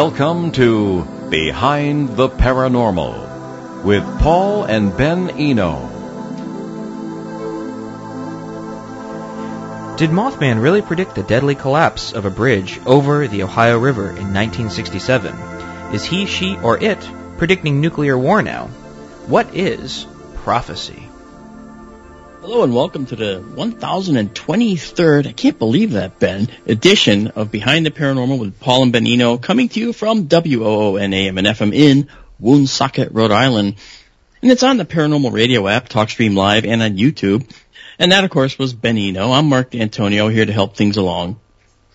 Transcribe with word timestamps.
Welcome 0.00 0.52
to 0.52 1.02
Behind 1.28 2.10
the 2.10 2.28
Paranormal 2.28 3.82
with 3.82 4.04
Paul 4.20 4.62
and 4.62 4.96
Ben 4.96 5.28
Eno. 5.30 5.74
Did 9.96 10.10
Mothman 10.10 10.62
really 10.62 10.82
predict 10.82 11.16
the 11.16 11.24
deadly 11.24 11.56
collapse 11.56 12.12
of 12.12 12.26
a 12.26 12.30
bridge 12.30 12.78
over 12.86 13.26
the 13.26 13.42
Ohio 13.42 13.76
River 13.76 14.10
in 14.10 14.32
1967? 14.32 15.34
Is 15.92 16.04
he, 16.04 16.26
she, 16.26 16.56
or 16.58 16.80
it 16.80 17.00
predicting 17.36 17.80
nuclear 17.80 18.16
war 18.16 18.40
now? 18.40 18.68
What 19.26 19.52
is 19.56 20.06
prophecy? 20.44 21.08
Hello 22.48 22.64
and 22.64 22.74
welcome 22.74 23.04
to 23.04 23.14
the 23.14 23.44
1023rd, 23.56 25.26
I 25.26 25.32
can't 25.32 25.58
believe 25.58 25.92
that, 25.92 26.18
Ben, 26.18 26.48
edition 26.64 27.26
of 27.26 27.52
Behind 27.52 27.84
the 27.84 27.90
Paranormal 27.90 28.38
with 28.38 28.58
Paul 28.58 28.84
and 28.84 28.92
Ben 28.92 29.06
Eno, 29.06 29.36
coming 29.36 29.68
to 29.68 29.78
you 29.78 29.92
from 29.92 30.28
WOON 30.28 31.12
AM 31.12 31.36
and 31.36 31.46
FM 31.46 31.74
in 31.74 32.08
Woonsocket, 32.40 33.12
Rhode 33.12 33.32
Island. 33.32 33.74
And 34.40 34.50
it's 34.50 34.62
on 34.62 34.78
the 34.78 34.86
Paranormal 34.86 35.30
Radio 35.30 35.68
app, 35.68 35.90
TalkStream 35.90 36.34
Live, 36.34 36.64
and 36.64 36.80
on 36.80 36.96
YouTube. 36.96 37.46
And 37.98 38.12
that, 38.12 38.24
of 38.24 38.30
course, 38.30 38.58
was 38.58 38.72
Ben 38.72 38.96
Eno. 38.96 39.30
I'm 39.30 39.50
Marc 39.50 39.72
Dantonio 39.72 40.32
here 40.32 40.46
to 40.46 40.52
help 40.52 40.74
things 40.74 40.96
along. 40.96 41.38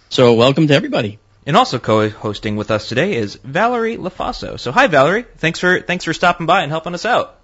So 0.09 0.35
welcome 0.35 0.67
to 0.67 0.75
everybody. 0.75 1.17
And 1.47 1.57
also 1.57 1.79
co-hosting 1.79 2.57
with 2.57 2.69
us 2.69 2.87
today 2.87 3.15
is 3.15 3.39
Valerie 3.43 3.97
Lofaso. 3.97 4.59
So 4.59 4.71
hi, 4.71 4.85
Valerie. 4.85 5.25
Thanks 5.37 5.59
for 5.59 5.81
thanks 5.81 6.05
for 6.05 6.13
stopping 6.13 6.45
by 6.45 6.61
and 6.61 6.71
helping 6.71 6.93
us 6.93 7.07
out. 7.07 7.39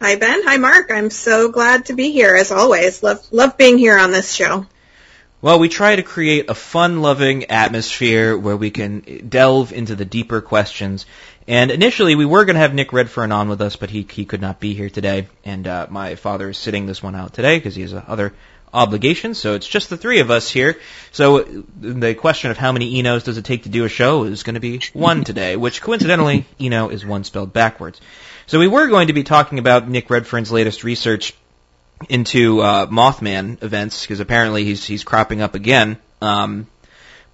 Hi 0.00 0.14
Ben. 0.14 0.44
Hi 0.44 0.58
Marc. 0.58 0.92
I'm 0.92 1.10
so 1.10 1.50
glad 1.50 1.86
to 1.86 1.92
be 1.92 2.12
here 2.12 2.36
as 2.36 2.52
always. 2.52 3.02
Love 3.02 3.26
love 3.32 3.56
being 3.56 3.78
here 3.78 3.98
on 3.98 4.12
this 4.12 4.32
show. 4.32 4.64
Well, 5.42 5.58
we 5.58 5.68
try 5.68 5.96
to 5.96 6.04
create 6.04 6.48
a 6.48 6.54
fun-loving 6.54 7.46
atmosphere 7.46 8.38
where 8.38 8.56
we 8.56 8.70
can 8.70 9.28
delve 9.28 9.72
into 9.72 9.96
the 9.96 10.04
deeper 10.04 10.40
questions. 10.40 11.04
And 11.48 11.72
initially, 11.72 12.14
we 12.14 12.26
were 12.26 12.44
going 12.44 12.54
to 12.54 12.60
have 12.60 12.74
Nick 12.74 12.92
Redfern 12.92 13.32
on 13.32 13.48
with 13.48 13.60
us, 13.60 13.74
but 13.74 13.90
he 13.90 14.06
he 14.08 14.24
could 14.24 14.40
not 14.40 14.60
be 14.60 14.72
here 14.72 14.88
today. 14.88 15.26
And 15.44 15.66
uh, 15.66 15.88
my 15.90 16.14
father 16.14 16.50
is 16.50 16.58
sitting 16.58 16.86
this 16.86 17.02
one 17.02 17.16
out 17.16 17.34
today 17.34 17.58
because 17.58 17.74
he 17.74 17.82
has 17.82 17.92
other 17.92 18.34
obligations. 18.72 19.38
So 19.38 19.54
it's 19.54 19.66
just 19.66 19.90
the 19.90 19.96
three 19.96 20.20
of 20.20 20.30
us 20.30 20.48
here. 20.48 20.78
So 21.10 21.42
the 21.42 22.14
question 22.14 22.52
of 22.52 22.56
how 22.56 22.70
many 22.70 22.98
Enos 22.98 23.24
does 23.24 23.36
it 23.36 23.44
take 23.44 23.64
to 23.64 23.68
do 23.68 23.84
a 23.84 23.88
show 23.88 24.22
is 24.24 24.44
going 24.44 24.54
to 24.54 24.60
be 24.60 24.80
one 24.92 25.24
today, 25.24 25.56
which 25.56 25.82
coincidentally, 25.82 26.46
Eno 26.60 26.88
is 26.88 27.04
one 27.04 27.24
spelled 27.24 27.52
backwards. 27.52 28.00
So 28.48 28.58
we 28.58 28.66
were 28.66 28.86
going 28.88 29.08
to 29.08 29.12
be 29.12 29.24
talking 29.24 29.58
about 29.58 29.90
Nick 29.90 30.08
Redfern's 30.08 30.50
latest 30.50 30.82
research 30.82 31.34
into 32.08 32.62
uh, 32.62 32.86
Mothman 32.86 33.62
events 33.62 34.00
because 34.00 34.20
apparently 34.20 34.64
he's 34.64 34.82
he's 34.86 35.04
cropping 35.04 35.42
up 35.42 35.54
again. 35.54 35.98
Um, 36.22 36.66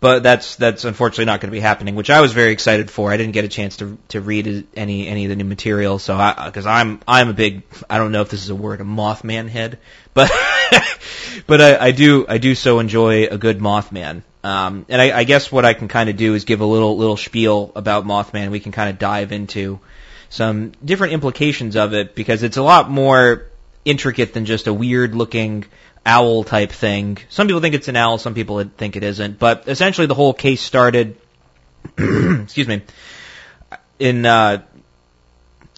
but 0.01 0.25
that's 0.25 0.56
that's 0.56 0.84
unfortunately 0.84 1.27
not 1.27 1.41
going 1.41 1.53
to 1.53 1.55
be 1.55 1.61
happening, 1.61 1.95
which 1.95 2.11
I 2.11 2.21
was 2.21 2.33
very 2.33 2.51
excited 2.51 2.91
for. 2.91 3.12
I 3.12 3.17
didn't 3.17 3.31
get 3.31 3.45
a 3.45 3.48
chance 3.48 3.77
to 3.77 3.97
to 4.09 4.21
read 4.21 4.67
any 4.75 5.06
any 5.06 5.25
of 5.25 5.29
the 5.29 5.37
new 5.37 5.45
material, 5.45 6.01
so 6.01 6.17
because 6.47 6.67
I'm 6.67 6.98
I'm 7.06 7.28
a 7.28 7.33
big 7.33 7.62
I 7.89 7.99
don't 7.99 8.11
know 8.11 8.23
if 8.23 8.31
this 8.31 8.43
is 8.43 8.51
a 8.51 8.56
word 8.56 8.81
a 8.81 8.84
Mothman 8.84 9.49
head, 9.49 9.78
but 10.15 10.33
but 11.47 11.61
I, 11.61 11.78
I 11.78 11.91
do 11.93 12.27
I 12.28 12.39
do 12.39 12.56
so 12.56 12.81
enjoy 12.81 13.27
a 13.27 13.39
good 13.39 13.61
Mothman. 13.61 14.25
Um, 14.43 14.84
and 14.89 15.01
I, 15.01 15.17
I 15.17 15.23
guess 15.23 15.53
what 15.53 15.65
I 15.65 15.75
can 15.75 15.87
kind 15.87 16.11
of 16.11 16.17
do 16.17 16.34
is 16.34 16.45
give 16.45 16.61
a 16.61 16.67
little 16.67 16.97
little 16.99 17.17
spiel 17.17 17.71
about 17.77 18.05
Mothman. 18.05 18.51
We 18.51 18.59
can 18.59 18.73
kind 18.73 18.91
of 18.91 18.99
dive 18.99 19.31
into 19.31 19.78
some 20.35 20.73
different 20.85 21.13
implications 21.13 21.77
of 21.77 21.95
it 21.95 22.17
because 22.17 22.43
it's 22.43 22.57
a 22.57 22.63
lot 22.63 22.91
more 22.91 23.47
intricate 23.85 24.35
than 24.35 24.47
just 24.47 24.67
a 24.67 24.75
weird 24.75 25.15
looking 25.15 25.65
owl 26.05 26.43
type 26.43 26.73
thing. 26.73 27.19
Some 27.29 27.47
people 27.47 27.61
think 27.61 27.77
it's 27.77 27.87
an 27.87 27.95
owl, 27.95 28.19
some 28.19 28.35
people 28.35 28.62
think 28.65 28.97
it 28.97 29.05
isn't, 29.05 29.39
but 29.39 29.69
essentially 29.69 30.09
the 30.09 30.15
whole 30.15 30.35
case 30.35 30.61
started, 30.61 31.17
excuse 31.99 32.67
me, 32.67 32.83
in, 34.00 34.27
uh, 34.27 34.62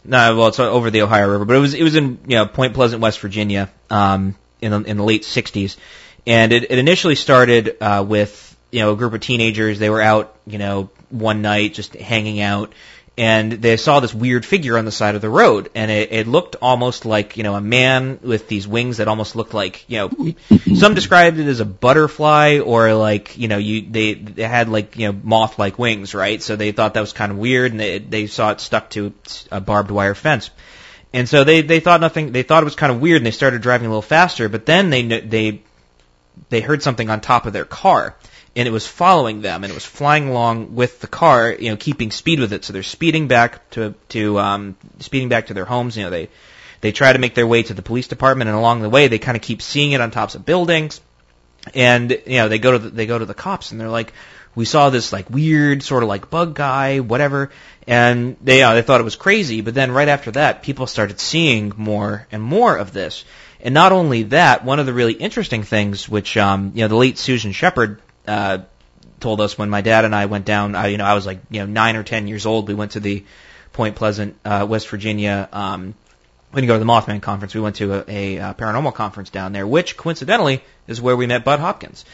no, 0.04 0.36
well, 0.36 0.48
it's 0.48 0.58
over 0.58 0.90
the 0.90 1.02
Ohio 1.02 1.28
River, 1.28 1.44
but 1.44 1.56
it 1.56 1.60
was, 1.60 1.74
it 1.74 1.82
was 1.82 1.94
in, 1.94 2.18
you 2.26 2.36
know, 2.36 2.46
Point 2.46 2.72
Pleasant, 2.72 3.02
West 3.02 3.20
Virginia, 3.20 3.70
um, 3.90 4.36
in 4.62 4.70
the, 4.70 4.80
in 4.82 4.96
the 4.96 5.04
late 5.04 5.22
60s. 5.22 5.76
And 6.26 6.52
it, 6.52 6.70
it 6.70 6.78
initially 6.78 7.14
started, 7.14 7.76
uh, 7.82 8.04
with, 8.08 8.56
you 8.70 8.80
know, 8.80 8.92
a 8.92 8.96
group 8.96 9.12
of 9.12 9.20
teenagers. 9.20 9.78
They 9.78 9.90
were 9.90 10.00
out, 10.00 10.34
you 10.46 10.58
know, 10.58 10.88
one 11.10 11.42
night 11.42 11.74
just 11.74 11.94
hanging 11.94 12.40
out 12.40 12.72
and 13.18 13.50
they 13.50 13.78
saw 13.78 14.00
this 14.00 14.12
weird 14.12 14.44
figure 14.44 14.76
on 14.76 14.84
the 14.84 14.92
side 14.92 15.14
of 15.14 15.22
the 15.22 15.30
road, 15.30 15.70
and 15.74 15.90
it, 15.90 16.12
it 16.12 16.26
looked 16.26 16.56
almost 16.60 17.06
like 17.06 17.36
you 17.36 17.42
know 17.42 17.54
a 17.54 17.60
man 17.60 18.18
with 18.22 18.46
these 18.48 18.68
wings 18.68 18.98
that 18.98 19.08
almost 19.08 19.36
looked 19.36 19.54
like 19.54 19.84
you 19.88 19.98
know 19.98 20.34
some 20.74 20.94
described 20.94 21.38
it 21.38 21.46
as 21.46 21.60
a 21.60 21.64
butterfly 21.64 22.58
or 22.58 22.94
like 22.94 23.38
you 23.38 23.48
know 23.48 23.56
you 23.56 23.82
they 23.90 24.14
they 24.14 24.42
had 24.42 24.68
like 24.68 24.98
you 24.98 25.10
know 25.10 25.18
moth 25.22 25.58
like 25.58 25.78
wings, 25.78 26.14
right? 26.14 26.42
So 26.42 26.56
they 26.56 26.72
thought 26.72 26.94
that 26.94 27.00
was 27.00 27.14
kind 27.14 27.32
of 27.32 27.38
weird, 27.38 27.70
and 27.70 27.80
they 27.80 27.98
they 27.98 28.26
saw 28.26 28.50
it 28.50 28.60
stuck 28.60 28.90
to 28.90 29.14
a 29.50 29.60
barbed 29.60 29.90
wire 29.90 30.14
fence. 30.14 30.50
And 31.12 31.26
so 31.26 31.44
they 31.44 31.62
they 31.62 31.80
thought 31.80 32.02
nothing. 32.02 32.32
They 32.32 32.42
thought 32.42 32.62
it 32.62 32.66
was 32.66 32.76
kind 32.76 32.92
of 32.92 33.00
weird, 33.00 33.18
and 33.18 33.26
they 33.26 33.30
started 33.30 33.62
driving 33.62 33.86
a 33.86 33.90
little 33.90 34.02
faster. 34.02 34.50
But 34.50 34.66
then 34.66 34.90
they 34.90 35.02
they 35.02 35.62
they 36.50 36.60
heard 36.60 36.82
something 36.82 37.08
on 37.08 37.22
top 37.22 37.46
of 37.46 37.54
their 37.54 37.64
car, 37.64 38.14
and 38.56 38.66
it 38.66 38.70
was 38.70 38.86
following 38.86 39.42
them 39.42 39.62
and 39.62 39.70
it 39.70 39.74
was 39.74 39.84
flying 39.84 40.28
along 40.28 40.74
with 40.74 41.00
the 41.00 41.06
car, 41.06 41.52
you 41.52 41.70
know, 41.70 41.76
keeping 41.76 42.10
speed 42.10 42.40
with 42.40 42.54
it. 42.54 42.64
So 42.64 42.72
they're 42.72 42.82
speeding 42.82 43.28
back 43.28 43.68
to 43.70 43.94
to 44.08 44.38
um, 44.40 44.76
speeding 44.98 45.28
back 45.28 45.48
to 45.48 45.54
their 45.54 45.66
homes. 45.66 45.96
You 45.96 46.04
know, 46.04 46.10
they 46.10 46.30
they 46.80 46.90
try 46.90 47.12
to 47.12 47.18
make 47.18 47.34
their 47.34 47.46
way 47.46 47.62
to 47.62 47.74
the 47.74 47.82
police 47.82 48.08
department, 48.08 48.48
and 48.48 48.58
along 48.58 48.80
the 48.80 48.88
way 48.88 49.08
they 49.08 49.18
kind 49.18 49.36
of 49.36 49.42
keep 49.42 49.60
seeing 49.60 49.92
it 49.92 50.00
on 50.00 50.10
tops 50.10 50.34
of 50.34 50.46
buildings. 50.46 51.02
And 51.74 52.10
you 52.10 52.38
know, 52.38 52.48
they 52.48 52.58
go 52.58 52.72
to 52.72 52.78
the, 52.78 52.90
they 52.90 53.06
go 53.06 53.18
to 53.18 53.26
the 53.26 53.34
cops, 53.34 53.72
and 53.72 53.80
they're 53.80 53.90
like, 53.90 54.14
"We 54.54 54.64
saw 54.64 54.88
this 54.88 55.12
like 55.12 55.28
weird 55.28 55.82
sort 55.82 56.02
of 56.02 56.08
like 56.08 56.30
bug 56.30 56.54
guy, 56.54 57.00
whatever." 57.00 57.50
And 57.86 58.36
they 58.42 58.62
uh, 58.62 58.72
they 58.72 58.82
thought 58.82 59.02
it 59.02 59.04
was 59.04 59.16
crazy, 59.16 59.60
but 59.60 59.74
then 59.74 59.92
right 59.92 60.08
after 60.08 60.30
that, 60.30 60.62
people 60.62 60.86
started 60.86 61.20
seeing 61.20 61.74
more 61.76 62.26
and 62.32 62.42
more 62.42 62.76
of 62.76 62.92
this. 62.94 63.24
And 63.60 63.74
not 63.74 63.92
only 63.92 64.24
that, 64.24 64.64
one 64.64 64.78
of 64.78 64.86
the 64.86 64.92
really 64.92 65.14
interesting 65.14 65.62
things, 65.62 66.08
which 66.08 66.36
um, 66.36 66.72
you 66.74 66.82
know, 66.82 66.88
the 66.88 66.96
late 66.96 67.18
Susan 67.18 67.52
Sheppard 67.52 68.00
uh, 68.26 68.58
told 69.20 69.40
us 69.40 69.56
when 69.56 69.70
my 69.70 69.80
dad 69.80 70.04
and 70.04 70.14
I 70.14 70.26
went 70.26 70.44
down. 70.44 70.74
I, 70.74 70.88
you 70.88 70.98
know, 70.98 71.04
I 71.04 71.14
was 71.14 71.26
like 71.26 71.40
you 71.50 71.60
know 71.60 71.66
nine 71.66 71.96
or 71.96 72.02
ten 72.02 72.28
years 72.28 72.46
old. 72.46 72.68
We 72.68 72.74
went 72.74 72.92
to 72.92 73.00
the 73.00 73.24
Point 73.72 73.96
Pleasant, 73.96 74.36
uh, 74.44 74.66
West 74.68 74.88
Virginia. 74.88 75.48
Um, 75.52 75.94
we 76.52 76.60
didn't 76.60 76.68
go 76.68 76.74
to 76.74 76.78
the 76.78 76.86
Mothman 76.86 77.20
conference. 77.20 77.54
We 77.54 77.60
went 77.60 77.76
to 77.76 77.94
a, 77.94 78.04
a, 78.08 78.36
a 78.36 78.54
paranormal 78.54 78.94
conference 78.94 79.30
down 79.30 79.52
there, 79.52 79.66
which 79.66 79.96
coincidentally 79.96 80.62
is 80.86 81.00
where 81.00 81.16
we 81.16 81.26
met 81.26 81.44
Budd 81.44 81.60
Hopkins. 81.60 82.04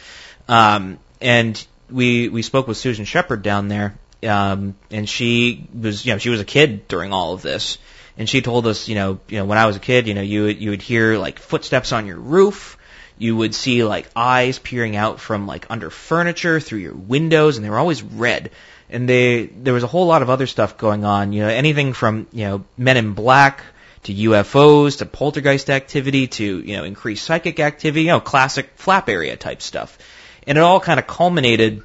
Um, 0.49 0.99
and 1.21 1.65
we 1.91 2.29
we 2.29 2.43
spoke 2.43 2.67
with 2.67 2.77
Susan 2.77 3.05
Sheppard 3.05 3.43
down 3.43 3.69
there, 3.69 3.95
um, 4.25 4.75
and 4.91 5.09
she 5.09 5.69
was 5.79 6.05
you 6.05 6.13
know 6.13 6.19
she 6.19 6.31
was 6.31 6.41
a 6.41 6.45
kid 6.45 6.89
during 6.89 7.13
all 7.13 7.35
of 7.35 7.43
this, 7.43 7.79
and 8.19 8.29
she 8.29 8.41
told 8.41 8.67
us 8.67 8.89
you 8.89 8.95
know 8.95 9.21
you 9.29 9.39
know 9.39 9.45
when 9.45 9.59
I 9.59 9.67
was 9.67 9.77
a 9.77 9.81
kid 9.81 10.09
you 10.09 10.15
know 10.15 10.23
you 10.23 10.47
you 10.47 10.71
would 10.71 10.83
hear 10.83 11.19
like 11.19 11.39
footsteps 11.39 11.93
on 11.93 12.07
your 12.07 12.19
roof 12.19 12.79
you 13.19 13.37
would 13.37 13.55
see 13.55 13.85
like 13.85 14.11
eyes 14.17 14.59
peering 14.59 14.97
out 14.97 15.21
from 15.21 15.47
like 15.47 15.67
under 15.71 15.91
furniture 15.91 16.61
through 16.61 16.81
your 16.81 16.95
windows 16.95 17.57
and 17.57 17.65
they 17.65 17.71
were 17.71 17.79
always 17.79 18.03
red. 18.03 18.51
And 18.91 19.09
they 19.09 19.47
there 19.47 19.75
was 19.75 19.85
a 19.85 19.87
whole 19.87 20.07
lot 20.07 20.23
of 20.23 20.31
other 20.31 20.47
stuff 20.47 20.77
going 20.77 21.05
on 21.05 21.33
you 21.33 21.43
know 21.43 21.49
anything 21.49 21.93
from 21.93 22.27
you 22.33 22.45
know 22.45 22.65
men 22.77 22.97
in 22.97 23.13
black 23.15 23.63
to 24.05 24.13
UFOs 24.13 24.99
to 24.99 25.07
poltergeist 25.07 25.71
activity 25.71 26.27
to 26.27 26.45
you 26.45 26.77
know 26.77 26.85
increased 26.85 27.25
psychic 27.25 27.61
activity 27.61 28.03
you 28.03 28.09
know 28.09 28.21
classic 28.21 28.71
flap 28.77 29.09
area 29.09 29.37
type 29.37 29.63
stuff. 29.63 29.99
And 30.47 30.59
it 30.59 30.61
all 30.61 30.81
kind 30.81 30.99
of 30.99 31.07
culminated 31.07 31.83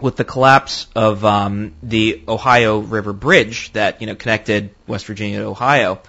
with 0.00 0.16
the 0.16 0.24
collapse 0.24 0.86
of 0.94 1.24
um, 1.24 1.74
the 1.82 2.22
Ohio 2.28 2.78
River 2.78 3.12
Bridge 3.12 3.72
that 3.72 4.00
you 4.00 4.06
know 4.06 4.14
connected 4.14 4.70
West 4.86 5.06
Virginia 5.06 5.38
to 5.38 5.46
Ohio 5.46 6.00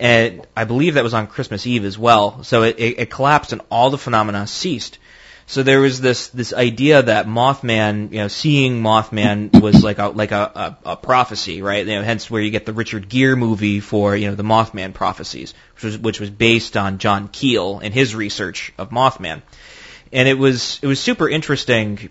and 0.00 0.46
I 0.56 0.64
believe 0.64 0.94
that 0.94 1.04
was 1.04 1.12
on 1.12 1.26
Christmas 1.26 1.66
Eve 1.66 1.84
as 1.84 1.98
well. 1.98 2.42
So 2.42 2.62
it, 2.62 2.78
it, 2.78 2.98
it 3.00 3.10
collapsed 3.10 3.52
and 3.52 3.60
all 3.70 3.90
the 3.90 3.98
phenomena 3.98 4.46
ceased. 4.46 4.98
So 5.46 5.62
there 5.62 5.80
was 5.80 6.00
this 6.00 6.28
this 6.28 6.54
idea 6.54 7.02
that 7.02 7.26
Mothman, 7.26 8.12
you 8.12 8.18
know, 8.18 8.28
seeing 8.28 8.82
Mothman 8.82 9.60
was 9.60 9.82
like 9.84 9.98
a 9.98 10.06
like 10.06 10.30
a, 10.30 10.78
a, 10.84 10.92
a 10.92 10.96
prophecy, 10.96 11.60
right? 11.60 11.84
You 11.84 11.96
know, 11.96 12.02
hence 12.02 12.30
where 12.30 12.40
you 12.40 12.50
get 12.50 12.66
the 12.66 12.72
Richard 12.72 13.08
Gere 13.08 13.34
movie 13.34 13.80
for 13.80 14.16
you 14.16 14.28
know 14.28 14.36
the 14.36 14.44
Mothman 14.44 14.94
prophecies, 14.94 15.52
which 15.74 15.84
was 15.84 15.98
which 15.98 16.20
was 16.20 16.30
based 16.30 16.76
on 16.76 16.98
John 16.98 17.28
Keel 17.28 17.80
and 17.80 17.92
his 17.92 18.14
research 18.14 18.72
of 18.78 18.90
Mothman, 18.90 19.42
and 20.12 20.28
it 20.28 20.38
was 20.38 20.78
it 20.82 20.86
was 20.86 21.00
super 21.00 21.28
interesting 21.28 22.10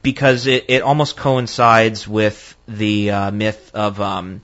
because 0.00 0.46
it 0.46 0.66
it 0.68 0.82
almost 0.82 1.16
coincides 1.16 2.06
with 2.06 2.56
the 2.68 3.10
uh, 3.10 3.30
myth 3.32 3.72
of 3.74 4.00
um, 4.00 4.42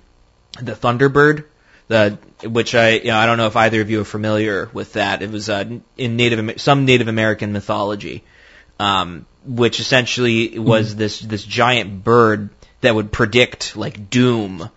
the 0.60 0.72
Thunderbird 0.72 1.44
the 1.88 2.18
which 2.42 2.74
I 2.74 2.90
you 2.90 3.06
know 3.06 3.16
I 3.16 3.26
don't 3.26 3.38
know 3.38 3.46
if 3.46 3.56
either 3.56 3.80
of 3.80 3.90
you 3.90 4.00
are 4.00 4.04
familiar 4.04 4.68
with 4.72 4.94
that. 4.94 5.22
It 5.22 5.30
was 5.30 5.48
uh, 5.48 5.64
in 5.96 6.16
Native 6.16 6.60
some 6.60 6.84
Native 6.84 7.08
American 7.08 7.52
mythology, 7.52 8.24
um, 8.78 9.26
which 9.44 9.80
essentially 9.80 10.58
was 10.58 10.90
mm-hmm. 10.90 10.98
this 10.98 11.20
this 11.20 11.44
giant 11.44 12.02
bird 12.02 12.50
that 12.80 12.94
would 12.94 13.12
predict 13.12 13.76
like 13.76 14.10
doom, 14.10 14.68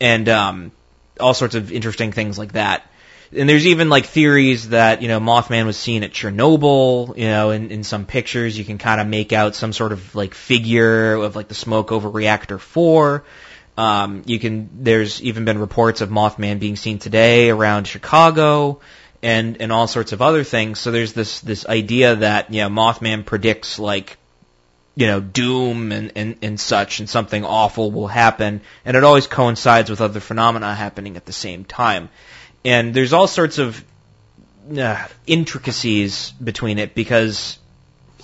and 0.00 0.28
um, 0.28 0.72
all 1.18 1.34
sorts 1.34 1.54
of 1.54 1.72
interesting 1.72 2.12
things 2.12 2.38
like 2.38 2.52
that. 2.52 2.86
and 3.36 3.48
there's 3.48 3.66
even 3.66 3.88
like 3.88 4.06
theories 4.06 4.68
that 4.68 5.02
you 5.02 5.08
know 5.08 5.18
Mothman 5.18 5.66
was 5.66 5.76
seen 5.76 6.04
at 6.04 6.12
Chernobyl. 6.12 7.16
You 7.18 7.26
know, 7.26 7.50
in, 7.50 7.72
in 7.72 7.82
some 7.82 8.06
pictures 8.06 8.56
you 8.56 8.64
can 8.64 8.78
kind 8.78 9.00
of 9.00 9.08
make 9.08 9.32
out 9.32 9.56
some 9.56 9.72
sort 9.72 9.90
of 9.90 10.14
like 10.14 10.34
figure 10.34 11.14
of 11.14 11.34
like 11.34 11.48
the 11.48 11.54
smoke 11.54 11.90
over 11.90 12.08
reactor 12.08 12.58
four. 12.58 13.24
Um, 13.78 14.24
you 14.26 14.40
can. 14.40 14.68
There's 14.82 15.22
even 15.22 15.44
been 15.44 15.58
reports 15.58 16.00
of 16.00 16.10
Mothman 16.10 16.58
being 16.58 16.74
seen 16.74 16.98
today 16.98 17.48
around 17.48 17.86
Chicago, 17.86 18.80
and 19.22 19.62
and 19.62 19.70
all 19.70 19.86
sorts 19.86 20.10
of 20.10 20.20
other 20.20 20.42
things. 20.42 20.80
So 20.80 20.90
there's 20.90 21.12
this 21.12 21.40
this 21.42 21.64
idea 21.64 22.16
that 22.16 22.52
you 22.52 22.62
know 22.62 22.70
Mothman 22.70 23.24
predicts 23.24 23.78
like 23.78 24.16
you 24.96 25.06
know 25.06 25.20
doom 25.20 25.92
and 25.92 26.10
and 26.16 26.38
and 26.42 26.58
such, 26.58 26.98
and 26.98 27.08
something 27.08 27.44
awful 27.44 27.92
will 27.92 28.08
happen, 28.08 28.62
and 28.84 28.96
it 28.96 29.04
always 29.04 29.28
coincides 29.28 29.90
with 29.90 30.00
other 30.00 30.18
phenomena 30.18 30.74
happening 30.74 31.16
at 31.16 31.24
the 31.24 31.32
same 31.32 31.64
time. 31.64 32.08
And 32.64 32.92
there's 32.92 33.12
all 33.12 33.28
sorts 33.28 33.58
of 33.58 33.84
uh, 34.76 35.06
intricacies 35.24 36.32
between 36.32 36.80
it 36.80 36.96
because 36.96 37.60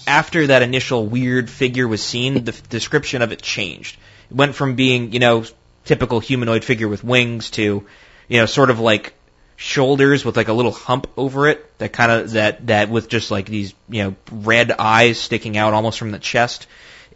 after 0.05 0.49
that 0.49 0.63
initial 0.63 1.07
weird 1.07 1.49
figure 1.49 1.87
was 1.87 2.03
seen, 2.03 2.43
the 2.43 2.53
description 2.69 3.23
of 3.23 3.31
it 3.31 3.41
changed. 3.41 3.97
Went 4.35 4.55
from 4.55 4.75
being, 4.75 5.13
you 5.13 5.19
know, 5.19 5.45
typical 5.85 6.21
humanoid 6.21 6.65
figure 6.65 6.89
with 6.89 7.05
wings 7.05 7.51
to, 7.51 7.87
you 8.29 8.39
know, 8.39 8.47
sort 8.47 8.71
of 8.71 8.81
like 8.81 9.15
shoulders 9.57 10.25
with 10.25 10.37
like 10.37 10.49
a 10.49 10.53
little 10.53 10.73
hump 10.73 11.07
over 11.17 11.49
it 11.49 11.79
that 11.79 11.93
kind 11.93 12.11
of 12.11 12.33
that 12.33 12.67
that 12.67 12.89
with 12.89 13.09
just 13.09 13.31
like 13.31 13.47
these 13.47 13.73
you 13.89 14.03
know 14.03 14.17
red 14.33 14.73
eyes 14.73 15.19
sticking 15.19 15.57
out 15.57 15.73
almost 15.73 15.99
from 15.99 16.11
the 16.11 16.19
chest. 16.19 16.67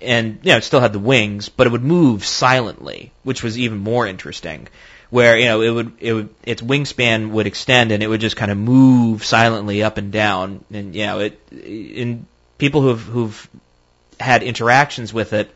And 0.01 0.39
you 0.43 0.53
know 0.53 0.59
it 0.59 0.65
still 0.65 0.81
had 0.81 0.93
the 0.93 1.01
wings 1.01 1.49
but 1.49 1.67
it 1.67 1.71
would 1.71 1.83
move 1.83 2.25
silently 2.25 3.11
which 3.25 3.43
was 3.43 3.59
even 3.59 3.79
more 3.79 4.07
interesting 4.07 4.69
where 5.11 5.37
you 5.37 5.47
know 5.47 5.61
it 5.63 5.71
would 5.71 5.93
it 5.99 6.13
would 6.13 6.29
its 6.45 6.63
wingspan 6.63 7.31
would 7.31 7.49
extend 7.49 7.91
and 7.91 8.03
it 8.03 8.07
would 8.07 8.21
just 8.21 8.37
kind 8.37 8.51
of 8.51 8.59
move 8.59 9.25
silently 9.25 9.83
up 9.83 9.99
and 9.99 10.13
down. 10.13 10.65
And 10.73 10.95
you 10.95 11.07
know 11.07 11.19
it 11.19 11.41
in 11.53 12.27
people 12.59 12.83
who've 12.83 13.03
who've 13.03 13.49
had 14.21 14.43
interactions 14.43 15.13
with 15.13 15.33
it 15.33 15.51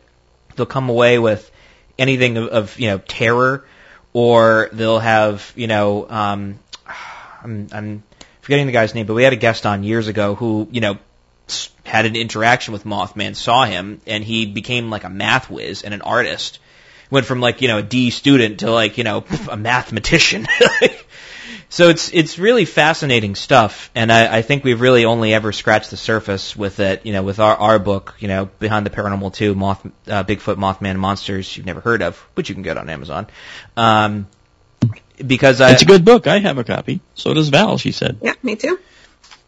they'll 0.55 0.65
come 0.65 0.89
away 0.89 1.19
with 1.19 1.49
anything 1.97 2.37
of, 2.37 2.47
of 2.49 2.79
you 2.79 2.87
know 2.87 2.97
terror 2.97 3.65
or 4.13 4.69
they'll 4.71 4.99
have 4.99 5.53
you 5.55 5.67
know 5.67 6.09
um 6.09 6.59
I'm 7.43 7.67
I'm 7.71 8.03
forgetting 8.41 8.67
the 8.67 8.73
guy's 8.73 8.95
name 8.95 9.05
but 9.05 9.13
we 9.13 9.23
had 9.23 9.33
a 9.33 9.37
guest 9.37 9.65
on 9.65 9.83
years 9.83 10.07
ago 10.07 10.35
who 10.35 10.67
you 10.71 10.81
know 10.81 10.97
had 11.85 12.05
an 12.05 12.15
interaction 12.15 12.73
with 12.73 12.85
Mothman 12.85 13.35
saw 13.35 13.65
him 13.65 14.01
and 14.07 14.23
he 14.23 14.45
became 14.45 14.89
like 14.89 15.03
a 15.03 15.09
math 15.09 15.49
whiz 15.49 15.83
and 15.83 15.93
an 15.93 16.01
artist 16.01 16.59
went 17.09 17.25
from 17.25 17.39
like 17.41 17.61
you 17.61 17.67
know 17.67 17.77
a 17.77 17.83
D 17.83 18.09
student 18.09 18.61
to 18.61 18.71
like 18.71 18.97
you 18.97 19.03
know 19.03 19.23
a 19.49 19.57
mathematician. 19.57 20.47
so 21.73 21.89
it's 21.89 22.11
it's 22.13 22.37
really 22.37 22.65
fascinating 22.65 23.33
stuff, 23.33 23.89
and 23.95 24.11
I, 24.11 24.37
I 24.37 24.41
think 24.43 24.63
we've 24.63 24.79
really 24.79 25.05
only 25.05 25.33
ever 25.33 25.51
scratched 25.51 25.89
the 25.89 25.97
surface 25.97 26.55
with 26.55 26.79
it. 26.79 27.03
You 27.03 27.13
know, 27.13 27.23
with 27.23 27.39
our 27.39 27.55
our 27.55 27.79
book, 27.79 28.13
you 28.19 28.27
know, 28.27 28.45
Behind 28.45 28.85
the 28.85 28.91
Paranormal 28.91 29.33
Two, 29.33 29.55
Moth, 29.55 29.83
uh, 30.07 30.23
Bigfoot, 30.23 30.57
Mothman, 30.57 30.97
Monsters 30.97 31.57
you've 31.57 31.65
never 31.65 31.79
heard 31.79 32.03
of, 32.03 32.15
which 32.35 32.49
you 32.49 32.53
can 32.53 32.61
get 32.61 32.77
on 32.77 32.91
Amazon. 32.91 33.25
Um, 33.75 34.27
because 35.25 35.61
I, 35.61 35.71
It's 35.71 35.81
a 35.81 35.85
good 35.85 36.05
book. 36.05 36.27
I 36.27 36.37
have 36.37 36.59
a 36.59 36.63
copy. 36.63 37.01
So 37.15 37.33
does 37.33 37.49
Val, 37.49 37.79
she 37.79 37.91
said. 37.91 38.19
Yeah, 38.21 38.33
me 38.43 38.55
too. 38.55 38.79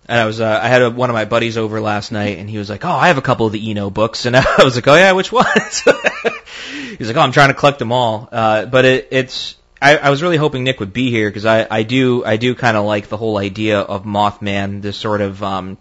And 0.08 0.20
I 0.20 0.26
was, 0.26 0.42
uh, 0.42 0.60
I 0.64 0.68
had 0.68 0.82
a, 0.82 0.90
one 0.90 1.12
of 1.12 1.14
my 1.14 1.26
buddies 1.26 1.58
over 1.58 1.80
last 1.80 2.12
night, 2.12 2.40
and 2.40 2.50
he 2.50 2.58
was 2.58 2.72
like, 2.72 2.84
"Oh, 2.84 2.90
I 2.90 3.10
have 3.10 3.20
a 3.20 3.24
couple 3.24 3.46
of 3.46 3.54
the 3.54 3.70
Eno 3.70 3.92
books," 3.92 4.26
and 4.26 4.36
I 4.36 4.64
was 4.64 4.76
like, 4.76 4.88
"Oh 4.88 4.96
yeah, 4.96 5.12
which 5.12 5.32
ones?" 5.32 5.84
He's 6.98 7.08
like, 7.08 7.18
"Oh, 7.18 7.22
I'm 7.22 7.34
trying 7.34 7.50
to 7.50 7.54
collect 7.54 7.78
them 7.78 7.92
all." 7.92 8.28
Uh, 8.32 8.66
but 8.66 8.86
it, 8.86 9.10
it's, 9.12 9.56
I, 9.86 9.98
I 9.98 10.10
was 10.10 10.24
really 10.24 10.38
hoping 10.38 10.64
Nick 10.64 10.80
would 10.80 10.94
be 10.94 11.12
here 11.12 11.30
because 11.30 11.46
I, 11.46 11.68
I 11.70 11.84
do, 11.84 12.26
I 12.26 12.38
do 12.38 12.56
kind 12.56 12.76
of 12.76 12.86
like 12.86 13.08
the 13.08 13.18
whole 13.18 13.38
idea 13.38 13.80
of 13.80 14.04
Mothman, 14.04 14.82
this 14.82 14.98
sort 14.98 15.22
of, 15.22 15.44
um, 15.44 15.78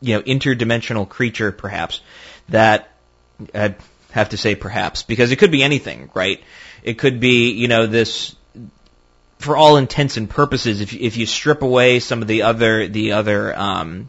you 0.00 0.14
know, 0.14 0.22
interdimensional 0.22 1.08
creature, 1.08 1.50
perhaps 1.50 2.00
that 2.50 2.88
I'd 3.52 3.74
have 4.12 4.28
to 4.28 4.36
say 4.36 4.54
perhaps 4.54 5.02
because 5.02 5.32
it 5.32 5.36
could 5.36 5.50
be 5.50 5.64
anything, 5.64 6.08
right? 6.14 6.40
It 6.84 6.98
could 6.98 7.18
be, 7.18 7.50
you 7.50 7.66
know, 7.66 7.88
this 7.88 8.36
for 9.40 9.56
all 9.56 9.76
intents 9.76 10.16
and 10.16 10.30
purposes, 10.30 10.80
if 10.80 10.94
if 10.94 11.16
you 11.16 11.26
strip 11.26 11.62
away 11.62 11.98
some 11.98 12.22
of 12.22 12.28
the 12.28 12.42
other 12.42 12.86
the 12.86 13.12
other 13.12 13.58
um, 13.58 14.08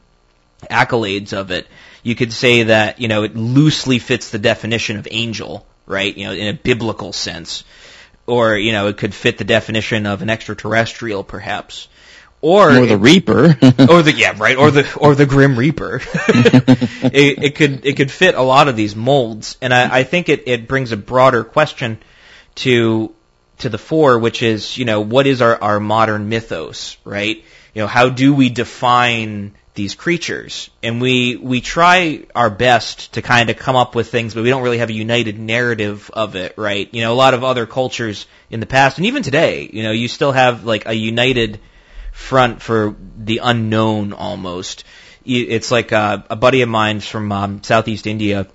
accolades 0.69 1.33
of 1.33 1.49
it, 1.49 1.67
you 2.03 2.13
could 2.13 2.33
say 2.33 2.63
that 2.63 3.01
you 3.01 3.07
know 3.07 3.23
it 3.23 3.35
loosely 3.35 3.97
fits 3.97 4.29
the 4.29 4.39
definition 4.39 4.97
of 4.97 5.07
angel, 5.09 5.65
right? 5.87 6.15
You 6.15 6.27
know, 6.27 6.33
in 6.33 6.47
a 6.47 6.53
biblical 6.53 7.13
sense, 7.13 7.63
or 8.29 8.55
you 8.55 8.71
know, 8.71 8.87
it 8.87 8.97
could 8.97 9.13
fit 9.13 9.37
the 9.37 9.43
definition 9.43 10.05
of 10.05 10.21
an 10.21 10.29
extraterrestrial, 10.29 11.23
perhaps, 11.23 11.87
or 12.41 12.71
Or 12.71 12.85
the 12.85 12.97
Reaper. 12.97 13.45
or 13.89 14.01
the 14.01 14.13
yeah 14.15 14.35
right 14.37 14.57
or 14.57 14.71
the 14.71 14.87
or 14.95 15.15
the 15.15 15.25
grim 15.25 15.57
reaper. 15.57 16.01
It, 17.11 17.43
it 17.43 17.55
could 17.55 17.85
it 17.85 17.95
could 17.97 18.11
fit 18.11 18.35
a 18.35 18.41
lot 18.41 18.67
of 18.67 18.75
these 18.75 18.95
molds. 18.95 19.57
And 19.61 19.73
i, 19.73 19.99
I 19.99 20.03
think 20.03 20.29
it, 20.29 20.47
it 20.47 20.67
brings 20.67 20.91
a 20.91 20.97
broader 20.97 21.43
question 21.43 21.97
to 22.55 23.13
to 23.59 23.69
the 23.69 23.77
fore 23.77 24.19
which 24.19 24.43
is 24.43 24.77
you 24.77 24.85
know 24.85 25.01
what 25.01 25.25
is 25.25 25.41
our, 25.41 25.61
our 25.61 25.79
modern 25.79 26.29
mythos 26.29 26.97
right? 27.03 27.43
You 27.73 27.81
know 27.81 27.87
how 27.87 28.09
do 28.09 28.33
we 28.33 28.49
define 28.49 29.55
these 29.79 29.95
creatures 29.95 30.69
and 30.83 31.01
we 31.01 31.35
we 31.37 31.61
try 31.61 32.25
our 32.35 32.49
best 32.49 33.13
to 33.13 33.21
kind 33.21 33.49
of 33.49 33.57
come 33.57 33.75
up 33.75 33.95
with 33.95 34.11
things 34.11 34.33
but 34.33 34.43
we 34.43 34.49
don't 34.49 34.63
really 34.63 34.77
have 34.79 34.89
a 34.89 34.93
united 34.93 35.39
narrative 35.39 36.11
of 36.13 36.35
it 36.35 36.53
right 36.57 36.93
you 36.93 37.01
know 37.01 37.13
a 37.13 37.19
lot 37.25 37.33
of 37.33 37.43
other 37.43 37.65
cultures 37.65 38.27
in 38.49 38.59
the 38.59 38.65
past 38.65 38.97
and 38.97 39.07
even 39.07 39.23
today 39.23 39.69
you 39.71 39.83
know 39.83 39.91
you 39.91 40.07
still 40.07 40.31
have 40.31 40.65
like 40.65 40.85
a 40.85 40.93
united 40.93 41.59
front 42.19 42.61
for 42.61 42.95
the 43.17 43.39
unknown 43.41 44.13
almost. 44.13 44.83
It's 45.25 45.71
like 45.71 45.91
uh, 45.93 46.23
a 46.29 46.35
buddy 46.35 46.61
of 46.61 46.69
mine's 46.69 47.07
from 47.07 47.31
um, 47.31 47.63
Southeast 47.63 48.07
India, 48.07 48.47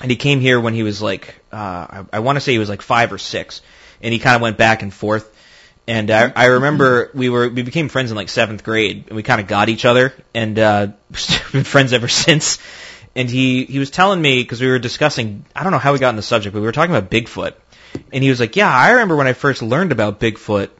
and 0.00 0.10
he 0.10 0.16
came 0.16 0.40
here 0.40 0.60
when 0.60 0.74
he 0.74 0.82
was 0.82 1.02
like, 1.02 1.34
uh, 1.52 1.56
I, 1.56 2.04
I 2.14 2.18
want 2.20 2.36
to 2.36 2.40
say 2.40 2.52
he 2.52 2.58
was 2.58 2.68
like 2.68 2.82
five 2.82 3.12
or 3.12 3.18
six, 3.18 3.60
and 4.02 4.12
he 4.12 4.18
kind 4.18 4.36
of 4.36 4.42
went 4.42 4.56
back 4.56 4.82
and 4.82 4.92
forth. 4.92 5.32
And 5.88 6.10
I, 6.10 6.32
I 6.34 6.46
remember 6.46 7.10
we 7.14 7.28
were 7.28 7.48
we 7.48 7.62
became 7.62 7.88
friends 7.88 8.10
in 8.10 8.16
like 8.16 8.28
seventh 8.28 8.64
grade, 8.64 9.04
and 9.06 9.16
we 9.16 9.22
kind 9.22 9.40
of 9.40 9.46
got 9.46 9.68
each 9.68 9.84
other, 9.84 10.12
and 10.34 10.58
uh, 10.58 10.88
been 11.52 11.64
friends 11.64 11.92
ever 11.92 12.08
since. 12.08 12.58
And 13.14 13.30
he 13.30 13.64
he 13.64 13.78
was 13.78 13.90
telling 13.90 14.20
me 14.20 14.42
because 14.42 14.60
we 14.60 14.66
were 14.66 14.78
discussing, 14.78 15.44
I 15.54 15.62
don't 15.62 15.72
know 15.72 15.78
how 15.78 15.92
we 15.92 15.98
got 15.98 16.08
on 16.08 16.16
the 16.16 16.22
subject, 16.22 16.52
but 16.52 16.60
we 16.60 16.66
were 16.66 16.72
talking 16.72 16.94
about 16.94 17.10
Bigfoot, 17.10 17.54
and 18.12 18.22
he 18.22 18.30
was 18.30 18.40
like, 18.40 18.56
Yeah, 18.56 18.68
I 18.68 18.90
remember 18.90 19.16
when 19.16 19.26
I 19.26 19.32
first 19.32 19.62
learned 19.62 19.92
about 19.92 20.20
Bigfoot 20.20 20.70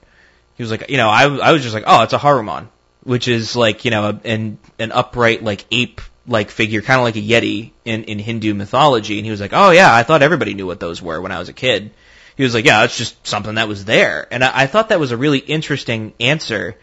he 0.57 0.63
was 0.63 0.71
like, 0.71 0.89
you 0.91 0.97
know, 0.97 1.09
I, 1.09 1.25
I 1.25 1.53
was 1.53 1.63
just 1.63 1.75
like, 1.75 1.85
oh, 1.87 2.03
it's 2.03 2.15
a 2.15 2.19
Hanuman, 2.19 2.69
which 3.05 3.29
is 3.29 3.57
like, 3.57 3.85
you 3.85 3.91
know, 3.91 4.19
an, 4.25 4.59
an 4.79 4.91
upright, 4.93 5.43
like, 5.43 5.65
ape, 5.71 6.01
like 6.27 6.51
figure, 6.51 6.81
kind 6.81 6.99
of 6.99 7.05
like 7.05 7.17
a 7.17 7.21
Yeti 7.21 7.73
in, 7.85 8.05
in 8.05 8.19
Hindu 8.19 8.55
mythology. 8.55 9.19
And 9.19 9.25
he 9.25 9.31
was 9.31 9.41
like, 9.41 9.53
oh 9.53 9.71
yeah, 9.71 9.95
I 9.95 10.03
thought 10.03 10.23
everybody 10.23 10.55
knew 10.55 10.67
what 10.67 10.81
those 10.81 11.03
were 11.03 11.21
when 11.21 11.31
I 11.31 11.39
was 11.39 11.49
a 11.49 11.53
kid. 11.53 11.93
He 12.37 12.43
was 12.43 12.55
like, 12.55 12.67
yeah, 12.67 12.85
it's 12.85 12.99
just 12.99 13.27
something 13.27 13.55
that 13.55 13.67
was 13.67 13.85
there. 13.85 14.29
And 14.31 14.45
I, 14.45 14.63
I 14.63 14.67
thought 14.67 14.91
that 14.91 15.01
was 15.01 15.11
a 15.11 15.17
really 15.17 15.39
interesting 15.39 16.13
answer 16.21 16.77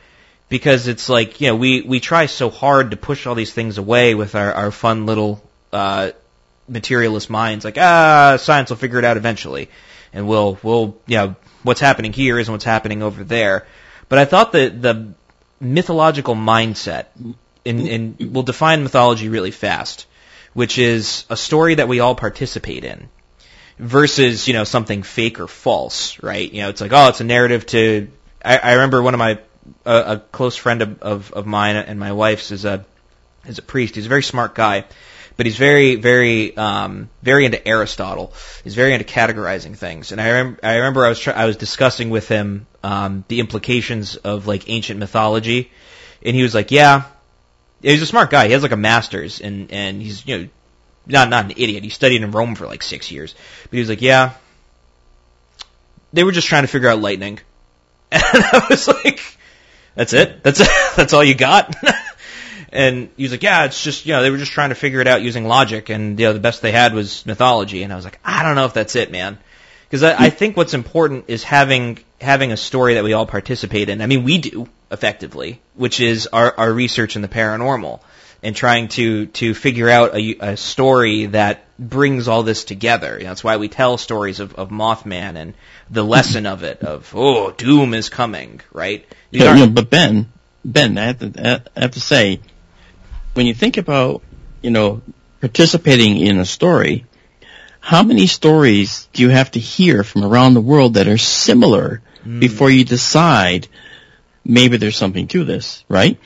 because 0.49 0.87
it's 0.87 1.09
like, 1.09 1.41
you 1.41 1.47
know, 1.47 1.55
we, 1.55 1.81
we 1.81 1.99
try 1.99 2.25
so 2.25 2.49
hard 2.49 2.91
to 2.91 2.97
push 2.97 3.27
all 3.27 3.35
these 3.35 3.53
things 3.53 3.77
away 3.77 4.15
with 4.15 4.35
our, 4.35 4.51
our 4.51 4.71
fun 4.71 5.05
little, 5.05 5.43
uh, 5.71 6.11
materialist 6.67 7.29
minds, 7.29 7.65
like, 7.65 7.77
ah, 7.77 8.37
science 8.39 8.69
will 8.69 8.77
figure 8.77 8.97
it 8.97 9.05
out 9.05 9.17
eventually. 9.17 9.69
And 10.11 10.27
we'll, 10.27 10.57
we'll, 10.63 10.97
you 11.07 11.17
know, 11.17 11.35
what's 11.63 11.81
happening 11.81 12.13
here 12.13 12.39
isn't 12.39 12.51
what's 12.51 12.63
happening 12.63 13.03
over 13.03 13.23
there. 13.23 13.67
But 14.09 14.19
I 14.19 14.25
thought 14.25 14.53
that 14.53 14.81
the 14.81 15.13
mythological 15.59 16.35
mindset, 16.35 17.07
and, 17.65 17.87
and 17.87 18.33
we'll 18.33 18.43
define 18.43 18.83
mythology 18.83 19.29
really 19.29 19.51
fast, 19.51 20.07
which 20.53 20.77
is 20.77 21.25
a 21.29 21.37
story 21.37 21.75
that 21.75 21.87
we 21.87 21.99
all 21.99 22.15
participate 22.15 22.83
in 22.83 23.09
versus, 23.79 24.47
you 24.47 24.53
know, 24.53 24.63
something 24.63 25.03
fake 25.03 25.39
or 25.39 25.47
false, 25.47 26.21
right? 26.21 26.51
You 26.51 26.61
know, 26.61 26.69
it's 26.69 26.81
like, 26.81 26.93
oh, 26.93 27.09
it's 27.09 27.21
a 27.21 27.25
narrative 27.25 27.65
to, 27.67 28.09
I, 28.43 28.57
I 28.57 28.73
remember 28.73 29.01
one 29.01 29.13
of 29.13 29.19
my, 29.19 29.39
a, 29.85 29.95
a 29.95 30.17
close 30.17 30.55
friend 30.55 30.81
of, 30.81 31.01
of, 31.01 31.33
of 31.33 31.45
mine 31.45 31.75
and 31.75 31.99
my 31.99 32.11
wife's 32.11 32.51
is 32.51 32.65
a, 32.65 32.85
is 33.45 33.57
a 33.57 33.61
priest. 33.61 33.95
He's 33.95 34.05
a 34.05 34.09
very 34.09 34.23
smart 34.23 34.55
guy, 34.55 34.85
but 35.35 35.45
he's 35.45 35.57
very, 35.57 35.95
very, 35.95 36.55
um, 36.55 37.09
very 37.21 37.45
into 37.45 37.65
Aristotle. 37.67 38.33
He's 38.63 38.75
very 38.75 38.93
into 38.93 39.05
categorizing 39.05 39.75
things. 39.75 40.11
And 40.11 40.21
I, 40.21 40.31
rem- 40.31 40.59
I 40.61 40.75
remember 40.75 41.05
I 41.05 41.09
was, 41.09 41.19
try- 41.19 41.33
I 41.33 41.45
was 41.45 41.57
discussing 41.57 42.09
with 42.09 42.27
him, 42.27 42.67
um, 42.83 43.23
the 43.27 43.39
implications 43.39 44.15
of 44.17 44.47
like 44.47 44.69
ancient 44.69 44.99
mythology. 44.99 45.71
And 46.25 46.35
he 46.35 46.43
was 46.43 46.53
like, 46.53 46.71
yeah, 46.71 47.03
he's 47.81 48.01
a 48.01 48.05
smart 48.05 48.29
guy. 48.29 48.47
He 48.47 48.53
has 48.53 48.63
like 48.63 48.71
a 48.71 48.77
master's 48.77 49.41
and, 49.41 49.71
and 49.71 50.01
he's, 50.01 50.25
you 50.25 50.37
know, 50.37 50.49
not, 51.05 51.29
not 51.29 51.45
an 51.45 51.51
idiot. 51.51 51.83
He 51.83 51.89
studied 51.89 52.21
in 52.21 52.31
Rome 52.31 52.55
for 52.55 52.65
like 52.65 52.83
six 52.83 53.11
years. 53.11 53.35
But 53.63 53.73
he 53.73 53.79
was 53.79 53.89
like, 53.89 54.01
yeah, 54.01 54.33
they 56.13 56.23
were 56.23 56.31
just 56.31 56.47
trying 56.47 56.63
to 56.63 56.67
figure 56.67 56.89
out 56.89 56.99
lightning. 56.99 57.39
And 58.11 58.43
I 58.43 58.67
was 58.69 58.87
like, 58.87 59.19
that's 59.95 60.13
it? 60.13 60.43
That's 60.43 60.59
That's 60.95 61.13
all 61.13 61.23
you 61.23 61.33
got? 61.35 61.75
and 62.71 63.09
he 63.17 63.23
was 63.23 63.31
like, 63.31 63.43
yeah, 63.43 63.65
it's 63.65 63.83
just, 63.83 64.05
you 64.05 64.13
know, 64.13 64.21
they 64.21 64.29
were 64.29 64.37
just 64.37 64.51
trying 64.51 64.69
to 64.69 64.75
figure 64.75 65.01
it 65.01 65.07
out 65.07 65.23
using 65.23 65.45
logic 65.47 65.89
and, 65.89 66.19
you 66.19 66.27
know, 66.27 66.33
the 66.33 66.39
best 66.39 66.61
they 66.61 66.71
had 66.71 66.93
was 66.93 67.25
mythology. 67.25 67.83
And 67.83 67.91
I 67.91 67.95
was 67.95 68.05
like, 68.05 68.19
I 68.23 68.43
don't 68.43 68.55
know 68.55 68.65
if 68.65 68.73
that's 68.73 68.95
it, 68.95 69.11
man. 69.11 69.39
Because 69.89 70.03
I, 70.03 70.25
I 70.25 70.29
hmm. 70.29 70.35
think 70.35 70.57
what's 70.57 70.73
important 70.73 71.25
is 71.27 71.43
having, 71.43 71.99
having 72.21 72.51
a 72.51 72.57
story 72.57 72.95
that 72.95 73.03
we 73.03 73.13
all 73.13 73.25
participate 73.25 73.89
in. 73.89 74.01
I 74.01 74.05
mean, 74.05 74.23
we 74.23 74.37
do. 74.37 74.67
effectively, 74.91 75.59
which 75.73 75.99
is 75.99 76.27
our, 76.27 76.53
our 76.55 76.71
research 76.71 77.15
in 77.15 77.23
the 77.23 77.27
paranormal 77.27 77.99
and 78.43 78.55
trying 78.55 78.89
to 78.89 79.27
to 79.27 79.53
figure 79.53 79.89
out 79.89 80.15
a, 80.15 80.35
a 80.51 80.57
story 80.57 81.27
that 81.27 81.65
brings 81.79 82.27
all 82.27 82.43
this 82.43 82.65
together. 82.65 83.17
You 83.17 83.23
know, 83.23 83.29
that's 83.29 83.43
why 83.43 83.57
we 83.57 83.69
tell 83.69 83.97
stories 83.97 84.39
of, 84.39 84.53
of 84.55 84.69
Mothman 84.69 85.35
and 85.35 85.53
the 85.89 86.03
lesson 86.03 86.45
of 86.45 86.63
it 86.63 86.83
of 86.83 87.11
oh 87.15 87.51
doom 87.51 87.93
is 87.93 88.09
coming, 88.09 88.61
right? 88.71 89.05
Yeah, 89.31 89.55
you 89.55 89.65
know, 89.65 89.71
but 89.71 89.89
Ben, 89.89 90.31
Ben, 90.63 90.97
I 90.97 91.05
have, 91.05 91.19
to, 91.19 91.63
I 91.75 91.79
have 91.79 91.91
to 91.91 92.01
say, 92.01 92.41
when 93.33 93.45
you 93.45 93.53
think 93.53 93.77
about 93.77 94.21
you 94.61 94.71
know 94.71 95.01
participating 95.39 96.17
in 96.17 96.37
a 96.37 96.45
story, 96.45 97.05
how 97.79 98.03
many 98.03 98.27
stories 98.27 99.07
do 99.13 99.23
you 99.23 99.29
have 99.29 99.51
to 99.51 99.59
hear 99.59 100.03
from 100.03 100.23
around 100.23 100.53
the 100.53 100.61
world 100.61 100.95
that 100.95 101.07
are 101.07 101.17
similar 101.17 102.01
mm. 102.25 102.39
before 102.39 102.69
you 102.69 102.83
decide 102.83 103.67
maybe 104.45 104.77
there's 104.77 104.97
something 104.97 105.27
to 105.27 105.45
this, 105.45 105.85
right? 105.87 106.19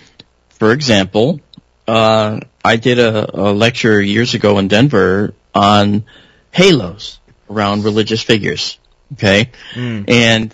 For 0.50 0.72
example, 0.72 1.40
uh, 1.88 2.40
I 2.64 2.76
did 2.76 3.00
a, 3.00 3.40
a 3.40 3.52
lecture 3.52 4.02
years 4.02 4.34
ago 4.34 4.58
in 4.60 4.68
Denver 4.68 5.34
on 5.54 6.06
halos 6.52 7.20
around 7.50 7.84
religious 7.84 8.22
figures. 8.22 8.78
Okay, 9.14 9.52
mm. 9.74 10.10
and 10.10 10.54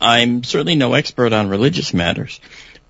I'm 0.00 0.44
certainly 0.44 0.74
no 0.74 0.92
expert 0.92 1.32
on 1.32 1.48
religious 1.48 1.94
matters, 1.94 2.38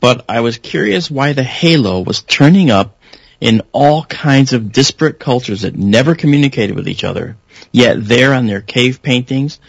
but 0.00 0.24
I 0.28 0.40
was 0.40 0.58
curious 0.58 1.08
why 1.08 1.32
the 1.32 1.44
halo 1.44 2.00
was 2.00 2.22
turning 2.22 2.70
up 2.70 2.98
in 3.40 3.62
all 3.72 4.04
kinds 4.04 4.52
of 4.52 4.72
disparate 4.72 5.20
cultures 5.20 5.62
that 5.62 5.76
never 5.76 6.14
communicated 6.14 6.74
with 6.74 6.88
each 6.88 7.04
other. 7.04 7.36
Yet 7.70 8.04
there 8.06 8.34
on 8.34 8.46
their 8.46 8.60
cave 8.60 9.02
paintings, 9.02 9.60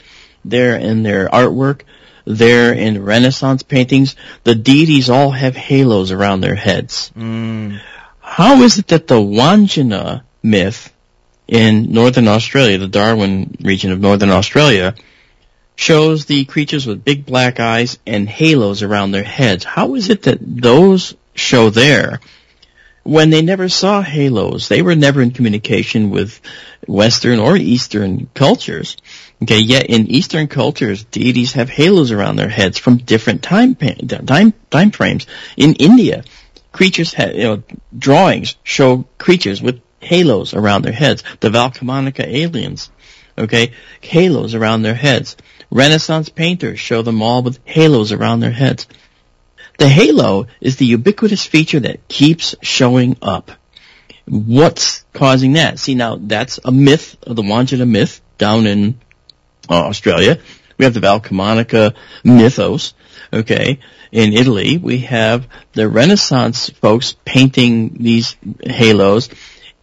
there 0.44 0.76
in 0.76 1.04
their 1.04 1.28
artwork, 1.30 1.82
there 2.26 2.74
in 2.74 3.04
Renaissance 3.04 3.64
paintings, 3.64 4.16
the 4.44 4.56
deities 4.56 5.10
all 5.10 5.32
have 5.32 5.56
halos 5.56 6.12
around 6.12 6.42
their 6.42 6.56
heads. 6.56 7.12
Mm. 7.16 7.80
How 8.36 8.64
is 8.64 8.80
it 8.80 8.88
that 8.88 9.08
the 9.08 9.16
Wandjina 9.16 10.24
myth 10.44 10.92
in 11.48 11.94
northern 11.94 12.28
Australia, 12.28 12.78
the 12.78 12.90
Darwin 12.90 13.56
region 13.62 13.94
of 13.94 14.02
northern 14.02 14.30
Australia, 14.30 14.94
shows 15.78 16.26
the 16.26 16.44
creatures 16.44 16.86
with 16.86 17.06
big 17.06 17.26
black 17.26 17.62
eyes 17.62 17.98
and 18.06 18.28
halos 18.28 18.84
around 18.84 19.12
their 19.12 19.24
heads? 19.24 19.64
How 19.64 19.96
is 19.96 20.10
it 20.10 20.24
that 20.24 20.40
those 20.42 21.16
show 21.34 21.70
there 21.70 22.20
when 23.04 23.30
they 23.30 23.42
never 23.42 23.70
saw 23.70 24.02
halos? 24.02 24.68
They 24.68 24.82
were 24.82 24.96
never 24.96 25.22
in 25.22 25.32
communication 25.32 26.10
with 26.10 26.42
Western 26.88 27.40
or 27.40 27.56
Eastern 27.56 28.28
cultures. 28.34 28.98
Okay, 29.44 29.60
yet 29.60 29.86
in 29.86 30.08
Eastern 30.08 30.48
cultures, 30.48 31.06
deities 31.06 31.54
have 31.54 31.70
halos 31.70 32.12
around 32.12 32.36
their 32.36 32.50
heads 32.50 32.80
from 32.80 32.98
different 32.98 33.44
time 33.44 33.76
time 33.76 34.54
time 34.70 34.92
frames. 34.92 35.26
In 35.56 35.76
India, 35.76 36.26
creatures 36.76 37.14
have, 37.14 37.34
you 37.34 37.44
know, 37.44 37.64
drawings 37.98 38.58
show 38.64 39.08
creatures 39.18 39.62
with 39.62 39.82
halos 40.02 40.54
around 40.54 40.82
their 40.82 40.92
heads. 40.92 41.24
The 41.40 41.48
Valcamonica 41.50 42.28
aliens, 42.28 42.92
okay, 43.38 43.72
halos 44.02 44.54
around 44.54 44.82
their 44.82 44.94
heads. 44.94 45.38
Renaissance 45.72 46.28
painters 46.28 46.78
show 46.78 47.02
them 47.02 47.22
all 47.22 47.44
with 47.44 47.60
halos 47.64 48.12
around 48.12 48.42
their 48.42 48.52
heads. 48.52 48.88
The 49.78 49.88
halo 49.88 50.48
is 50.60 50.76
the 50.76 50.86
ubiquitous 50.86 51.46
feature 51.46 51.80
that 51.80 52.10
keeps 52.10 52.56
showing 52.62 53.16
up. 53.22 53.52
What's 54.26 55.06
causing 55.14 55.54
that? 55.54 55.80
See 55.80 55.96
now, 55.96 56.18
that's 56.20 56.60
a 56.66 56.74
myth, 56.74 57.16
of 57.24 57.38
the 57.38 57.42
Wandjina 57.42 57.88
myth 57.88 58.20
down 58.38 58.68
in 58.68 59.00
uh, 59.70 59.88
Australia. 59.88 60.40
We 60.78 60.84
have 60.84 60.94
the 60.94 61.00
Valcamonica 61.00 61.94
mythos, 62.26 62.95
okay, 63.32 63.80
in 64.12 64.34
Italy, 64.34 64.78
we 64.78 65.00
have 65.00 65.48
the 65.74 65.88
Renaissance 65.88 66.70
folks 66.70 67.16
painting 67.26 67.98
these 68.00 68.36
halos, 68.64 69.30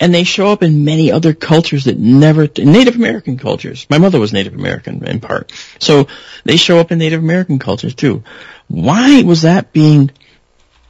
and 0.00 0.12
they 0.12 0.25
show 0.25 0.49
up 0.49 0.62
in 0.62 0.84
many 0.84 1.12
other 1.12 1.32
cultures 1.32 1.84
that 1.84 1.99
never, 1.99 2.49
Native 2.58 2.96
American 2.96 3.38
cultures. 3.38 3.87
My 3.88 3.99
mother 3.99 4.18
was 4.18 4.32
Native 4.32 4.54
American 4.54 5.06
in 5.06 5.20
part. 5.20 5.52
So 5.78 6.08
they 6.44 6.56
show 6.56 6.78
up 6.78 6.90
in 6.90 6.99
Native 6.99 7.22
American 7.22 7.58
cultures 7.58 7.94
too. 7.94 8.25
Why 8.68 9.22
was 9.22 9.42
that 9.42 9.72
being 9.72 10.11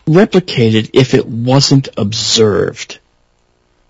replicated 0.07 0.91
if 0.95 1.15
it 1.15 1.27
wasn't 1.27 1.89
observed? 1.97 3.01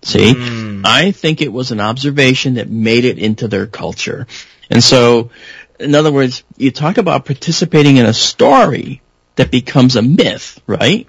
See? 0.01 0.33
Mm. 0.33 0.81
I 0.85 1.11
think 1.11 1.41
it 1.41 1.53
was 1.53 1.71
an 1.71 1.79
observation 1.79 2.55
that 2.55 2.69
made 2.69 3.05
it 3.05 3.17
into 3.17 3.47
their 3.47 3.67
culture. 3.67 4.27
And 4.69 4.83
so, 4.83 5.29
in 5.79 5.95
other 5.95 6.11
words, 6.11 6.43
you 6.57 6.71
talk 6.71 6.97
about 6.97 7.25
participating 7.25 7.97
in 7.97 8.05
a 8.05 8.13
story 8.13 9.01
that 9.35 9.51
becomes 9.51 9.95
a 9.95 10.01
myth, 10.01 10.61
right? 10.67 11.07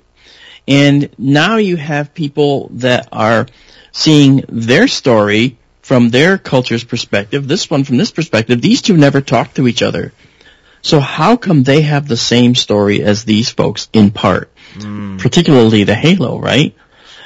And 0.66 1.10
now 1.18 1.56
you 1.56 1.76
have 1.76 2.14
people 2.14 2.70
that 2.74 3.08
are 3.12 3.46
seeing 3.92 4.44
their 4.48 4.88
story 4.88 5.58
from 5.82 6.08
their 6.08 6.38
culture's 6.38 6.84
perspective, 6.84 7.46
this 7.46 7.68
one 7.68 7.84
from 7.84 7.98
this 7.98 8.10
perspective. 8.10 8.62
These 8.62 8.82
two 8.82 8.96
never 8.96 9.20
talk 9.20 9.54
to 9.54 9.68
each 9.68 9.82
other. 9.82 10.12
So 10.80 11.00
how 11.00 11.36
come 11.36 11.62
they 11.62 11.82
have 11.82 12.08
the 12.08 12.16
same 12.16 12.54
story 12.54 13.02
as 13.02 13.24
these 13.24 13.50
folks 13.50 13.88
in 13.92 14.10
part? 14.10 14.50
Mm. 14.74 15.18
Particularly 15.18 15.84
the 15.84 15.94
Halo, 15.94 16.38
right? 16.38 16.74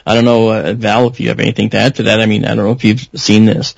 I 0.04 0.14
don't 0.14 0.25
know, 0.25 0.49
uh, 0.49 0.73
Val, 0.73 1.09
if 1.09 1.21
you 1.21 1.28
have 1.28 1.40
anything 1.40 1.71
to 1.71 1.76
add 1.76 1.97
to 1.97 2.04
that. 2.04 2.21
I 2.21 2.26
mean, 2.26 2.45
I 2.45 2.54
don't 2.54 2.64
know 2.64 2.73
if 2.73 2.85
you've 2.85 3.09
seen 3.14 3.45
this. 3.45 3.75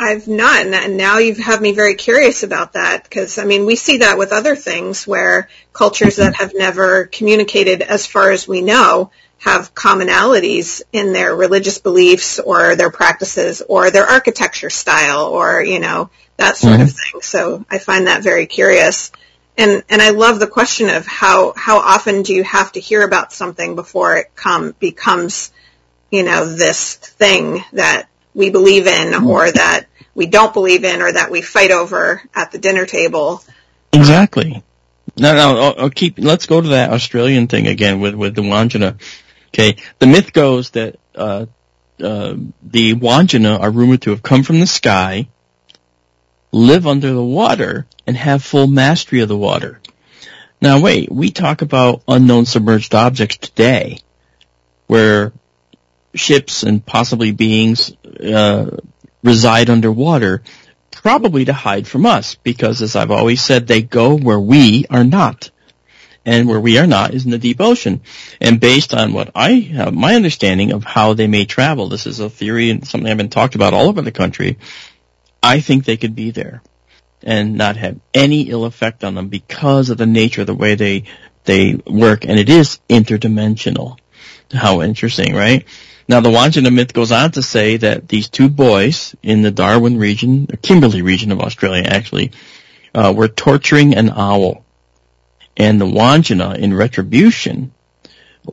I've 0.00 0.28
not, 0.28 0.64
and 0.66 0.96
now 0.96 1.18
you've 1.18 1.38
had 1.38 1.60
me 1.60 1.72
very 1.72 1.94
curious 1.94 2.44
about 2.44 2.74
that 2.74 3.02
because 3.02 3.36
I 3.36 3.44
mean 3.44 3.66
we 3.66 3.74
see 3.74 3.98
that 3.98 4.16
with 4.16 4.32
other 4.32 4.54
things 4.54 5.06
where 5.06 5.48
cultures 5.72 6.16
that 6.16 6.36
have 6.36 6.54
never 6.54 7.06
communicated, 7.06 7.82
as 7.82 8.06
far 8.06 8.30
as 8.30 8.46
we 8.46 8.60
know, 8.60 9.10
have 9.38 9.74
commonalities 9.74 10.82
in 10.92 11.12
their 11.12 11.34
religious 11.34 11.78
beliefs 11.78 12.38
or 12.38 12.76
their 12.76 12.90
practices 12.90 13.60
or 13.60 13.90
their 13.90 14.06
architecture 14.06 14.70
style 14.70 15.26
or 15.26 15.62
you 15.64 15.80
know 15.80 16.10
that 16.36 16.56
sort 16.56 16.74
mm-hmm. 16.74 16.82
of 16.82 16.92
thing. 16.92 17.20
So 17.20 17.64
I 17.68 17.78
find 17.78 18.06
that 18.06 18.22
very 18.22 18.46
curious, 18.46 19.10
and 19.56 19.82
and 19.88 20.00
I 20.00 20.10
love 20.10 20.38
the 20.38 20.46
question 20.46 20.90
of 20.90 21.06
how 21.06 21.54
how 21.56 21.78
often 21.78 22.22
do 22.22 22.34
you 22.34 22.44
have 22.44 22.70
to 22.72 22.80
hear 22.80 23.02
about 23.02 23.32
something 23.32 23.74
before 23.74 24.16
it 24.16 24.36
come 24.36 24.76
becomes 24.78 25.52
you 26.08 26.22
know 26.22 26.46
this 26.46 26.94
thing 26.94 27.64
that 27.72 28.08
we 28.38 28.50
believe 28.50 28.86
in 28.86 29.12
mm-hmm. 29.12 29.26
or 29.26 29.50
that 29.50 29.86
we 30.14 30.26
don't 30.26 30.54
believe 30.54 30.84
in 30.84 31.02
or 31.02 31.10
that 31.10 31.30
we 31.30 31.42
fight 31.42 31.72
over 31.72 32.22
at 32.32 32.52
the 32.52 32.58
dinner 32.58 32.86
table. 32.86 33.42
Exactly. 33.92 34.62
No, 35.16 35.34
no, 35.34 35.60
I'll, 35.60 35.74
I'll 35.80 35.90
keep, 35.90 36.18
let's 36.18 36.46
go 36.46 36.60
to 36.60 36.68
that 36.68 36.90
Australian 36.90 37.48
thing 37.48 37.66
again 37.66 38.00
with, 38.00 38.14
with 38.14 38.36
the 38.36 38.42
Wandjina. 38.42 39.00
Okay. 39.48 39.76
The 39.98 40.06
myth 40.06 40.32
goes 40.32 40.70
that, 40.70 41.00
uh, 41.16 41.46
uh, 42.00 42.36
the 42.62 42.94
Wandjina 42.94 43.58
are 43.58 43.72
rumored 43.72 44.02
to 44.02 44.10
have 44.10 44.22
come 44.22 44.44
from 44.44 44.60
the 44.60 44.68
sky, 44.68 45.28
live 46.52 46.86
under 46.86 47.12
the 47.12 47.24
water, 47.24 47.88
and 48.06 48.16
have 48.16 48.44
full 48.44 48.68
mastery 48.68 49.20
of 49.20 49.28
the 49.28 49.36
water. 49.36 49.80
Now 50.62 50.80
wait, 50.80 51.10
we 51.10 51.32
talk 51.32 51.60
about 51.62 52.02
unknown 52.06 52.46
submerged 52.46 52.94
objects 52.94 53.38
today, 53.38 53.98
where 54.86 55.32
ships 56.14 56.62
and 56.62 56.84
possibly 56.84 57.32
beings 57.32 57.92
uh, 58.04 58.76
reside 59.22 59.70
underwater, 59.70 60.42
probably 60.90 61.44
to 61.44 61.52
hide 61.52 61.86
from 61.86 62.06
us, 62.06 62.34
because 62.36 62.82
as 62.82 62.96
I've 62.96 63.10
always 63.10 63.40
said, 63.40 63.66
they 63.66 63.82
go 63.82 64.16
where 64.16 64.40
we 64.40 64.86
are 64.90 65.04
not. 65.04 65.50
And 66.24 66.46
where 66.46 66.60
we 66.60 66.76
are 66.76 66.86
not 66.86 67.14
is 67.14 67.24
in 67.24 67.30
the 67.30 67.38
deep 67.38 67.58
ocean. 67.58 68.02
And 68.38 68.60
based 68.60 68.92
on 68.92 69.14
what 69.14 69.30
I 69.34 69.52
have, 69.52 69.94
my 69.94 70.14
understanding 70.14 70.72
of 70.72 70.84
how 70.84 71.14
they 71.14 71.26
may 71.26 71.46
travel, 71.46 71.88
this 71.88 72.06
is 72.06 72.20
a 72.20 72.28
theory 72.28 72.68
and 72.68 72.86
something 72.86 73.10
I've 73.10 73.16
been 73.16 73.30
talked 73.30 73.54
about 73.54 73.72
all 73.72 73.88
over 73.88 74.02
the 74.02 74.12
country, 74.12 74.58
I 75.42 75.60
think 75.60 75.84
they 75.84 75.96
could 75.96 76.14
be 76.14 76.30
there 76.30 76.62
and 77.22 77.56
not 77.56 77.76
have 77.76 77.98
any 78.12 78.42
ill 78.42 78.64
effect 78.66 79.04
on 79.04 79.14
them 79.14 79.28
because 79.28 79.88
of 79.88 79.96
the 79.96 80.06
nature 80.06 80.42
of 80.42 80.46
the 80.46 80.54
way 80.54 80.74
they, 80.74 81.04
they 81.44 81.74
work. 81.86 82.24
And 82.26 82.38
it 82.38 82.50
is 82.50 82.78
interdimensional. 82.90 83.98
How 84.52 84.82
interesting, 84.82 85.34
right? 85.34 85.64
Now, 86.08 86.20
the 86.20 86.30
Wandjina 86.30 86.72
myth 86.72 86.94
goes 86.94 87.12
on 87.12 87.32
to 87.32 87.42
say 87.42 87.76
that 87.76 88.08
these 88.08 88.30
two 88.30 88.48
boys 88.48 89.14
in 89.22 89.42
the 89.42 89.50
Darwin 89.50 89.98
region, 89.98 90.46
the 90.46 90.56
Kimberley 90.56 91.02
region 91.02 91.32
of 91.32 91.40
Australia, 91.40 91.84
actually, 91.84 92.32
uh, 92.94 93.12
were 93.14 93.28
torturing 93.28 93.94
an 93.94 94.08
owl. 94.10 94.64
And 95.54 95.78
the 95.78 95.84
Wandjina, 95.84 96.56
in 96.56 96.72
retribution, 96.72 97.72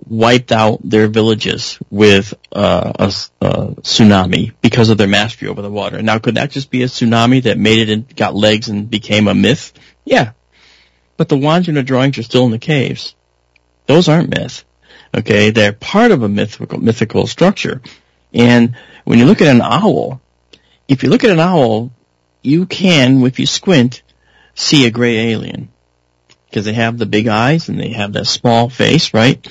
wiped 0.05 0.51
out 0.51 0.79
their 0.83 1.07
villages 1.07 1.79
with 1.89 2.33
uh, 2.51 2.91
a, 2.99 3.13
a, 3.45 3.67
tsunami 3.75 4.51
because 4.61 4.89
of 4.89 4.97
their 4.97 5.07
mastery 5.07 5.47
over 5.47 5.61
the 5.61 5.71
water. 5.71 6.01
Now, 6.01 6.19
could 6.19 6.35
that 6.35 6.51
just 6.51 6.69
be 6.69 6.83
a 6.83 6.87
tsunami 6.87 7.43
that 7.43 7.57
made 7.57 7.87
it 7.87 7.93
and 7.93 8.15
got 8.15 8.35
legs 8.35 8.67
and 8.67 8.89
became 8.89 9.29
a 9.29 9.33
myth? 9.33 9.71
Yeah. 10.03 10.31
But 11.15 11.29
the 11.29 11.37
Wandjina 11.37 11.85
drawings 11.85 12.17
are 12.17 12.23
still 12.23 12.45
in 12.45 12.51
the 12.51 12.59
caves. 12.59 13.15
Those 13.85 14.09
aren't 14.09 14.29
myths. 14.29 14.65
Okay, 15.15 15.51
they're 15.51 15.73
part 15.73 16.11
of 16.11 16.23
a 16.23 16.29
mythical, 16.29 16.79
mythical 16.79 17.27
structure. 17.27 17.81
And 18.33 18.75
when 19.05 19.19
you 19.19 19.25
look 19.25 19.41
at 19.41 19.47
an 19.47 19.61
owl, 19.61 20.21
if 20.87 21.03
you 21.03 21.09
look 21.09 21.23
at 21.23 21.31
an 21.31 21.39
owl, 21.39 21.91
you 22.41 22.65
can, 22.65 23.23
if 23.25 23.39
you 23.39 23.45
squint, 23.47 24.03
see 24.55 24.85
a 24.85 24.91
gray 24.91 25.31
alien. 25.31 25.69
because 26.49 26.65
they 26.65 26.73
have 26.73 26.97
the 26.97 27.05
big 27.05 27.27
eyes 27.27 27.69
and 27.69 27.79
they 27.79 27.89
have 27.89 28.13
that 28.13 28.25
small 28.27 28.69
face, 28.69 29.13
right? 29.13 29.45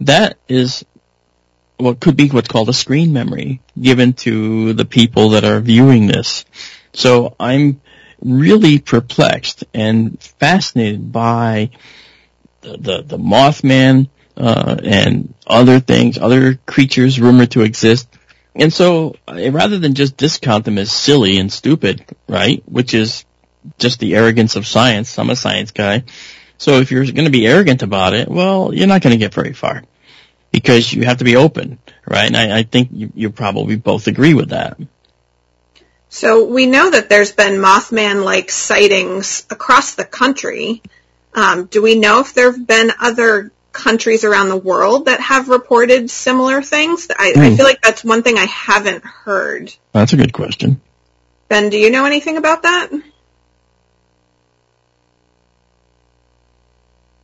That 0.00 0.38
is 0.48 0.84
what 1.78 2.00
could 2.00 2.16
be 2.16 2.28
what's 2.28 2.48
called 2.48 2.68
a 2.68 2.74
screen 2.74 3.12
memory 3.12 3.62
given 3.80 4.12
to 4.14 4.74
the 4.74 4.84
people 4.84 5.30
that 5.30 5.44
are 5.44 5.60
viewing 5.60 6.06
this. 6.06 6.44
So 6.92 7.36
I'm 7.40 7.80
really 8.20 8.78
perplexed 8.80 9.64
and 9.74 10.20
fascinated 10.22 11.12
by 11.12 11.70
the 12.62 12.76
the, 12.78 13.02
the 13.02 13.18
Mothman 13.18 14.10
uh, 14.40 14.76
and 14.82 15.34
other 15.46 15.80
things, 15.80 16.18
other 16.18 16.54
creatures 16.66 17.20
rumored 17.20 17.50
to 17.52 17.62
exist. 17.62 18.08
And 18.54 18.72
so, 18.72 19.16
uh, 19.28 19.50
rather 19.52 19.78
than 19.78 19.94
just 19.94 20.16
discount 20.16 20.64
them 20.64 20.78
as 20.78 20.90
silly 20.90 21.38
and 21.38 21.52
stupid, 21.52 22.04
right, 22.28 22.62
which 22.66 22.94
is 22.94 23.24
just 23.78 24.00
the 24.00 24.16
arrogance 24.16 24.56
of 24.56 24.66
science, 24.66 25.18
I'm 25.18 25.30
a 25.30 25.36
science 25.36 25.70
guy. 25.70 26.04
So 26.58 26.80
if 26.80 26.90
you're 26.90 27.04
going 27.04 27.24
to 27.24 27.30
be 27.30 27.46
arrogant 27.46 27.82
about 27.82 28.14
it, 28.14 28.28
well, 28.28 28.74
you're 28.74 28.86
not 28.86 29.02
going 29.02 29.12
to 29.12 29.18
get 29.18 29.32
very 29.32 29.52
far 29.52 29.82
because 30.50 30.92
you 30.92 31.04
have 31.04 31.18
to 31.18 31.24
be 31.24 31.36
open, 31.36 31.78
right? 32.06 32.26
And 32.26 32.36
I, 32.36 32.58
I 32.58 32.62
think 32.64 32.90
you, 32.92 33.12
you 33.14 33.30
probably 33.30 33.76
both 33.76 34.08
agree 34.08 34.34
with 34.34 34.50
that. 34.50 34.78
So 36.08 36.44
we 36.44 36.66
know 36.66 36.90
that 36.90 37.08
there's 37.08 37.32
been 37.32 37.60
Mothman-like 37.60 38.50
sightings 38.50 39.46
across 39.48 39.94
the 39.94 40.04
country. 40.04 40.82
Um, 41.34 41.66
do 41.66 41.80
we 41.80 41.98
know 41.98 42.20
if 42.20 42.34
there 42.34 42.50
have 42.50 42.66
been 42.66 42.90
other 42.98 43.52
countries 43.72 44.24
around 44.24 44.48
the 44.48 44.56
world 44.56 45.06
that 45.06 45.20
have 45.20 45.48
reported 45.48 46.10
similar 46.10 46.62
things? 46.62 47.08
I, 47.10 47.32
mm. 47.32 47.36
I, 47.36 47.50
hmm. 47.50 47.56
feel 47.56 47.64
like 47.64 47.80
that's 47.80 48.04
one 48.04 48.22
thing 48.22 48.38
I 48.38 48.46
haven't 48.46 49.04
heard. 49.04 49.72
That's 49.92 50.12
a 50.12 50.16
good 50.16 50.32
question. 50.32 50.80
Ben, 51.48 51.70
do 51.70 51.78
you 51.78 51.90
know 51.90 52.04
anything 52.04 52.36
about 52.36 52.62
that? 52.62 52.90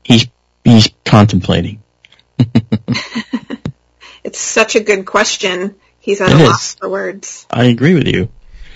He's 0.02 0.26
he's 0.64 0.88
contemplating. 1.04 1.82
it's 4.24 4.38
such 4.38 4.76
a 4.76 4.80
good 4.80 5.04
question. 5.06 5.76
He's 6.00 6.20
at 6.20 6.30
it 6.30 6.40
a 6.40 6.44
loss 6.44 6.74
for 6.76 6.88
words. 6.88 7.46
I 7.50 7.64
agree 7.64 7.94
with 7.94 8.06
you. 8.06 8.28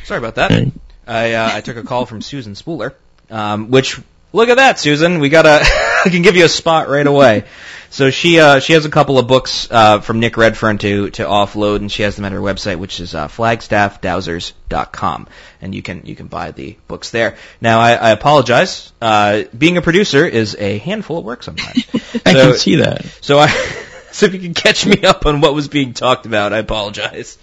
Sorry 0.04 0.18
about 0.18 0.36
that. 0.36 0.50
Hey. 0.50 0.72
I 1.06 1.32
uh, 1.34 1.50
I 1.54 1.60
took 1.60 1.76
a 1.76 1.82
call 1.82 2.06
from 2.06 2.22
Susan 2.22 2.54
Spooler, 2.54 2.94
um, 3.30 3.70
which 3.70 4.00
look 4.32 4.48
at 4.48 4.56
that, 4.56 4.78
Susan. 4.78 5.18
We 5.18 5.28
got 5.28 5.46
a 5.46 5.60
I 6.04 6.10
can 6.10 6.22
give 6.22 6.36
you 6.36 6.44
a 6.44 6.48
spot 6.48 6.88
right 6.88 7.06
away. 7.06 7.44
So 7.90 8.10
she 8.10 8.38
uh, 8.38 8.60
she 8.60 8.72
has 8.74 8.84
a 8.84 8.90
couple 8.90 9.18
of 9.18 9.26
books 9.26 9.68
uh, 9.70 10.00
from 10.00 10.20
Nick 10.20 10.36
Redfern 10.36 10.78
to 10.78 11.10
to 11.10 11.24
offload, 11.24 11.76
and 11.76 11.90
she 11.90 12.04
has 12.04 12.14
them 12.14 12.24
at 12.24 12.32
her 12.32 12.40
website, 12.40 12.76
which 12.76 13.00
is 13.00 13.14
uh, 13.16 13.26
flagstaffdowsers.com, 13.28 15.26
and 15.60 15.74
you 15.74 15.82
can 15.82 16.06
you 16.06 16.14
can 16.14 16.28
buy 16.28 16.52
the 16.52 16.76
books 16.86 17.10
there. 17.10 17.36
Now 17.60 17.80
I, 17.80 17.94
I 17.94 18.10
apologize. 18.10 18.92
Uh, 19.00 19.42
being 19.56 19.76
a 19.76 19.82
producer 19.82 20.24
is 20.24 20.56
a 20.58 20.78
handful 20.78 21.18
of 21.18 21.24
work 21.24 21.42
sometimes. 21.42 21.84
I 22.24 22.32
can 22.32 22.56
see 22.56 22.76
that. 22.76 23.04
So 23.20 23.40
I 23.40 23.48
so 24.12 24.26
if 24.26 24.34
you 24.34 24.40
can 24.40 24.54
catch 24.54 24.86
me 24.86 25.02
up 25.02 25.26
on 25.26 25.40
what 25.40 25.52
was 25.54 25.66
being 25.66 25.92
talked 25.92 26.26
about, 26.26 26.52
I 26.52 26.58
apologize. 26.58 27.38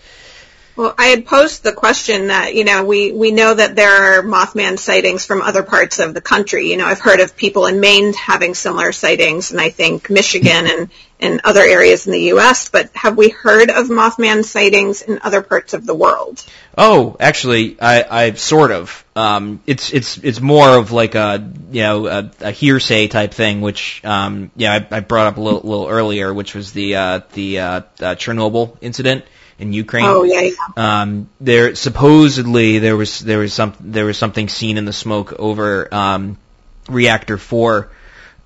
Well, 0.78 0.94
I 0.96 1.08
had 1.08 1.26
posed 1.26 1.64
the 1.64 1.74
question 1.74 2.28
that, 2.28 2.54
you 2.54 2.64
know, 2.64 2.86
we, 2.86 3.12
we 3.12 3.32
know 3.32 3.52
that 3.52 3.76
there 3.76 4.20
are 4.20 4.22
Mothman 4.22 4.78
sightings 4.78 5.26
from 5.26 5.42
other 5.42 5.64
parts 5.64 5.98
of 5.98 6.14
the 6.14 6.22
country. 6.22 6.70
You 6.70 6.78
know, 6.78 6.86
I've 6.86 7.00
heard 7.00 7.20
of 7.20 7.36
people 7.36 7.66
in 7.66 7.80
Maine 7.80 8.14
having 8.14 8.54
similar 8.54 8.92
sightings 8.92 9.50
and 9.50 9.60
I 9.60 9.72
think 9.72 10.12
Michigan 10.12 10.68
and, 10.68 10.92
and 11.20 11.42
other 11.44 11.62
areas 11.62 12.06
in 12.06 12.14
the 12.14 12.22
U.S., 12.26 12.70
but 12.70 12.92
have 12.94 13.18
we 13.18 13.30
heard 13.30 13.72
of 13.72 13.88
Mothman 13.88 14.46
sightings 14.46 15.02
in 15.02 15.20
other 15.24 15.42
parts 15.42 15.74
of 15.74 15.84
the 15.84 15.96
world? 15.96 16.46
Oh, 16.78 17.18
actually, 17.20 17.82
I, 17.82 18.06
I 18.26 18.32
sort 18.34 18.70
of. 18.70 19.04
Um, 19.16 19.62
it's, 19.66 19.92
it's, 19.92 20.20
it's 20.20 20.40
more 20.40 20.78
of 20.78 20.92
like 20.92 21.16
a, 21.16 21.52
you 21.72 21.82
know, 21.82 22.06
a, 22.06 22.32
a 22.42 22.52
hearsay 22.52 23.08
type 23.08 23.34
thing, 23.34 23.62
which, 23.62 24.06
um, 24.06 24.52
yeah, 24.56 24.74
I, 24.74 24.98
I 24.98 25.00
brought 25.00 25.26
up 25.26 25.38
a 25.38 25.42
little, 25.42 25.62
little 25.62 25.88
earlier, 25.88 26.32
which 26.32 26.54
was 26.54 26.72
the, 26.72 26.98
uh, 26.98 27.22
the, 27.34 27.60
uh, 27.62 27.82
uh 28.00 28.14
Chernobyl 28.14 28.78
incident 28.80 29.26
in 29.60 29.74
Ukraine. 29.74 30.06
Oh 30.06 30.24
yeah, 30.24 30.42
yeah. 30.42 31.02
Um, 31.02 31.30
there 31.40 31.76
supposedly 31.76 32.80
there 32.80 32.96
was 32.96 33.20
there 33.20 33.40
was 33.40 33.54
some 33.54 33.74
there 33.80 34.06
was 34.06 34.18
something 34.18 34.50
seen 34.50 34.78
in 34.78 34.86
the 34.86 34.94
smoke 34.94 35.34
over 35.34 35.94
um, 35.94 36.38
reactor 36.90 37.38
four. 37.38 37.90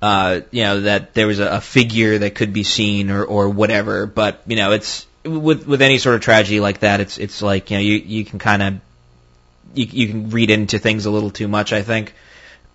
Uh, 0.01 0.41
you 0.49 0.63
know 0.63 0.81
that 0.81 1.13
there 1.13 1.27
was 1.27 1.39
a, 1.39 1.47
a 1.47 1.61
figure 1.61 2.17
that 2.17 2.33
could 2.33 2.53
be 2.53 2.63
seen 2.63 3.11
or 3.11 3.23
or 3.23 3.49
whatever, 3.49 4.05
but 4.05 4.41
you 4.47 4.55
know 4.55 4.71
it's 4.71 5.05
with 5.23 5.67
with 5.67 5.81
any 5.81 5.97
sort 5.97 6.15
of 6.15 6.21
tragedy 6.21 6.59
like 6.59 6.79
that, 6.79 6.99
it's 6.99 7.17
it's 7.17 7.41
like 7.41 7.71
you 7.71 7.77
know 7.77 7.81
you 7.81 7.95
you 7.97 8.25
can 8.25 8.39
kind 8.39 8.63
of 8.63 8.73
you 9.73 9.85
you 9.85 10.07
can 10.07 10.29
read 10.29 10.49
into 10.49 10.79
things 10.79 11.05
a 11.05 11.11
little 11.11 11.29
too 11.29 11.47
much, 11.47 11.73
I 11.73 11.81
think. 11.81 12.13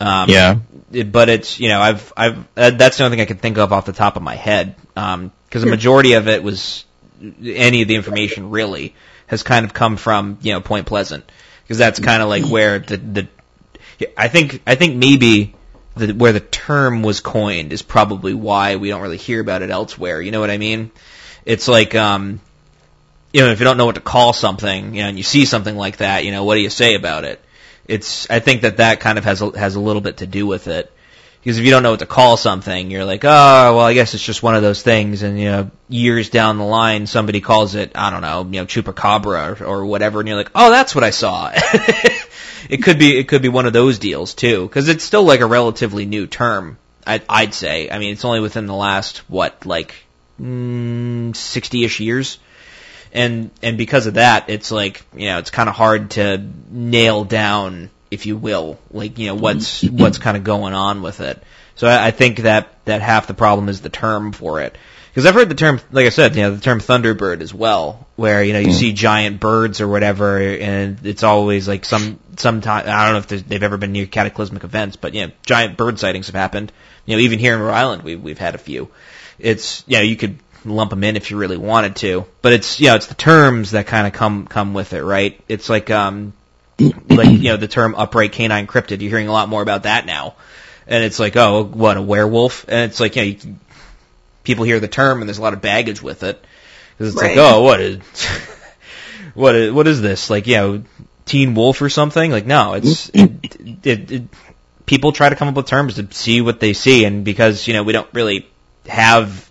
Um, 0.01 0.29
yeah. 0.29 0.59
But 1.05 1.29
it's 1.29 1.59
you 1.59 1.68
know 1.68 1.81
I've 1.81 2.12
I've 2.16 2.38
uh, 2.57 2.70
that's 2.70 2.99
the 2.99 3.05
only 3.05 3.16
thing 3.16 3.22
I 3.22 3.27
can 3.27 3.38
think 3.38 3.59
of 3.59 3.72
off 3.72 3.87
the 3.87 3.92
top 3.92 4.16
of 4.16 4.22
my 4.22 4.35
head 4.35 4.77
because 4.94 5.14
um, 5.14 5.33
the 5.51 5.66
majority 5.66 6.14
of 6.14 6.29
it 6.29 6.42
was 6.42 6.85
any 7.42 7.83
of 7.83 7.88
the 7.88 7.94
information 7.94 8.50
really 8.50 8.94
has 9.26 9.42
kind 9.42 9.64
of 9.64 9.74
come 9.74 9.96
from 9.96 10.38
you 10.42 10.52
know 10.52 10.61
Point 10.61 10.87
Pleasant 10.87 11.31
because 11.62 11.79
that's 11.79 11.98
kind 11.98 12.22
of 12.22 12.29
like 12.29 12.44
where 12.44 12.79
the 12.79 12.96
the 12.96 13.29
I 14.16 14.29
think 14.29 14.62
I 14.66 14.74
think 14.74 14.96
maybe 14.96 15.55
the, 15.96 16.12
where 16.12 16.33
the 16.33 16.40
term 16.40 17.02
was 17.02 17.20
coined 17.20 17.72
is 17.72 17.83
probably 17.83 18.35
why 18.35 18.76
we 18.76 18.88
don't 18.88 19.00
really 19.00 19.16
hear 19.16 19.40
about 19.40 19.62
it 19.62 19.70
elsewhere. 19.70 20.20
You 20.20 20.31
know 20.31 20.40
what 20.40 20.50
I 20.50 20.59
mean? 20.59 20.90
It's 21.44 21.68
like 21.68 21.94
um, 21.94 22.40
you 23.33 23.42
know 23.42 23.50
if 23.50 23.61
you 23.61 23.64
don't 23.64 23.79
know 23.79 23.87
what 23.87 23.94
to 23.96 24.00
call 24.00 24.33
something, 24.33 24.94
you 24.94 25.02
know, 25.02 25.09
and 25.09 25.16
you 25.16 25.24
see 25.24 25.44
something 25.44 25.76
like 25.76 25.98
that, 25.98 26.24
you 26.24 26.31
know, 26.31 26.44
what 26.44 26.57
do 26.57 26.61
you 26.61 26.70
say 26.70 26.94
about 26.94 27.24
it? 27.24 27.40
It's 27.87 28.29
I 28.31 28.40
think 28.40 28.62
that 28.62 28.79
that 28.79 29.00
kind 29.00 29.18
of 29.18 29.24
has 29.24 29.42
a, 29.42 29.59
has 29.59 29.74
a 29.76 29.81
little 29.81 30.02
bit 30.02 30.18
to 30.18 30.26
do 30.26 30.46
with 30.46 30.68
it. 30.68 30.92
Because 31.40 31.59
if 31.59 31.64
you 31.64 31.70
don't 31.70 31.83
know 31.83 31.92
what 31.92 32.01
to 32.01 32.07
call 32.07 32.37
something, 32.37 32.90
you're 32.90 33.05
like, 33.05 33.25
oh, 33.25 33.77
well, 33.77 33.81
I 33.81 33.94
guess 33.94 34.14
it's 34.14 34.25
just 34.25 34.42
one 34.42 34.57
of 34.57 34.62
those 34.62 34.83
things. 34.83 35.22
And, 35.22 35.38
you 35.38 35.44
know, 35.44 35.70
years 35.88 36.29
down 36.29 36.59
the 36.59 36.64
line, 36.64 37.07
somebody 37.07 37.40
calls 37.40 37.77
it, 37.77 37.92
I 37.94 38.11
don't 38.11 38.22
know, 38.22 38.42
you 38.42 38.61
know, 38.61 38.66
chupacabra 38.66 39.61
or, 39.61 39.64
or 39.64 39.87
whatever. 39.87 40.18
And 40.20 40.29
you're 40.29 40.37
like, 40.37 40.51
oh, 40.55 40.70
that's 40.70 40.94
what 40.94 41.05
I 41.05 41.11
saw. 41.11 41.53
it 41.55 42.83
could 42.83 42.99
be, 42.99 43.16
it 43.16 43.29
could 43.29 43.42
be 43.42 43.49
one 43.49 43.66
of 43.66 43.72
those 43.72 44.01
deals 44.01 44.35
too. 44.35 44.68
Cause 44.68 44.88
it's 44.88 45.05
still 45.05 45.22
like 45.22 45.40
a 45.40 45.46
relatively 45.46 46.05
new 46.05 46.27
term. 46.27 46.79
I, 47.07 47.22
I'd 47.29 47.55
say. 47.55 47.88
I 47.88 47.99
mean, 47.99 48.12
it's 48.12 48.25
only 48.25 48.40
within 48.40 48.66
the 48.66 48.75
last, 48.75 49.18
what, 49.31 49.64
like, 49.64 49.94
mm, 50.40 51.31
60-ish 51.31 52.01
years. 52.01 52.38
And, 53.12 53.51
and 53.62 53.79
because 53.79 54.07
of 54.07 54.14
that, 54.14 54.51
it's 54.51 54.72
like, 54.72 55.05
you 55.14 55.27
know, 55.27 55.38
it's 55.38 55.51
kind 55.51 55.68
of 55.68 55.77
hard 55.77 56.11
to 56.12 56.44
nail 56.70 57.25
down 57.25 57.90
if 58.11 58.27
you 58.27 58.37
will, 58.37 58.79
like 58.90 59.19
you 59.19 59.29
know 59.29 59.35
what's 59.35 59.83
what's 59.83 60.19
kind 60.19 60.37
of 60.37 60.45
going 60.45 60.75
on 60.75 61.03
with 61.03 61.21
it. 61.21 61.42
So 61.75 61.87
I, 61.88 62.09
I 62.09 62.11
think 62.11 62.38
that 62.38 62.69
that 62.85 63.03
half 63.03 63.27
the 63.27 63.35
problem 63.35 63.69
is 63.69 63.81
the 63.81 63.88
term 63.88 64.33
for 64.33 64.61
it. 64.61 64.77
Because 65.16 65.25
I've 65.25 65.35
heard 65.35 65.49
the 65.49 65.55
term, 65.55 65.81
like 65.92 66.05
I 66.05 66.11
said, 66.11 66.37
you 66.37 66.42
know, 66.42 66.51
the 66.51 66.61
term 66.61 66.79
Thunderbird 66.79 67.40
as 67.40 67.55
well, 67.55 68.07
where 68.16 68.45
you 68.45 68.53
know 68.53 68.59
you 68.59 68.69
mm. 68.69 68.79
see 68.79 68.92
giant 68.92 69.40
birds 69.40 69.81
or 69.81 69.88
whatever, 69.88 70.38
and 70.38 70.99
it's 71.05 71.23
always 71.23 71.66
like 71.66 71.87
some 71.87 72.19
sometime 72.37 72.85
I 72.87 73.05
don't 73.05 73.12
know 73.14 73.37
if 73.37 73.49
they've 73.49 73.62
ever 73.62 73.79
been 73.79 73.92
near 73.92 74.05
cataclysmic 74.05 74.62
events, 74.62 74.97
but 74.97 75.14
you 75.14 75.27
know, 75.27 75.33
giant 75.47 75.79
bird 75.79 75.99
sightings 75.99 76.27
have 76.27 76.35
happened. 76.35 76.71
You 77.07 77.16
know, 77.16 77.23
even 77.23 77.38
here 77.38 77.55
in 77.55 77.61
Rhode 77.61 77.73
Island, 77.73 78.03
we've 78.03 78.23
we've 78.23 78.38
had 78.38 78.55
a 78.55 78.59
few. 78.59 78.90
It's 79.38 79.85
you 79.87 79.97
know 79.97 80.03
you 80.03 80.16
could 80.16 80.38
lump 80.66 80.90
them 80.90 81.03
in 81.03 81.16
if 81.16 81.31
you 81.31 81.38
really 81.38 81.57
wanted 81.57 81.97
to, 81.97 82.27
but 82.42 82.53
it's 82.53 82.79
you 82.79 82.88
know 82.88 82.97
it's 82.97 83.07
the 83.07 83.14
terms 83.14 83.71
that 83.71 83.87
kind 83.87 84.07
of 84.07 84.12
come 84.12 84.47
come 84.47 84.75
with 84.75 84.92
it, 84.92 85.03
right? 85.03 85.40
It's 85.49 85.71
like 85.71 85.90
um 85.90 86.35
like 86.79 87.31
you 87.31 87.51
know 87.51 87.57
the 87.57 87.69
term 87.69 87.95
upright 87.95 88.33
canine 88.33 88.67
cryptid. 88.67 89.01
You're 89.01 89.11
hearing 89.11 89.29
a 89.29 89.33
lot 89.33 89.49
more 89.49 89.62
about 89.62 89.85
that 89.85 90.07
now, 90.07 90.35
and 90.87 91.03
it's 91.05 91.19
like 91.19 91.37
oh 91.37 91.65
what 91.65 91.97
a 91.97 92.03
werewolf, 92.03 92.67
and 92.69 92.91
it's 92.91 93.01
like 93.01 93.17
you 93.17 93.23
know 93.23 93.29
you, 93.29 93.57
people 94.45 94.65
hear 94.65 94.81
the 94.81 94.89
term 94.89 95.21
and 95.21 95.29
there's 95.29 95.39
a 95.39 95.43
lot 95.43 95.55
of 95.55 95.61
baggage 95.61 96.03
with 96.03 96.23
it. 96.23 96.43
Because 96.97 97.15
it's 97.15 97.23
right. 97.23 97.37
like 97.37 97.39
oh 97.39 97.62
what 97.62 97.81
is 97.81 98.01
what 99.35 99.55
is 99.55 99.73
what 99.73 99.87
is 99.87 100.01
this? 100.01 100.31
Like 100.31 100.47
you 100.47 100.57
know 100.57 100.85
teen 101.25 101.55
wolf 101.55 101.81
or 101.81 101.89
something? 101.89 102.31
Like 102.31 102.47
no 102.47 102.75
it's 102.75 103.11
it, 103.15 103.87
it, 103.87 104.11
it, 104.11 104.23
people 104.85 105.12
try 105.12 105.29
to 105.29 105.37
come 105.37 105.49
up 105.49 105.55
with 105.55 105.67
terms 105.67 105.95
to 105.95 106.09
see 106.12 106.41
what 106.41 106.61
they 106.61 106.75
see. 106.75 107.05
And 107.05 107.25
because 107.25 107.67
you 107.67 107.75
know 107.75 107.83
we 107.83 107.93
don't 107.93 108.12
really 108.12 108.47
have 108.87 109.51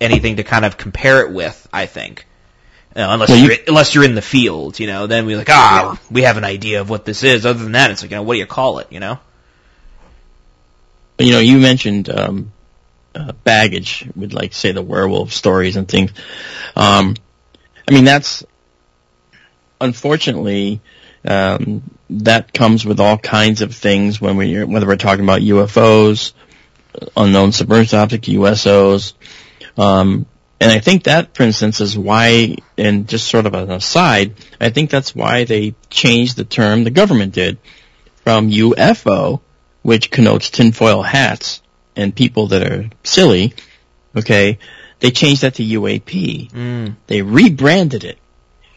anything 0.00 0.36
to 0.36 0.44
kind 0.44 0.64
of 0.64 0.76
compare 0.76 1.22
it 1.22 1.32
with 1.32 1.68
I 1.72 1.86
think 1.86 2.26
uh, 2.94 3.06
unless 3.08 3.30
well, 3.30 3.38
you're, 3.38 3.56
unless 3.66 3.94
you're 3.94 4.04
in 4.04 4.14
the 4.14 4.22
field, 4.22 4.78
you 4.78 4.86
know, 4.86 5.06
then 5.06 5.26
we're 5.26 5.38
like, 5.38 5.50
ah, 5.50 5.92
yeah. 5.92 5.98
we 6.10 6.22
have 6.22 6.36
an 6.36 6.44
idea 6.44 6.80
of 6.80 6.90
what 6.90 7.04
this 7.04 7.22
is. 7.22 7.46
Other 7.46 7.62
than 7.62 7.72
that, 7.72 7.90
it's 7.90 8.02
like, 8.02 8.10
you 8.10 8.16
know, 8.16 8.22
what 8.22 8.34
do 8.34 8.40
you 8.40 8.46
call 8.46 8.78
it, 8.78 8.88
you 8.90 9.00
know? 9.00 9.18
You 11.18 11.32
know, 11.32 11.40
you 11.40 11.58
mentioned 11.58 12.10
um, 12.10 12.52
uh, 13.14 13.32
baggage 13.44 14.08
with, 14.14 14.32
like, 14.32 14.52
say, 14.52 14.72
the 14.72 14.82
werewolf 14.82 15.32
stories 15.32 15.76
and 15.76 15.88
things. 15.88 16.10
Um, 16.76 17.16
I 17.88 17.92
mean, 17.92 18.04
that's 18.04 18.44
unfortunately 19.80 20.80
um, 21.24 21.82
that 22.10 22.52
comes 22.52 22.84
with 22.84 23.00
all 23.00 23.18
kinds 23.18 23.62
of 23.62 23.74
things 23.74 24.20
when 24.20 24.36
we 24.36 24.62
whether 24.64 24.86
we're 24.86 24.96
talking 24.96 25.24
about 25.24 25.40
UFOs, 25.40 26.32
unknown 27.16 27.52
submerged 27.52 27.94
object 27.94 28.24
USOs. 28.26 29.14
Um, 29.76 30.26
and 30.62 30.70
I 30.70 30.78
think 30.78 31.04
that, 31.04 31.34
for 31.34 31.42
instance, 31.42 31.80
is 31.80 31.98
why, 31.98 32.54
and 32.78 33.08
just 33.08 33.28
sort 33.28 33.46
of 33.46 33.54
an 33.54 33.70
aside, 33.72 34.34
I 34.60 34.70
think 34.70 34.90
that's 34.90 35.12
why 35.12 35.42
they 35.42 35.74
changed 35.90 36.36
the 36.36 36.44
term, 36.44 36.84
the 36.84 36.90
government 36.90 37.34
did, 37.34 37.58
from 38.24 38.48
UFO 38.48 39.40
which 39.82 40.12
connotes 40.12 40.50
tinfoil 40.50 41.02
hats 41.02 41.60
and 41.96 42.14
people 42.14 42.46
that 42.46 42.62
are 42.62 42.88
silly, 43.02 43.54
okay, 44.16 44.60
they 45.00 45.10
changed 45.10 45.42
that 45.42 45.56
to 45.56 45.64
UAP. 45.64 46.52
Mm. 46.52 46.94
They 47.08 47.22
rebranded 47.22 48.04
it. 48.04 48.18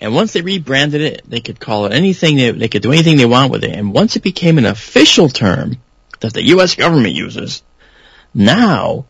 And 0.01 0.15
once 0.15 0.33
they 0.33 0.41
rebranded 0.41 1.01
it, 1.01 1.21
they 1.27 1.39
could 1.39 1.59
call 1.59 1.85
it 1.85 1.93
anything, 1.93 2.37
they, 2.37 2.49
they 2.49 2.67
could 2.67 2.81
do 2.81 2.93
anything 2.93 3.17
they 3.17 3.27
want 3.27 3.51
with 3.51 3.63
it. 3.63 3.75
And 3.75 3.93
once 3.93 4.15
it 4.15 4.23
became 4.23 4.57
an 4.57 4.65
official 4.65 5.29
term 5.29 5.77
that 6.21 6.33
the 6.33 6.43
U.S. 6.47 6.73
government 6.73 7.13
uses, 7.13 7.61
now, 8.33 9.05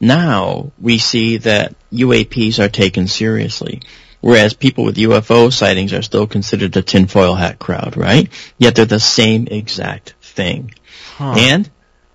now 0.00 0.72
we 0.80 0.98
see 0.98 1.38
that 1.38 1.74
UAPs 1.92 2.58
are 2.58 2.68
taken 2.68 3.06
seriously. 3.06 3.82
Whereas 4.20 4.54
people 4.54 4.84
with 4.84 4.96
UFO 4.96 5.52
sightings 5.52 5.92
are 5.92 6.02
still 6.02 6.26
considered 6.26 6.72
the 6.72 6.82
tinfoil 6.82 7.34
hat 7.36 7.58
crowd, 7.58 7.96
right? 7.96 8.28
Yet 8.58 8.74
they're 8.74 8.84
the 8.84 8.98
same 8.98 9.46
exact 9.46 10.14
thing. 10.20 10.74
Huh. 11.16 11.34
And 11.38 11.70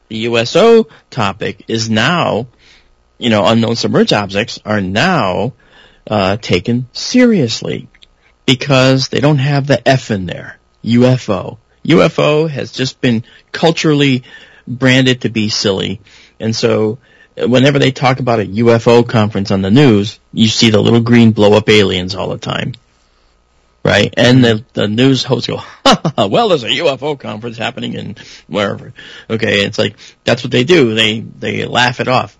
the 0.10 0.18
USO 0.18 0.88
topic 1.10 1.64
is 1.70 1.90
now, 1.90 2.48
you 3.18 3.30
know, 3.30 3.46
unknown 3.46 3.78
submerged 3.78 4.12
objects 4.12 4.60
are 4.66 4.82
now 4.82 5.54
uh, 6.06 6.38
taken 6.38 6.88
seriously 6.92 7.88
because 8.46 9.08
they 9.08 9.22
don't 9.22 9.38
have 9.38 9.68
the 9.68 9.88
F 9.88 10.12
in 10.12 10.26
there. 10.26 10.60
UFO. 10.84 11.58
UFO 11.86 12.50
has 12.50 12.72
just 12.72 13.00
been 13.02 13.24
culturally 13.52 14.24
branded 14.68 15.22
to 15.22 15.30
be 15.30 15.50
silly, 15.50 16.02
and 16.40 16.56
so 16.56 17.00
whenever 17.38 17.80
they 17.80 17.92
talk 17.92 18.20
about 18.20 18.40
a 18.40 18.46
UFO 18.46 19.08
conference 19.08 19.52
on 19.52 19.62
the 19.62 19.72
news, 19.72 20.20
you 20.32 20.48
see 20.48 20.70
the 20.70 20.82
little 20.82 21.02
green 21.02 21.32
blow 21.32 21.54
up 21.54 21.70
aliens 21.70 22.16
all 22.16 22.30
the 22.30 22.38
time. 22.38 22.74
Right? 23.84 24.14
And 24.16 24.44
the, 24.44 24.64
the 24.74 24.88
news 24.88 25.24
hosts 25.24 25.48
go, 25.48 25.62
well, 26.28 26.50
there's 26.50 26.64
a 26.64 26.70
UFO 26.70 27.20
conference 27.20 27.58
happening 27.58 27.94
in 27.94 28.16
wherever. 28.48 28.94
Okay, 29.30 29.56
it's 29.56 29.78
like, 29.78 29.98
that's 30.24 30.44
what 30.44 30.52
they 30.52 30.64
do. 30.64 30.96
They, 30.96 31.20
they 31.20 31.66
laugh 31.66 32.00
it 32.00 32.08
off. 32.08 32.38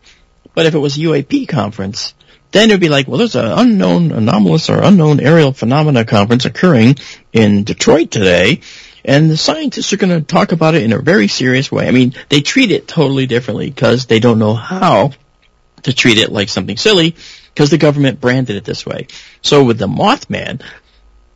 But 0.54 0.68
if 0.68 0.76
it 0.76 0.80
was 0.80 0.98
a 0.98 1.02
UAP 1.02 1.50
conference, 1.50 2.14
then 2.52 2.70
it 2.70 2.74
would 2.74 2.80
be 2.80 2.90
like, 2.90 3.08
well, 3.08 3.18
there's 3.18 3.36
an 3.36 3.46
unknown 3.46 4.12
anomalous 4.12 4.70
or 4.70 4.82
unknown 4.82 5.20
aerial 5.20 5.52
phenomena 5.54 6.06
conference 6.06 6.46
occurring 6.46 6.96
in 7.34 7.64
Detroit 7.64 8.12
today, 8.12 8.62
and 9.06 9.30
the 9.30 9.38
scientists 9.38 9.92
are 9.94 9.98
going 9.98 10.18
to 10.18 10.26
talk 10.26 10.52
about 10.52 10.76
it 10.76 10.84
in 10.84 10.94
a 10.94 11.00
very 11.00 11.28
serious 11.28 11.72
way. 11.72 11.88
I 11.88 11.92
mean, 11.92 12.14
they 12.30 12.42
treat 12.42 12.72
it 12.72 12.88
totally 12.88 13.26
differently 13.26 13.70
because 13.70 14.06
they 14.06 14.20
don't 14.20 14.40
know 14.40 14.54
how 14.54 15.12
to 15.84 15.94
treat 15.94 16.18
it 16.18 16.32
like 16.32 16.50
something 16.50 16.78
silly 16.78 17.16
because 17.54 17.70
the 17.70 17.78
government 17.78 18.22
branded 18.22 18.56
it 18.56 18.66
this 18.66 18.86
way. 18.86 19.08
So 19.42 19.64
with 19.64 19.78
the 19.78 19.88
Mothman, 19.88 20.62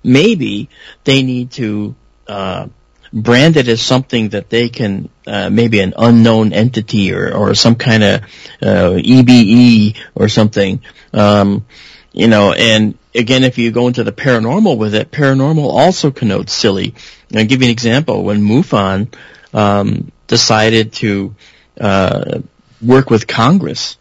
maybe 0.04 0.70
they 1.04 1.24
need 1.24 1.52
to 1.52 1.96
uh, 2.28 2.68
brand 3.14 3.58
it 3.58 3.68
as 3.68 3.82
something 3.82 4.30
that 4.30 4.50
they 4.50 4.70
can, 4.70 5.10
uh, 5.26 5.50
maybe 5.50 5.80
an 5.80 5.94
unknown 5.98 6.54
entity 6.54 7.14
or, 7.14 7.34
or 7.34 7.56
some 7.56 7.76
kind 7.76 8.04
of 8.04 8.22
uh, 8.62 8.92
EBE 8.98 9.98
or 10.16 10.30
something. 10.30 10.82
Um, 11.14 11.66
you 12.14 12.28
know, 12.28 12.54
and 12.54 12.98
again, 13.18 13.44
if 13.44 13.58
you 13.58 13.72
go 13.72 13.88
into 13.88 14.04
the 14.04 14.12
paranormal 14.12 14.78
with 14.78 14.96
it, 14.96 15.12
paranormal 15.12 15.66
also 15.66 16.12
connotes 16.12 16.54
silly. 16.54 16.94
I'll 17.36 17.46
give 17.46 17.62
you 17.62 17.68
an 17.68 17.72
example. 17.72 18.24
When 18.24 18.42
MUFON 18.42 19.14
um, 19.54 20.12
decided 20.28 20.94
to 20.94 21.36
uh, 21.80 22.40
work 22.82 23.10
with 23.10 23.28
Congress 23.28 23.98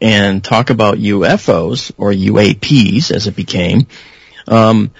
and 0.00 0.44
talk 0.44 0.70
about 0.70 0.98
UFOs 0.98 1.92
or 1.96 2.12
UAPs, 2.12 3.10
as 3.10 3.26
it 3.26 3.36
became, 3.36 3.86
um, 4.46 4.90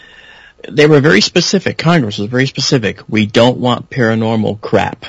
they 0.68 0.86
were 0.86 1.00
very 1.00 1.20
specific. 1.20 1.76
Congress 1.76 2.18
was 2.18 2.30
very 2.30 2.46
specific. 2.46 3.00
We 3.08 3.26
don't 3.26 3.58
want 3.58 3.90
paranormal 3.90 4.60
crap. 4.60 5.04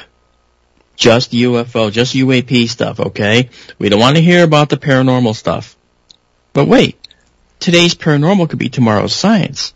Just 0.96 1.32
UFO, 1.32 1.92
just 1.92 2.16
UAP 2.16 2.70
stuff, 2.70 3.00
okay? 3.00 3.50
We 3.80 3.90
don't 3.90 4.00
want 4.00 4.16
to 4.16 4.22
hear 4.22 4.44
about 4.44 4.70
the 4.70 4.78
paranormal 4.78 5.36
stuff. 5.36 5.76
But 6.54 6.68
wait, 6.68 7.03
today's 7.64 7.96
paranormal 7.96 8.50
could 8.50 8.60
be 8.60 8.70
tomorrow's 8.70 9.16
science. 9.16 9.74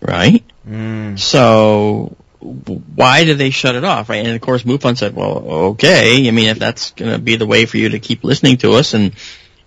Right? 0.00 0.42
Mm. 0.66 1.18
So, 1.18 2.16
why 2.40 3.24
did 3.24 3.36
they 3.36 3.50
shut 3.50 3.76
it 3.76 3.84
off, 3.84 4.08
right? 4.08 4.24
And 4.24 4.34
of 4.34 4.40
course, 4.40 4.62
MUFON 4.62 4.96
said, 4.96 5.14
well, 5.14 5.38
okay, 5.72 6.26
I 6.26 6.30
mean, 6.30 6.48
if 6.48 6.58
that's 6.58 6.92
going 6.92 7.12
to 7.12 7.18
be 7.18 7.36
the 7.36 7.46
way 7.46 7.66
for 7.66 7.76
you 7.76 7.90
to 7.90 7.98
keep 7.98 8.24
listening 8.24 8.56
to 8.58 8.72
us 8.72 8.94
and, 8.94 9.14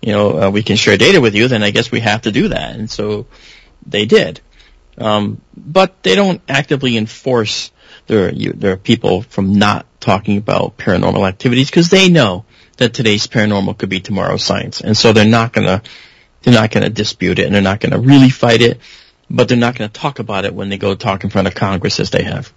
you 0.01 0.11
know, 0.11 0.41
uh, 0.41 0.49
we 0.49 0.63
can 0.63 0.75
share 0.75 0.97
data 0.97 1.21
with 1.21 1.35
you, 1.35 1.47
then 1.47 1.61
I 1.61 1.69
guess 1.69 1.91
we 1.91 1.99
have 1.99 2.23
to 2.23 2.31
do 2.31 2.47
that. 2.49 2.75
And 2.75 2.89
so, 2.89 3.27
they 3.85 4.05
did. 4.05 4.41
Um, 4.97 5.41
but 5.55 6.01
they 6.01 6.15
don't 6.15 6.41
actively 6.49 6.97
enforce 6.97 7.71
their, 8.07 8.31
their 8.31 8.77
people 8.77 9.21
from 9.21 9.53
not 9.53 9.85
talking 9.99 10.37
about 10.37 10.77
paranormal 10.77 11.27
activities 11.27 11.69
because 11.69 11.89
they 11.89 12.09
know 12.09 12.45
that 12.77 12.93
today's 12.93 13.27
paranormal 13.27 13.77
could 13.77 13.89
be 13.89 13.99
tomorrow's 13.99 14.43
science. 14.43 14.81
And 14.81 14.97
so 14.97 15.13
they're 15.13 15.25
not 15.25 15.53
gonna, 15.53 15.83
they're 16.43 16.53
not 16.53 16.71
gonna 16.71 16.89
dispute 16.89 17.39
it 17.39 17.45
and 17.45 17.55
they're 17.55 17.61
not 17.61 17.79
gonna 17.79 17.99
really 17.99 18.29
fight 18.29 18.61
it, 18.61 18.79
but 19.29 19.47
they're 19.47 19.57
not 19.57 19.75
gonna 19.75 19.89
talk 19.89 20.19
about 20.19 20.45
it 20.45 20.53
when 20.53 20.69
they 20.69 20.77
go 20.77 20.93
talk 20.95 21.23
in 21.23 21.29
front 21.29 21.47
of 21.47 21.55
Congress 21.55 21.99
as 21.99 22.09
they 22.11 22.23
have. 22.23 22.51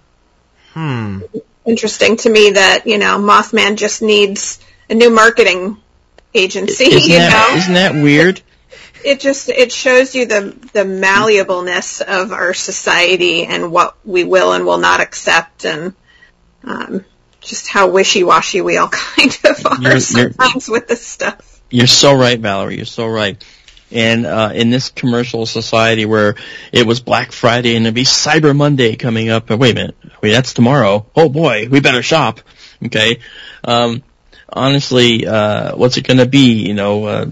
Hmm. 0.73 1.21
Interesting 1.65 2.15
to 2.17 2.29
me 2.29 2.51
that, 2.51 2.83
you 2.85 2.97
know, 2.97 3.17
Mothman 3.17 3.77
just 3.77 4.01
needs 4.01 4.59
a 4.89 4.93
new 4.93 5.09
marketing 5.09 5.77
agency, 6.33 6.85
Isn't 6.85 7.09
you 7.11 7.17
that, 7.17 7.49
know? 7.51 7.57
isn't 7.57 7.73
that 7.73 7.93
weird? 7.95 8.41
it 9.05 9.19
just 9.19 9.47
it 9.49 9.71
shows 9.71 10.15
you 10.15 10.25
the 10.25 10.55
the 10.73 10.83
malleableness 10.83 12.01
of 12.01 12.31
our 12.31 12.53
society 12.53 13.45
and 13.45 13.71
what 13.71 13.95
we 14.03 14.23
will 14.23 14.53
and 14.53 14.65
will 14.65 14.79
not 14.79 14.99
accept 15.01 15.65
and 15.65 15.93
um, 16.63 17.05
just 17.39 17.67
how 17.67 17.89
wishy-washy 17.89 18.59
we 18.61 18.77
all 18.77 18.87
kind 18.91 19.37
of 19.45 19.65
are 19.65 19.75
You're- 19.75 19.83
you're- 19.89 19.99
sometimes 19.99 20.67
with 20.67 20.87
this 20.87 21.05
stuff. 21.05 21.61
You're 21.69 21.87
so 21.87 22.15
right, 22.15 22.39
Valerie. 22.39 22.77
You're 22.77 22.85
so 22.85 23.07
right. 23.07 23.41
And 23.91 24.25
uh, 24.25 24.51
in 24.53 24.69
this 24.69 24.89
commercial 24.89 25.45
society 25.45 26.05
where 26.05 26.35
it 26.73 26.85
was 26.85 26.99
Black 26.99 27.31
Friday 27.31 27.75
and 27.75 27.85
it'd 27.85 27.95
be 27.95 28.03
Cyber 28.03 28.55
Monday 28.55 28.95
coming 28.97 29.29
up, 29.29 29.49
wait 29.49 29.71
a 29.71 29.75
minute, 29.75 29.95
wait, 30.21 30.31
that's 30.31 30.53
tomorrow. 30.53 31.05
Oh 31.15 31.29
boy, 31.29 31.67
we 31.69 31.79
better 31.79 32.03
shop. 32.03 32.41
Okay. 32.83 33.19
Um, 33.63 34.03
honestly, 34.51 35.25
uh, 35.25 35.75
what's 35.75 35.97
it 35.97 36.05
going 36.05 36.17
to 36.17 36.25
be? 36.25 36.67
You 36.67 36.73
know, 36.73 37.05
uh, 37.05 37.25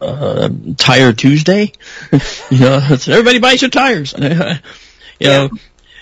uh, 0.00 0.48
Tire 0.76 1.12
Tuesday. 1.12 1.72
you 2.50 2.58
know, 2.58 2.80
everybody 2.90 3.38
buys 3.38 3.60
your 3.60 3.70
tires. 3.70 4.14
you 4.18 4.28
know, 5.20 5.50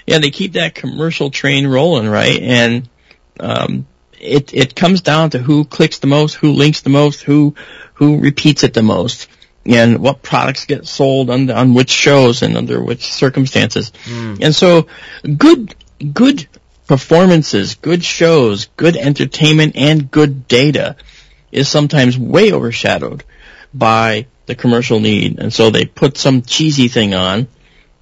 yeah, 0.06 0.18
they 0.18 0.30
keep 0.30 0.52
that 0.52 0.74
commercial 0.74 1.30
train 1.30 1.66
rolling, 1.66 2.08
right? 2.08 2.40
And 2.40 2.88
um, 3.40 3.86
it 4.20 4.54
it 4.54 4.74
comes 4.74 5.00
down 5.00 5.30
to 5.30 5.38
who 5.38 5.64
clicks 5.64 5.98
the 5.98 6.06
most, 6.06 6.34
who 6.34 6.52
links 6.52 6.82
the 6.82 6.90
most, 6.90 7.22
who 7.22 7.54
who 7.94 8.18
repeats 8.20 8.62
it 8.62 8.74
the 8.74 8.82
most, 8.82 9.28
and 9.66 9.98
what 9.98 10.22
products 10.22 10.64
get 10.64 10.86
sold 10.86 11.30
on 11.30 11.50
on 11.50 11.74
which 11.74 11.90
shows 11.90 12.42
and 12.42 12.56
under 12.56 12.82
which 12.82 13.12
circumstances. 13.12 13.92
And 14.40 14.54
so, 14.54 14.86
good 15.36 15.74
good 16.12 16.46
performances, 16.86 17.74
good 17.74 18.04
shows, 18.04 18.66
good 18.76 18.96
entertainment, 18.96 19.76
and 19.76 20.10
good 20.10 20.46
data 20.48 20.96
is 21.50 21.68
sometimes 21.68 22.18
way 22.18 22.52
overshadowed 22.52 23.24
by 23.72 24.26
the 24.46 24.54
commercial 24.54 25.00
need. 25.00 25.38
And 25.38 25.52
so 25.52 25.70
they 25.70 25.84
put 25.84 26.16
some 26.16 26.42
cheesy 26.42 26.88
thing 26.88 27.14
on, 27.14 27.48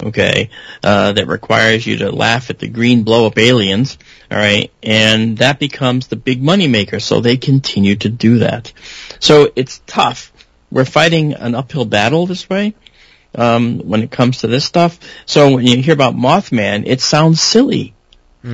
okay, 0.02 0.50
uh, 0.82 1.12
that 1.12 1.26
requires 1.26 1.86
you 1.86 1.98
to 1.98 2.12
laugh 2.12 2.50
at 2.50 2.58
the 2.58 2.68
green 2.68 3.02
blow 3.02 3.26
up 3.26 3.38
aliens, 3.38 3.98
alright, 4.30 4.70
and 4.82 5.38
that 5.38 5.58
becomes 5.58 6.08
the 6.08 6.16
big 6.16 6.42
money 6.42 6.68
maker. 6.68 7.00
So 7.00 7.20
they 7.20 7.36
continue 7.36 7.96
to 7.96 8.08
do 8.08 8.40
that. 8.40 8.72
So 9.20 9.50
it's 9.56 9.80
tough. 9.86 10.32
We're 10.74 10.84
fighting 10.84 11.32
an 11.32 11.54
uphill 11.54 11.86
battle 11.86 12.26
this 12.26 12.50
way. 12.50 12.74
Um, 13.36 13.80
when 13.80 14.02
it 14.02 14.12
comes 14.12 14.38
to 14.38 14.46
this 14.46 14.64
stuff. 14.64 15.00
So 15.26 15.54
when 15.56 15.66
you 15.66 15.82
hear 15.82 15.94
about 15.94 16.14
Mothman, 16.14 16.84
it 16.86 17.00
sounds 17.00 17.42
silly. 17.42 17.94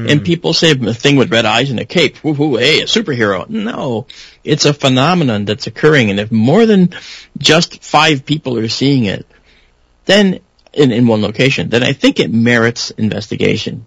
And 0.09 0.25
people 0.25 0.53
say 0.53 0.71
a 0.71 0.95
thing 0.95 1.17
with 1.17 1.33
red 1.33 1.45
eyes 1.45 1.71
and 1.71 1.81
a 1.81 1.85
cape, 1.85 2.23
woo-hoo, 2.23 2.57
hey, 2.57 2.81
a 2.81 2.85
superhero. 2.85 3.49
No, 3.49 4.07
it's 4.45 4.65
a 4.65 4.73
phenomenon 4.73 5.47
that's 5.47 5.67
occurring, 5.67 6.11
and 6.11 6.21
if 6.21 6.31
more 6.31 6.65
than 6.65 6.95
just 7.37 7.83
five 7.83 8.25
people 8.25 8.57
are 8.57 8.69
seeing 8.69 9.07
it, 9.07 9.27
then 10.05 10.39
in, 10.73 10.93
in 10.93 11.09
one 11.09 11.23
location, 11.23 11.71
then 11.71 11.83
I 11.83 11.93
think 11.93 12.21
it 12.21 12.33
merits 12.33 12.91
investigation. 12.93 13.85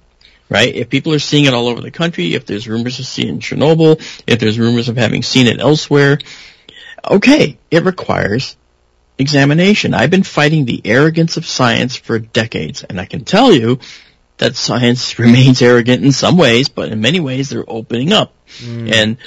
Right? 0.50 0.76
If 0.76 0.90
people 0.90 1.14
are 1.14 1.20
seeing 1.20 1.46
it 1.46 1.54
all 1.54 1.70
over 1.70 1.82
the 1.82 1.90
country, 1.90 2.36
if 2.36 2.46
there's 2.46 2.68
rumors 2.68 3.00
of 3.00 3.06
seeing 3.06 3.40
Chernobyl, 3.40 4.00
if 4.28 4.40
there's 4.40 4.60
rumors 4.60 4.90
of 4.90 4.98
having 4.98 5.24
seen 5.24 5.48
it 5.48 5.60
elsewhere, 5.60 6.20
okay, 7.10 7.58
it 7.72 7.84
requires 7.84 8.56
examination. 9.18 9.94
I've 9.94 10.10
been 10.10 10.24
fighting 10.24 10.66
the 10.66 10.82
arrogance 10.86 11.38
of 11.38 11.46
science 11.46 11.96
for 11.96 12.20
decades, 12.20 12.84
and 12.84 13.00
I 13.00 13.06
can 13.06 13.24
tell 13.24 13.52
you 13.52 13.80
that 14.38 14.56
science 14.56 15.20
remains 15.20 15.62
arrogant 15.62 16.04
in 16.04 16.12
some 16.12 16.38
ways, 16.38 16.70
but 16.70 16.92
in 16.92 17.02
many 17.02 17.20
ways 17.20 17.50
they're 17.50 17.66
opening 17.68 18.14
up. 18.14 18.34
And 18.94 19.18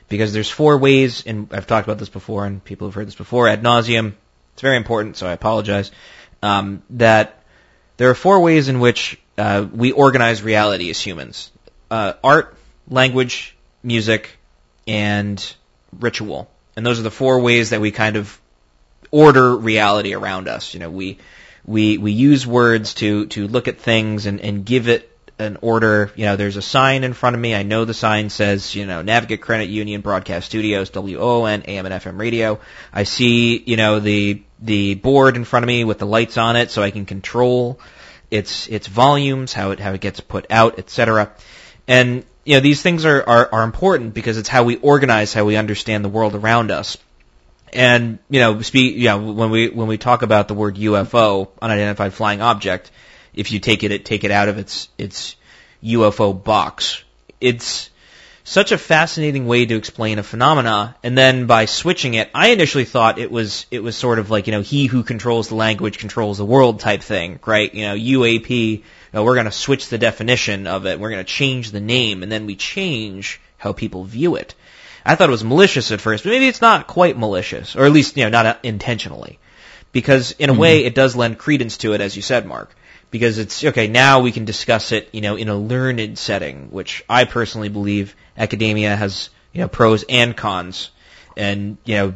Because 0.08 0.32
there's 0.32 0.48
four 0.48 0.78
ways, 0.78 1.26
and 1.26 1.48
I've 1.52 1.66
talked 1.66 1.86
about 1.86 1.98
this 1.98 2.08
before, 2.08 2.46
and 2.46 2.62
people 2.64 2.86
have 2.86 2.94
heard 2.94 3.08
this 3.08 3.16
before 3.16 3.48
ad 3.48 3.62
nauseum. 3.62 4.14
It's 4.52 4.62
very 4.62 4.76
important, 4.76 5.16
so 5.16 5.26
I 5.26 5.32
apologize. 5.32 5.90
Um, 6.42 6.82
that 6.90 7.42
there 7.96 8.08
are 8.08 8.14
four 8.14 8.40
ways 8.40 8.68
in 8.68 8.78
which 8.78 9.18
uh, 9.36 9.66
we 9.70 9.90
organize 9.90 10.42
reality 10.42 10.88
as 10.90 11.00
humans: 11.00 11.50
uh, 11.90 12.12
art, 12.22 12.56
language, 12.88 13.56
music, 13.82 14.35
and 14.86 15.54
ritual. 15.98 16.50
And 16.76 16.84
those 16.84 17.00
are 17.00 17.04
the 17.04 17.10
four 17.10 17.40
ways 17.40 17.70
that 17.70 17.80
we 17.80 17.90
kind 17.90 18.16
of 18.16 18.38
order 19.10 19.56
reality 19.56 20.14
around 20.14 20.48
us. 20.48 20.74
You 20.74 20.80
know, 20.80 20.90
we 20.90 21.18
we 21.64 21.98
we 21.98 22.12
use 22.12 22.46
words 22.46 22.94
to 22.94 23.26
to 23.26 23.48
look 23.48 23.68
at 23.68 23.78
things 23.78 24.26
and 24.26 24.40
and 24.40 24.64
give 24.64 24.88
it 24.88 25.10
an 25.38 25.58
order. 25.60 26.10
You 26.16 26.26
know, 26.26 26.36
there's 26.36 26.56
a 26.56 26.62
sign 26.62 27.04
in 27.04 27.12
front 27.12 27.36
of 27.36 27.40
me. 27.40 27.54
I 27.54 27.62
know 27.62 27.84
the 27.84 27.94
sign 27.94 28.30
says, 28.30 28.74
you 28.74 28.86
know, 28.86 29.02
Navigate 29.02 29.42
Credit 29.42 29.68
Union 29.68 30.00
Broadcast 30.00 30.46
Studios, 30.46 30.90
WOON, 30.94 31.62
AM 31.66 31.86
and 31.86 31.94
FM 31.94 32.18
radio. 32.18 32.60
I 32.92 33.04
see, 33.04 33.58
you 33.58 33.76
know, 33.76 34.00
the 34.00 34.42
the 34.60 34.94
board 34.94 35.36
in 35.36 35.44
front 35.44 35.64
of 35.64 35.68
me 35.68 35.84
with 35.84 35.98
the 35.98 36.06
lights 36.06 36.38
on 36.38 36.56
it, 36.56 36.70
so 36.70 36.82
I 36.82 36.90
can 36.90 37.06
control 37.06 37.80
its 38.30 38.68
its 38.68 38.86
volumes, 38.86 39.52
how 39.52 39.72
it 39.72 39.80
how 39.80 39.92
it 39.92 40.00
gets 40.00 40.20
put 40.20 40.46
out, 40.50 40.78
etc. 40.78 41.32
And 41.86 42.24
you 42.46 42.54
know, 42.54 42.60
these 42.60 42.80
things 42.80 43.04
are, 43.04 43.28
are, 43.28 43.48
are 43.52 43.62
important 43.64 44.14
because 44.14 44.38
it's 44.38 44.48
how 44.48 44.62
we 44.62 44.76
organize, 44.76 45.34
how 45.34 45.44
we 45.44 45.56
understand 45.56 46.04
the 46.04 46.08
world 46.08 46.36
around 46.36 46.70
us. 46.70 46.96
And, 47.72 48.20
you 48.30 48.38
know, 48.38 48.62
speak, 48.62 48.96
you 48.96 49.08
know, 49.08 49.32
when 49.32 49.50
we, 49.50 49.68
when 49.68 49.88
we 49.88 49.98
talk 49.98 50.22
about 50.22 50.46
the 50.46 50.54
word 50.54 50.76
UFO, 50.76 51.48
unidentified 51.60 52.14
flying 52.14 52.40
object, 52.40 52.92
if 53.34 53.50
you 53.50 53.58
take 53.58 53.82
it, 53.82 53.90
it 53.90 54.04
take 54.04 54.22
it 54.22 54.30
out 54.30 54.48
of 54.48 54.58
its, 54.58 54.88
its 54.96 55.34
UFO 55.82 56.42
box, 56.42 57.02
it's 57.40 57.90
such 58.44 58.70
a 58.70 58.78
fascinating 58.78 59.48
way 59.48 59.66
to 59.66 59.74
explain 59.74 60.20
a 60.20 60.22
phenomena. 60.22 60.94
And 61.02 61.18
then 61.18 61.46
by 61.46 61.64
switching 61.64 62.14
it, 62.14 62.30
I 62.32 62.50
initially 62.50 62.84
thought 62.84 63.18
it 63.18 63.32
was, 63.32 63.66
it 63.72 63.82
was 63.82 63.96
sort 63.96 64.20
of 64.20 64.30
like, 64.30 64.46
you 64.46 64.52
know, 64.52 64.62
he 64.62 64.86
who 64.86 65.02
controls 65.02 65.48
the 65.48 65.56
language 65.56 65.98
controls 65.98 66.38
the 66.38 66.44
world 66.44 66.78
type 66.78 67.02
thing, 67.02 67.40
right? 67.44 67.74
You 67.74 67.88
know, 67.88 67.96
UAP 67.96 68.84
know, 69.16 69.24
we're 69.24 69.34
going 69.34 69.46
to 69.46 69.52
switch 69.52 69.88
the 69.88 69.98
definition 69.98 70.66
of 70.66 70.86
it. 70.86 71.00
We're 71.00 71.10
going 71.10 71.24
to 71.24 71.32
change 71.32 71.70
the 71.70 71.80
name, 71.80 72.22
and 72.22 72.30
then 72.30 72.46
we 72.46 72.54
change 72.54 73.40
how 73.56 73.72
people 73.72 74.04
view 74.04 74.36
it. 74.36 74.54
I 75.04 75.14
thought 75.14 75.28
it 75.28 75.32
was 75.32 75.44
malicious 75.44 75.90
at 75.92 76.00
first, 76.00 76.24
but 76.24 76.30
maybe 76.30 76.48
it's 76.48 76.60
not 76.60 76.86
quite 76.86 77.16
malicious, 77.16 77.76
or 77.76 77.84
at 77.84 77.92
least 77.92 78.16
you 78.16 78.24
know 78.24 78.30
not 78.30 78.64
intentionally, 78.64 79.38
because 79.92 80.32
in 80.32 80.50
a 80.50 80.52
mm-hmm. 80.52 80.60
way 80.60 80.84
it 80.84 80.94
does 80.94 81.16
lend 81.16 81.38
credence 81.38 81.78
to 81.78 81.94
it, 81.94 82.00
as 82.00 82.14
you 82.16 82.22
said, 82.22 82.46
Marc. 82.46 82.74
Because 83.12 83.38
it's 83.38 83.64
okay 83.64 83.86
now 83.86 84.20
we 84.20 84.32
can 84.32 84.44
discuss 84.44 84.90
it, 84.90 85.08
you 85.12 85.20
know, 85.20 85.36
in 85.36 85.48
a 85.48 85.56
learned 85.56 86.18
setting, 86.18 86.72
which 86.72 87.04
I 87.08 87.24
personally 87.24 87.68
believe 87.68 88.16
academia 88.36 88.96
has, 88.96 89.30
you 89.52 89.60
know, 89.60 89.68
pros 89.68 90.04
and 90.08 90.36
cons, 90.36 90.90
and 91.36 91.78
you 91.84 91.94
know, 91.94 92.14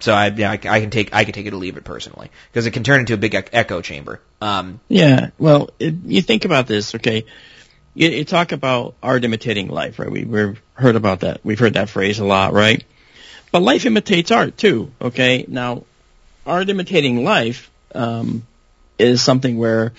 so 0.00 0.12
I, 0.12 0.28
yeah, 0.28 0.50
I, 0.50 0.54
I, 0.54 0.80
can 0.80 0.90
take 0.90 1.14
I 1.14 1.24
can 1.24 1.32
take 1.32 1.46
it 1.46 1.52
or 1.52 1.56
leave 1.56 1.76
it 1.76 1.84
personally 1.84 2.30
because 2.50 2.66
it 2.66 2.72
can 2.72 2.84
turn 2.84 3.00
into 3.00 3.14
a 3.14 3.16
big 3.16 3.34
echo 3.52 3.80
chamber. 3.80 4.20
Um, 4.40 4.80
yeah, 4.88 5.30
well, 5.38 5.70
it, 5.78 5.94
you 6.04 6.22
think 6.22 6.44
about 6.44 6.66
this, 6.66 6.94
okay? 6.96 7.24
You, 7.94 8.08
you, 8.08 8.24
talk 8.24 8.52
about 8.52 8.94
art 9.02 9.24
imitating 9.24 9.68
life, 9.68 9.98
right? 9.98 10.10
We, 10.10 10.24
we've 10.24 10.60
heard 10.74 10.96
about 10.96 11.20
that. 11.20 11.40
We've 11.44 11.58
heard 11.58 11.74
that 11.74 11.88
phrase 11.88 12.18
a 12.18 12.24
lot, 12.24 12.52
right? 12.52 12.82
But 13.52 13.62
life 13.62 13.86
imitates 13.86 14.30
art 14.30 14.58
too, 14.58 14.90
okay? 15.00 15.44
Now, 15.46 15.84
art 16.44 16.68
imitating 16.68 17.22
life 17.22 17.70
um, 17.94 18.46
is 18.98 19.22
something 19.22 19.56
where 19.56 19.92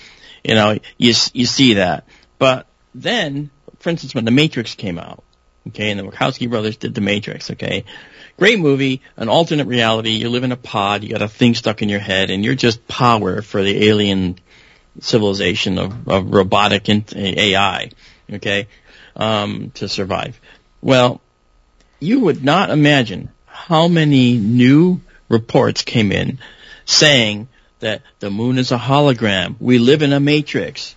you 0.43 0.55
know 0.55 0.77
you 0.97 1.13
you 1.33 1.45
see 1.45 1.75
that, 1.75 2.05
but 2.37 2.67
then, 2.93 3.49
for 3.79 3.89
instance, 3.89 4.13
when 4.13 4.25
The 4.25 4.31
Matrix 4.31 4.75
came 4.75 4.99
out, 4.99 5.23
okay, 5.69 5.89
and 5.89 5.99
the 5.99 6.03
Wachowski 6.03 6.49
brothers 6.49 6.77
did 6.77 6.93
The 6.93 7.01
Matrix, 7.01 7.49
okay 7.51 7.85
Great 8.37 8.59
movie, 8.59 9.01
an 9.15 9.29
alternate 9.29 9.67
reality. 9.67 10.11
You 10.11 10.29
live 10.29 10.43
in 10.43 10.51
a 10.51 10.57
pod, 10.57 11.03
you 11.03 11.09
got 11.09 11.21
a 11.21 11.29
thing 11.29 11.55
stuck 11.55 11.81
in 11.81 11.89
your 11.89 11.99
head, 11.99 12.29
and 12.29 12.43
you're 12.43 12.55
just 12.55 12.85
power 12.87 13.41
for 13.41 13.63
the 13.63 13.87
alien 13.87 14.37
civilization 14.99 15.77
of, 15.77 16.07
of 16.07 16.33
robotic 16.33 16.89
AI, 16.89 17.91
okay, 18.33 18.67
um, 19.15 19.71
to 19.75 19.87
survive. 19.87 20.39
Well, 20.81 21.21
you 21.99 22.19
would 22.21 22.43
not 22.43 22.71
imagine 22.71 23.29
how 23.45 23.87
many 23.87 24.37
new 24.37 25.01
reports 25.29 25.83
came 25.83 26.11
in 26.11 26.39
saying 26.85 27.47
that 27.79 28.01
the 28.19 28.29
moon 28.29 28.57
is 28.57 28.71
a 28.71 28.77
hologram. 28.77 29.55
We 29.59 29.79
live 29.79 30.01
in 30.01 30.13
a 30.13 30.19
matrix. 30.19 30.95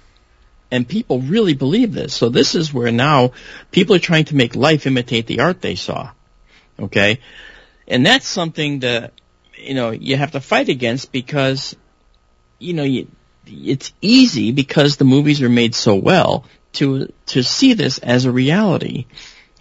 And 0.70 0.87
people 0.87 1.20
really 1.20 1.55
believe 1.55 1.94
this. 1.94 2.12
So 2.12 2.29
this 2.29 2.55
is 2.55 2.74
where 2.74 2.92
now 2.92 3.33
people 3.70 3.96
are 3.96 4.01
trying 4.01 4.27
to 4.27 4.37
make 4.37 4.55
life 4.55 4.87
imitate 4.87 5.27
the 5.27 5.40
art 5.40 5.62
they 5.62 5.77
saw. 5.77 6.11
Okay? 6.79 7.21
And 7.87 8.05
that's 8.05 8.27
something 8.27 8.81
that, 8.81 9.12
you 9.57 9.75
know, 9.75 9.91
you 9.91 10.17
have 10.17 10.33
to 10.33 10.41
fight 10.41 10.69
against 10.69 11.11
because, 11.11 11.75
you 12.59 12.75
know, 12.75 12.85
you, 12.85 13.09
it's 13.47 13.93
easy 14.01 14.53
because 14.53 14.97
the 14.97 15.05
movies 15.05 15.43
are 15.43 15.49
made 15.49 15.75
so 15.75 15.95
well 15.95 16.45
to, 16.75 17.12
to 17.27 17.43
see 17.43 17.73
this 17.73 17.99
as 17.99 18.25
a 18.25 18.33
reality. 18.33 19.07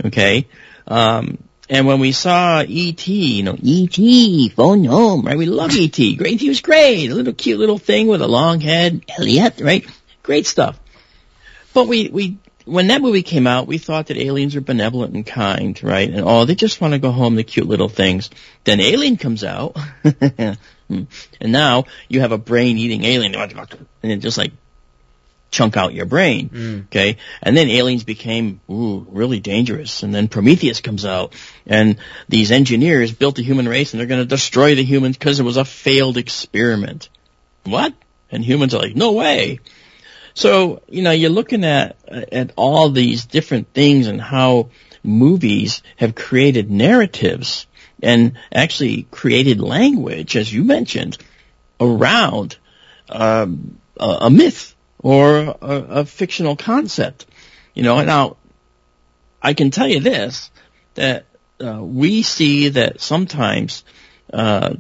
Okay? 0.04 0.48
Um, 0.88 1.38
and 1.70 1.86
when 1.86 2.00
we 2.00 2.14
saw 2.14 2.64
E.T., 2.66 3.12
you 3.14 3.44
know, 3.44 3.58
E.T., 3.62 4.50
phone 4.50 4.86
home, 4.86 5.26
right? 5.26 5.38
We 5.38 5.48
love 5.48 5.76
E.T. 5.76 6.16
Great, 6.16 6.40
he 6.40 6.48
was 6.48 6.62
great. 6.62 7.10
A 7.10 7.16
little 7.16 7.34
cute 7.34 7.60
little 7.60 7.78
thing 7.78 8.08
with 8.08 8.22
a 8.22 8.28
long 8.28 8.62
head. 8.62 9.04
Elliot, 9.18 9.60
right? 9.62 9.86
Great 10.24 10.48
stuff. 10.48 10.80
But 11.74 11.88
we, 11.88 12.08
we 12.08 12.38
when 12.68 12.88
that 12.88 13.02
movie 13.02 13.24
came 13.24 13.48
out, 13.48 13.68
we 13.68 13.78
thought 13.78 14.08
that 14.08 14.18
aliens 14.18 14.56
are 14.56 14.62
benevolent 14.62 15.16
and 15.16 15.26
kind, 15.26 15.82
right? 15.82 16.10
And 16.10 16.22
oh, 16.26 16.46
they 16.46 16.56
just 16.56 16.82
want 16.82 16.94
to 16.94 17.00
go 17.00 17.12
home, 17.12 17.36
the 17.36 17.44
cute 17.44 17.68
little 17.68 17.90
things. 17.90 18.30
Then 18.64 18.80
Alien 18.80 19.18
comes 19.18 19.44
out, 19.44 19.78
and 20.38 21.08
now 21.42 21.86
you 22.10 22.20
have 22.22 22.32
a 22.32 22.38
brain-eating 22.38 23.04
alien, 23.06 23.36
and 23.36 24.12
it 24.12 24.18
just 24.18 24.38
like 24.38 24.52
chunk 25.50 25.78
out 25.78 25.94
your 25.94 26.06
brain. 26.06 26.50
Mm. 26.50 26.86
Okay. 26.86 27.18
And 27.42 27.56
then 27.56 27.70
aliens 27.70 28.04
became, 28.04 28.60
ooh, 28.70 29.06
really 29.10 29.40
dangerous. 29.40 30.04
And 30.04 30.14
then 30.14 30.28
Prometheus 30.28 30.82
comes 30.82 31.06
out 31.06 31.34
and 31.66 31.98
these 32.28 32.52
engineers 32.52 33.14
built 33.14 33.40
a 33.40 33.44
human 33.44 33.68
race 33.68 33.94
and 33.94 34.00
they're 34.00 34.08
going 34.08 34.22
to 34.22 34.26
destroy 34.26 34.76
the 34.76 34.84
humans 34.84 35.18
because 35.18 35.40
it 35.40 35.44
was 35.44 35.58
a 35.58 35.66
failed 35.66 36.18
experiment. 36.18 37.10
What? 37.64 37.94
And 38.30 38.44
humans 38.44 38.76
are 38.76 38.82
like, 38.82 38.96
no 38.96 39.14
way. 39.14 39.60
So, 40.38 40.84
you 40.88 41.02
know, 41.02 41.10
you're 41.10 41.32
looking 41.32 41.66
at, 41.66 41.98
at 42.08 42.52
all 42.56 42.92
these 42.92 43.26
different 43.26 43.74
things 43.74 44.06
and 44.06 44.22
how 44.22 44.70
movies 45.02 45.82
have 45.96 46.14
created 46.14 46.70
narratives 46.70 47.66
and 48.04 48.38
actually 48.54 49.08
created 49.10 49.60
language, 49.60 50.38
as 50.38 50.54
you 50.54 50.64
mentioned, 50.64 51.18
around 51.82 52.56
um, 53.10 53.80
a, 54.00 54.18
a 54.22 54.30
myth 54.30 54.76
or 55.00 55.38
a, 55.40 55.56
a 56.02 56.06
fictional 56.06 56.56
concept. 56.56 57.26
You 57.74 57.82
know, 57.82 58.04
now 58.04 58.38
I 59.42 59.56
can 59.56 59.72
tell 59.72 59.88
you 59.88 60.02
this 60.02 60.52
that 60.94 61.26
uh, 61.60 61.82
we 61.82 62.22
see 62.22 62.70
that 62.70 63.02
sometimes 63.02 63.84
uh, 64.32 64.76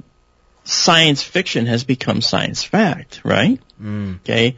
science 0.65 1.24
fiction 1.24 1.65
has 1.65 1.84
become 1.84 2.22
science 2.22 2.63
fact, 2.63 3.22
right? 3.24 3.60
Mm. 3.82 4.20
Okay, 4.20 4.56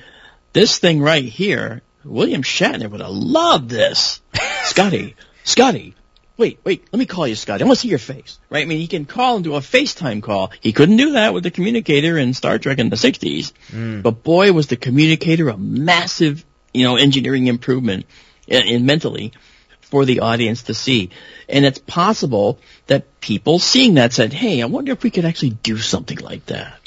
this 0.54 0.80
thing 0.80 1.02
right 1.02 1.24
here, 1.24 1.82
William 2.04 2.44
Shatner 2.44 2.90
would 2.90 3.02
have 3.02 3.12
loved 3.12 3.70
this. 3.70 4.22
Scotty, 4.64 5.16
Scotty, 5.44 5.96
wait, 6.38 6.60
wait, 6.64 6.88
let 6.92 7.00
me 7.00 7.06
call 7.06 7.28
you, 7.28 7.36
Scotty. 7.36 7.64
I 7.64 7.68
want 7.68 7.78
to 7.78 7.82
see 7.82 7.90
your 7.90 8.00
face, 8.00 8.40
right? 8.50 8.64
I 8.64 8.66
mean, 8.66 8.80
he 8.80 8.88
can 8.88 9.06
call 9.06 9.36
and 9.36 9.44
do 9.44 9.56
a 9.56 9.60
FaceTime 9.60 10.24
call. 10.24 10.52
He 10.62 10.72
couldn't 10.72 10.98
do 10.98 11.12
that 11.12 11.34
with 11.34 11.44
the 11.44 11.52
communicator 11.52 12.18
in 12.18 12.34
Star 12.34 12.58
Trek 12.58 12.80
in 12.80 12.90
the 12.90 12.96
60s. 12.96 13.52
Mm. 13.72 14.02
But 14.02 14.24
boy, 14.24 14.52
was 14.54 14.68
the 14.68 14.78
communicator 14.78 15.50
a 15.50 15.58
massive, 15.58 16.46
you 16.74 16.84
know, 16.84 16.96
engineering 16.96 17.48
improvement 17.48 18.06
in, 18.48 18.64
in 18.64 18.86
mentally 18.86 19.34
for 19.82 20.06
the 20.06 20.22
audience 20.22 20.64
to 20.64 20.74
see. 20.74 21.10
And 21.50 21.66
it's 21.66 21.80
possible 21.80 22.60
that 22.88 23.20
people 23.20 23.60
seeing 23.60 23.96
that 23.96 24.14
said, 24.14 24.34
hey, 24.34 24.62
I 24.62 24.66
wonder 24.66 24.94
if 24.94 25.04
we 25.04 25.12
could 25.12 25.26
actually 25.26 25.52
do 25.52 25.78
something 25.78 26.20
like 26.20 26.46
that. 26.48 26.80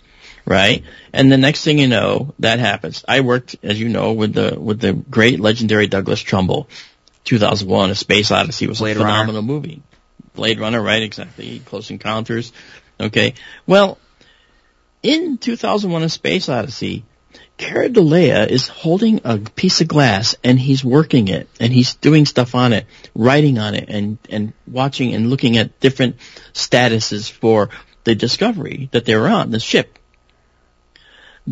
Right? 0.44 0.84
And 1.12 1.30
the 1.30 1.38
next 1.38 1.64
thing 1.64 1.78
you 1.78 1.88
know, 1.88 2.34
that 2.40 2.58
happens. 2.58 3.04
I 3.06 3.20
worked, 3.20 3.56
as 3.62 3.80
you 3.80 3.88
know, 3.88 4.12
with 4.12 4.34
the, 4.34 4.58
with 4.58 4.80
the 4.80 4.92
great 4.92 5.38
legendary 5.40 5.86
Douglas 5.86 6.20
Trumbull. 6.20 6.68
2001, 7.24 7.90
A 7.90 7.94
Space 7.94 8.30
Odyssey 8.32 8.66
was 8.66 8.78
Blade 8.80 8.96
a 8.96 9.00
Runner. 9.00 9.12
phenomenal 9.12 9.42
movie. 9.42 9.82
Blade 10.34 10.58
Runner, 10.58 10.82
right? 10.82 11.02
Exactly. 11.02 11.60
Close 11.60 11.90
Encounters. 11.90 12.52
Okay. 12.98 13.34
Well, 13.66 13.98
in 15.02 15.38
2001, 15.38 16.02
A 16.02 16.08
Space 16.08 16.48
Odyssey, 16.48 17.04
Keir 17.58 17.88
Dullea 17.88 18.48
is 18.48 18.66
holding 18.66 19.20
a 19.24 19.38
piece 19.38 19.80
of 19.80 19.88
glass 19.88 20.34
and 20.42 20.58
he's 20.58 20.84
working 20.84 21.28
it 21.28 21.48
and 21.60 21.72
he's 21.72 21.94
doing 21.94 22.26
stuff 22.26 22.54
on 22.54 22.72
it, 22.72 22.86
writing 23.14 23.58
on 23.58 23.74
it 23.74 23.88
and, 23.88 24.18
and 24.28 24.52
watching 24.66 25.14
and 25.14 25.30
looking 25.30 25.56
at 25.58 25.78
different 25.78 26.16
statuses 26.52 27.30
for 27.30 27.70
the 28.04 28.14
discovery 28.16 28.88
that 28.92 29.04
they're 29.04 29.28
on, 29.28 29.50
the 29.50 29.60
ship. 29.60 29.98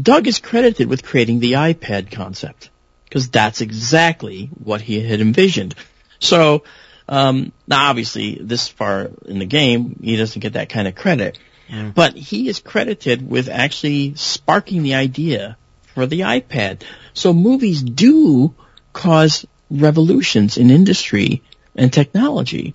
Doug 0.01 0.27
is 0.29 0.39
credited 0.39 0.89
with 0.89 1.03
creating 1.05 1.41
the 1.41 1.53
iPad 1.53 2.11
concept 2.11 2.71
because 3.05 3.29
that's 3.31 3.61
exactly 3.61 4.47
what 4.63 4.81
he 4.81 5.01
had 5.01 5.21
envisioned. 5.21 5.75
So, 6.21 6.63
um, 7.09 7.53
now 7.67 7.91
obviously 7.91 8.39
this 8.41 8.69
far 8.69 9.11
in 9.27 9.41
the 9.41 9.47
game, 9.47 9.99
he 10.03 10.17
doesn't 10.17 10.41
get 10.41 10.53
that 10.53 10.69
kind 10.69 10.87
of 10.87 10.95
credit, 10.95 11.39
Yeah. 11.69 11.91
but 11.95 12.15
he 12.15 12.49
is 12.49 12.61
credited 12.61 13.29
with 13.29 13.49
actually 13.49 14.15
sparking 14.15 14.83
the 14.83 14.95
idea 14.95 15.57
for 15.95 16.07
the 16.07 16.21
iPad. 16.21 16.83
So 17.15 17.33
movies 17.33 17.83
do 17.83 18.55
cause 18.93 19.45
revolutions 19.71 20.57
in 20.57 20.71
industry 20.71 21.43
and 21.75 21.93
technology. 21.93 22.75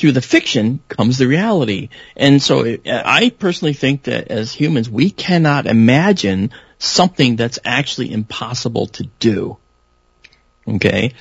Through 0.00 0.12
the 0.12 0.22
fiction 0.22 0.80
comes 0.88 1.18
the 1.18 1.26
reality. 1.26 1.90
And 2.16 2.42
so 2.42 2.64
uh, 2.64 3.02
I 3.04 3.28
personally 3.28 3.74
think 3.74 4.04
that 4.04 4.28
as 4.28 4.50
humans, 4.50 4.88
we 4.88 5.10
cannot 5.10 5.66
imagine 5.66 6.52
something 6.78 7.36
that's 7.36 7.58
actually 7.66 8.10
impossible 8.10 8.86
to 8.86 9.04
do. 9.18 9.58
Okay? 10.66 11.12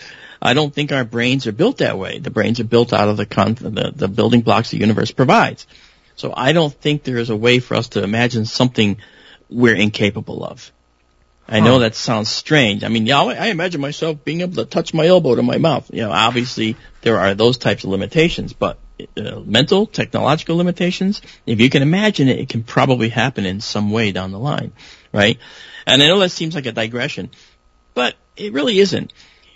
I 0.41 0.53
don't 0.53 0.73
think 0.73 0.93
our 0.93 1.03
brains 1.03 1.45
are 1.45 1.51
built 1.51 1.79
that 1.79 1.97
way. 1.97 2.19
The 2.19 2.31
brains 2.31 2.61
are 2.61 2.63
built 2.63 2.93
out 2.93 3.09
of 3.09 3.17
the, 3.17 3.25
con- 3.25 3.55
the, 3.55 3.91
the 3.93 4.07
building 4.07 4.39
blocks 4.39 4.71
the 4.71 4.77
universe 4.77 5.11
provides. 5.11 5.67
So 6.15 6.33
I 6.33 6.53
don't 6.53 6.73
think 6.73 7.03
there 7.03 7.17
is 7.17 7.29
a 7.29 7.35
way 7.35 7.59
for 7.59 7.75
us 7.75 7.89
to 7.89 8.03
imagine 8.03 8.45
something 8.45 8.95
we're 9.49 9.75
incapable 9.75 10.45
of. 10.45 10.71
I 11.51 11.61
know 11.61 11.79
that 11.79 11.95
sounds 11.95 12.29
strange. 12.29 12.83
I 12.83 12.89
mean, 12.89 13.07
yeah, 13.07 13.21
I 13.21 13.47
imagine 13.47 13.81
myself 13.81 14.23
being 14.23 14.41
able 14.41 14.63
to 14.63 14.65
touch 14.65 14.93
my 14.93 15.07
elbow 15.07 15.35
to 15.35 15.41
my 15.41 15.57
mouth. 15.57 15.89
You 15.91 16.03
know, 16.03 16.11
obviously 16.11 16.77
there 17.01 17.17
are 17.17 17.33
those 17.33 17.57
types 17.57 17.83
of 17.83 17.89
limitations, 17.89 18.53
but 18.53 18.77
uh, 19.17 19.39
mental, 19.39 19.87
technological 19.87 20.57
limitations, 20.57 21.21
if 21.47 21.59
you 21.59 21.69
can 21.69 21.81
imagine 21.81 22.27
it, 22.27 22.39
it 22.39 22.49
can 22.49 22.63
probably 22.63 23.09
happen 23.09 23.45
in 23.45 23.61
some 23.61 23.89
way 23.89 24.11
down 24.11 24.31
the 24.31 24.39
line, 24.39 24.73
right? 25.11 25.39
And 25.87 26.03
I 26.03 26.07
know 26.07 26.19
that 26.19 26.29
seems 26.29 26.53
like 26.53 26.67
a 26.67 26.71
digression, 26.71 27.31
but 27.95 28.15
it 28.37 28.53
really 28.53 28.77
isn't. 28.79 29.11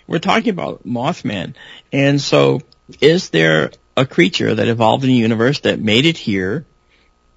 We're 0.06 0.18
talking 0.18 0.50
about 0.50 0.84
Mothman, 0.84 1.54
and 1.92 2.20
so 2.20 2.60
is 3.00 3.30
there 3.30 3.70
a 3.96 4.04
creature 4.04 4.54
that 4.54 4.68
evolved 4.68 5.04
in 5.04 5.10
the 5.10 5.16
universe 5.16 5.60
that 5.60 5.78
made 5.78 6.06
it 6.06 6.18
here 6.18 6.66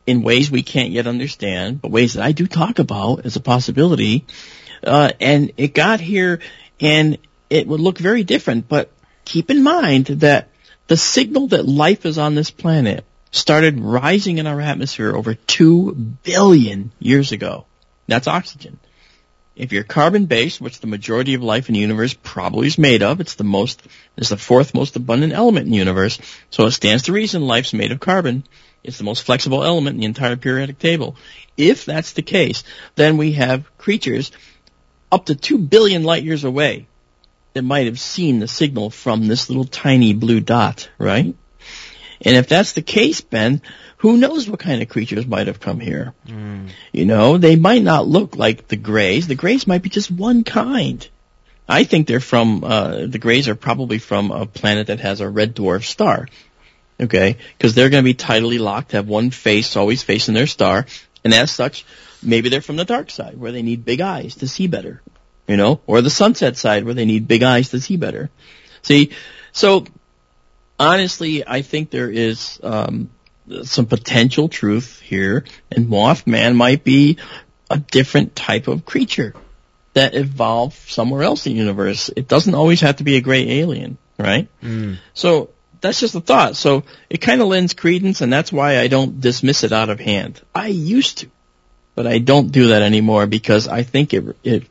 in 0.08 0.24
ways 0.24 0.50
we 0.50 0.63
can't 0.63 0.91
yet 0.91 1.06
understand, 1.06 1.82
but 1.82 1.91
ways 1.91 2.13
that 2.13 2.24
I 2.24 2.32
do 2.32 2.48
talk 2.48 2.80
about 2.80 3.26
as 3.26 3.36
a 3.36 3.41
possibility. 3.41 4.26
Uh, 4.84 5.12
and 5.20 5.52
it 5.58 5.74
got 5.74 6.00
here 6.00 6.39
and 6.80 7.17
it 7.50 7.67
would 7.67 7.82
look 7.82 7.98
very 7.98 8.24
different, 8.24 8.67
but 8.67 8.89
keep 9.26 9.52
in 9.52 9.62
mind 9.62 10.06
that 10.08 10.50
the 10.88 10.98
signal 10.98 11.48
that 11.48 11.67
life 11.67 12.06
is 12.06 12.17
on 12.17 12.36
this 12.36 12.50
planet 12.50 13.04
started 13.32 13.80
rising 13.80 14.38
in 14.38 14.48
our 14.48 14.62
atmosphere 14.62 15.13
over 15.13 15.34
two 15.36 15.93
billion 16.24 16.91
years 17.00 17.34
ago. 17.34 17.65
That's 18.08 18.28
oxygen. 18.28 18.80
If 19.58 19.74
you're 19.74 19.84
carbon 19.84 20.28
based, 20.28 20.62
which 20.62 20.80
the 20.80 20.88
majority 20.88 21.34
of 21.34 21.41
life 21.41 21.67
in 21.67 21.74
the 21.74 21.82
universe 21.82 22.13
probably 22.13 22.67
is 22.67 22.78
made 22.78 23.02
of, 23.02 23.20
it's 23.20 23.36
the 23.36 23.43
most, 23.43 23.82
it's 24.15 24.30
the 24.30 24.38
fourth 24.38 24.74
most 24.74 24.96
abundant 24.96 25.34
element 25.34 25.65
in 25.65 25.72
the 25.72 25.80
universe. 25.80 26.20
So 26.52 26.67
it 26.67 26.72
stands 26.72 27.04
to 27.04 27.12
reason 27.12 27.41
life's 27.41 27.74
made 27.74 27.91
of 27.91 28.00
carbon. 28.00 28.43
It's 28.88 28.97
the 28.97 29.04
most 29.04 29.23
flexible 29.23 29.65
element 29.65 29.95
in 29.95 30.00
the 30.00 30.06
entire 30.06 30.38
periodic 30.38 30.80
table. 30.80 31.17
If 31.58 31.84
that's 31.84 32.13
the 32.13 32.21
case, 32.21 32.63
then 32.95 33.17
we 33.17 33.34
have 33.34 33.78
creatures 33.78 34.32
up 35.12 35.26
to 35.26 35.36
two 35.36 35.58
billion 35.58 36.04
light 36.04 36.23
years 36.23 36.45
away 36.45 36.88
that 37.54 37.63
might 37.63 37.88
have 37.88 38.00
seen 38.00 38.39
the 38.39 38.47
signal 38.47 38.89
from 38.89 39.28
this 39.28 39.50
little 39.50 39.65
tiny 39.65 40.13
blue 40.13 40.39
dot, 40.39 40.89
right? 40.97 41.36
And 42.21 42.36
if 42.36 42.47
that's 42.47 42.73
the 42.73 42.82
case, 42.82 43.19
Ben, 43.19 43.62
who 43.97 44.15
knows 44.15 44.50
what 44.50 44.62
kind 44.62 44.82
of 44.82 44.88
creatures 44.88 45.28
might 45.28 45.47
have 45.47 45.60
come 45.60 45.82
here? 45.82 46.13
Mm. 46.26 46.69
You 46.93 47.06
know, 47.06 47.38
they 47.38 47.58
might 47.58 47.84
not 47.84 48.08
look 48.08 48.38
like 48.38 48.69
the 48.69 48.78
Greys. 48.78 49.28
The 49.28 49.36
Greys 49.36 49.67
might 49.67 49.82
be 49.82 49.89
just 49.89 50.10
one 50.10 50.43
kind. 50.43 51.06
I 51.67 51.84
think 51.84 52.08
they're 52.08 52.21
from, 52.21 52.63
uh, 52.63 53.06
the 53.06 53.19
Greys 53.19 53.50
are 53.50 53.56
probably 53.56 53.97
from 53.97 54.32
a 54.32 54.45
planet 54.45 54.88
that 54.88 55.02
has 55.02 55.19
a 55.19 55.30
red 55.30 55.56
dwarf 55.56 55.84
star. 55.84 56.28
Okay? 56.99 57.38
Because 57.57 57.75
they're 57.75 57.89
going 57.89 58.03
to 58.03 58.10
be 58.10 58.15
tidally 58.15 58.60
locked, 58.60 58.93
have 58.93 59.07
one 59.07 59.31
face 59.31 59.75
always 59.75 60.03
facing 60.03 60.33
their 60.33 60.47
star, 60.47 60.86
and 61.23 61.33
as 61.33 61.51
such, 61.51 61.86
maybe 62.23 62.49
they're 62.49 62.62
from 62.62 62.77
the 62.77 62.86
dark 62.86 63.12
side 63.12 63.38
where 63.38 63.51
they 63.51 63.62
need 63.62 63.86
big 63.86 64.01
eyes 64.01 64.36
to 64.36 64.47
see 64.47 64.67
better. 64.67 65.01
You 65.47 65.57
know? 65.57 65.81
Or 65.88 66.01
the 66.01 66.10
sunset 66.10 66.57
side 66.57 66.83
where 66.83 66.93
they 66.93 67.05
need 67.05 67.27
big 67.27 67.43
eyes 67.43 67.69
to 67.69 67.79
see 67.79 67.97
better. 67.97 68.29
See? 68.81 69.12
So, 69.51 69.86
honestly, 70.79 71.47
I 71.47 71.62
think 71.62 71.89
there 71.89 72.10
is, 72.10 72.60
um, 72.63 73.10
some 73.63 73.86
potential 73.86 74.49
truth 74.49 74.99
here, 74.99 75.45
and 75.71 75.88
Mothman 75.88 76.55
might 76.55 76.83
be 76.83 77.17
a 77.69 77.77
different 77.77 78.36
type 78.36 78.67
of 78.67 78.86
creature 78.86 79.33
that 79.93 80.13
evolved 80.13 80.77
somewhere 80.89 81.23
else 81.23 81.45
in 81.47 81.53
the 81.53 81.60
universe. 81.60 82.10
It 82.15 82.27
doesn't 82.27 82.53
always 82.53 82.81
have 82.81 82.97
to 82.97 83.03
be 83.03 83.15
a 83.17 83.21
gray 83.21 83.60
alien, 83.60 83.97
right? 84.17 84.47
Mm. 84.62 84.97
So 85.13 85.49
that's 85.82 86.00
just 86.00 86.16
a 86.16 86.22
thought. 86.22 86.56
So 86.56 86.84
it 87.10 87.18
kind 87.18 87.42
of 87.42 87.48
lends 87.48 87.74
credence, 87.74 88.22
and 88.22 88.32
that's 88.32 88.52
why 88.52 88.80
I 88.80 88.88
don't 88.88 89.22
dismiss 89.22 89.63
it 89.63 89.72
out 89.72 89.90
of 89.90 90.00
hand. 90.00 90.42
I 90.54 90.68
used 90.68 91.20
to, 91.20 91.32
but 91.96 92.08
I 92.08 92.20
don't 92.20 92.52
do 92.52 92.70
that 92.70 92.82
anymore 92.82 93.28
because 93.28 93.67
I 93.67 93.84
think 93.84 94.13
it 94.13 94.23
it 94.44 94.63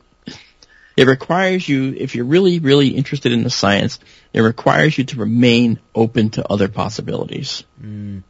it 0.95 1.07
requires 1.07 1.67
you, 1.67 1.93
if 1.97 2.15
you're 2.15 2.25
really 2.25 2.59
really 2.59 2.89
interested 2.89 3.31
in 3.31 3.43
the 3.43 3.49
science, 3.49 3.99
it 4.33 4.41
requires 4.41 4.97
you 4.97 5.03
to 5.05 5.19
remain 5.19 5.79
open 5.93 6.31
to 6.31 6.47
other 6.47 6.67
possibilities. 6.67 7.63
Mm. 7.81 8.23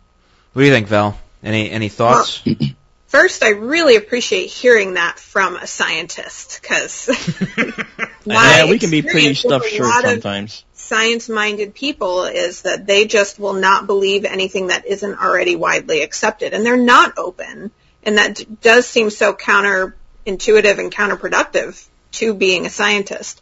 What 0.54 0.62
do 0.62 0.66
you 0.66 0.74
think, 0.74 0.88
Val? 0.88 1.20
Any 1.44 1.70
any 1.70 1.90
thoughts? 1.90 2.44
First, 3.08 3.42
I 3.42 3.52
really 3.52 3.96
appreciate 3.96 4.48
hearing 4.48 4.96
that 4.96 5.18
from 5.18 5.56
a 5.56 5.66
scientist 5.66 6.60
because 6.62 7.10
yeah, 8.26 8.70
we 8.70 8.80
can 8.80 8.92
be 8.92 9.02
pretty 9.02 9.34
stuffed 9.34 9.66
a 9.66 9.70
short 9.70 9.90
lot 9.90 10.04
of 10.04 10.12
sometimes. 10.12 10.66
Science-minded 10.88 11.74
people 11.74 12.24
is 12.24 12.64
that 12.64 12.88
they 12.88 13.06
just 13.06 13.40
will 13.40 13.54
not 13.54 13.88
believe 13.88 14.26
anything 14.26 14.68
that 14.68 14.86
isn't 14.86 15.20
already 15.20 15.56
widely 15.56 16.02
accepted, 16.02 16.54
and 16.54 16.66
they're 16.66 16.78
not 16.78 17.18
open, 17.18 17.72
and 18.04 18.18
that 18.18 18.62
does 18.62 18.88
seem 18.88 19.10
so 19.10 19.34
counterintuitive 19.34 20.80
and 20.80 20.92
counterproductive 20.92 21.86
to 22.14 22.34
being 22.34 22.66
a 22.66 22.70
scientist. 22.70 23.42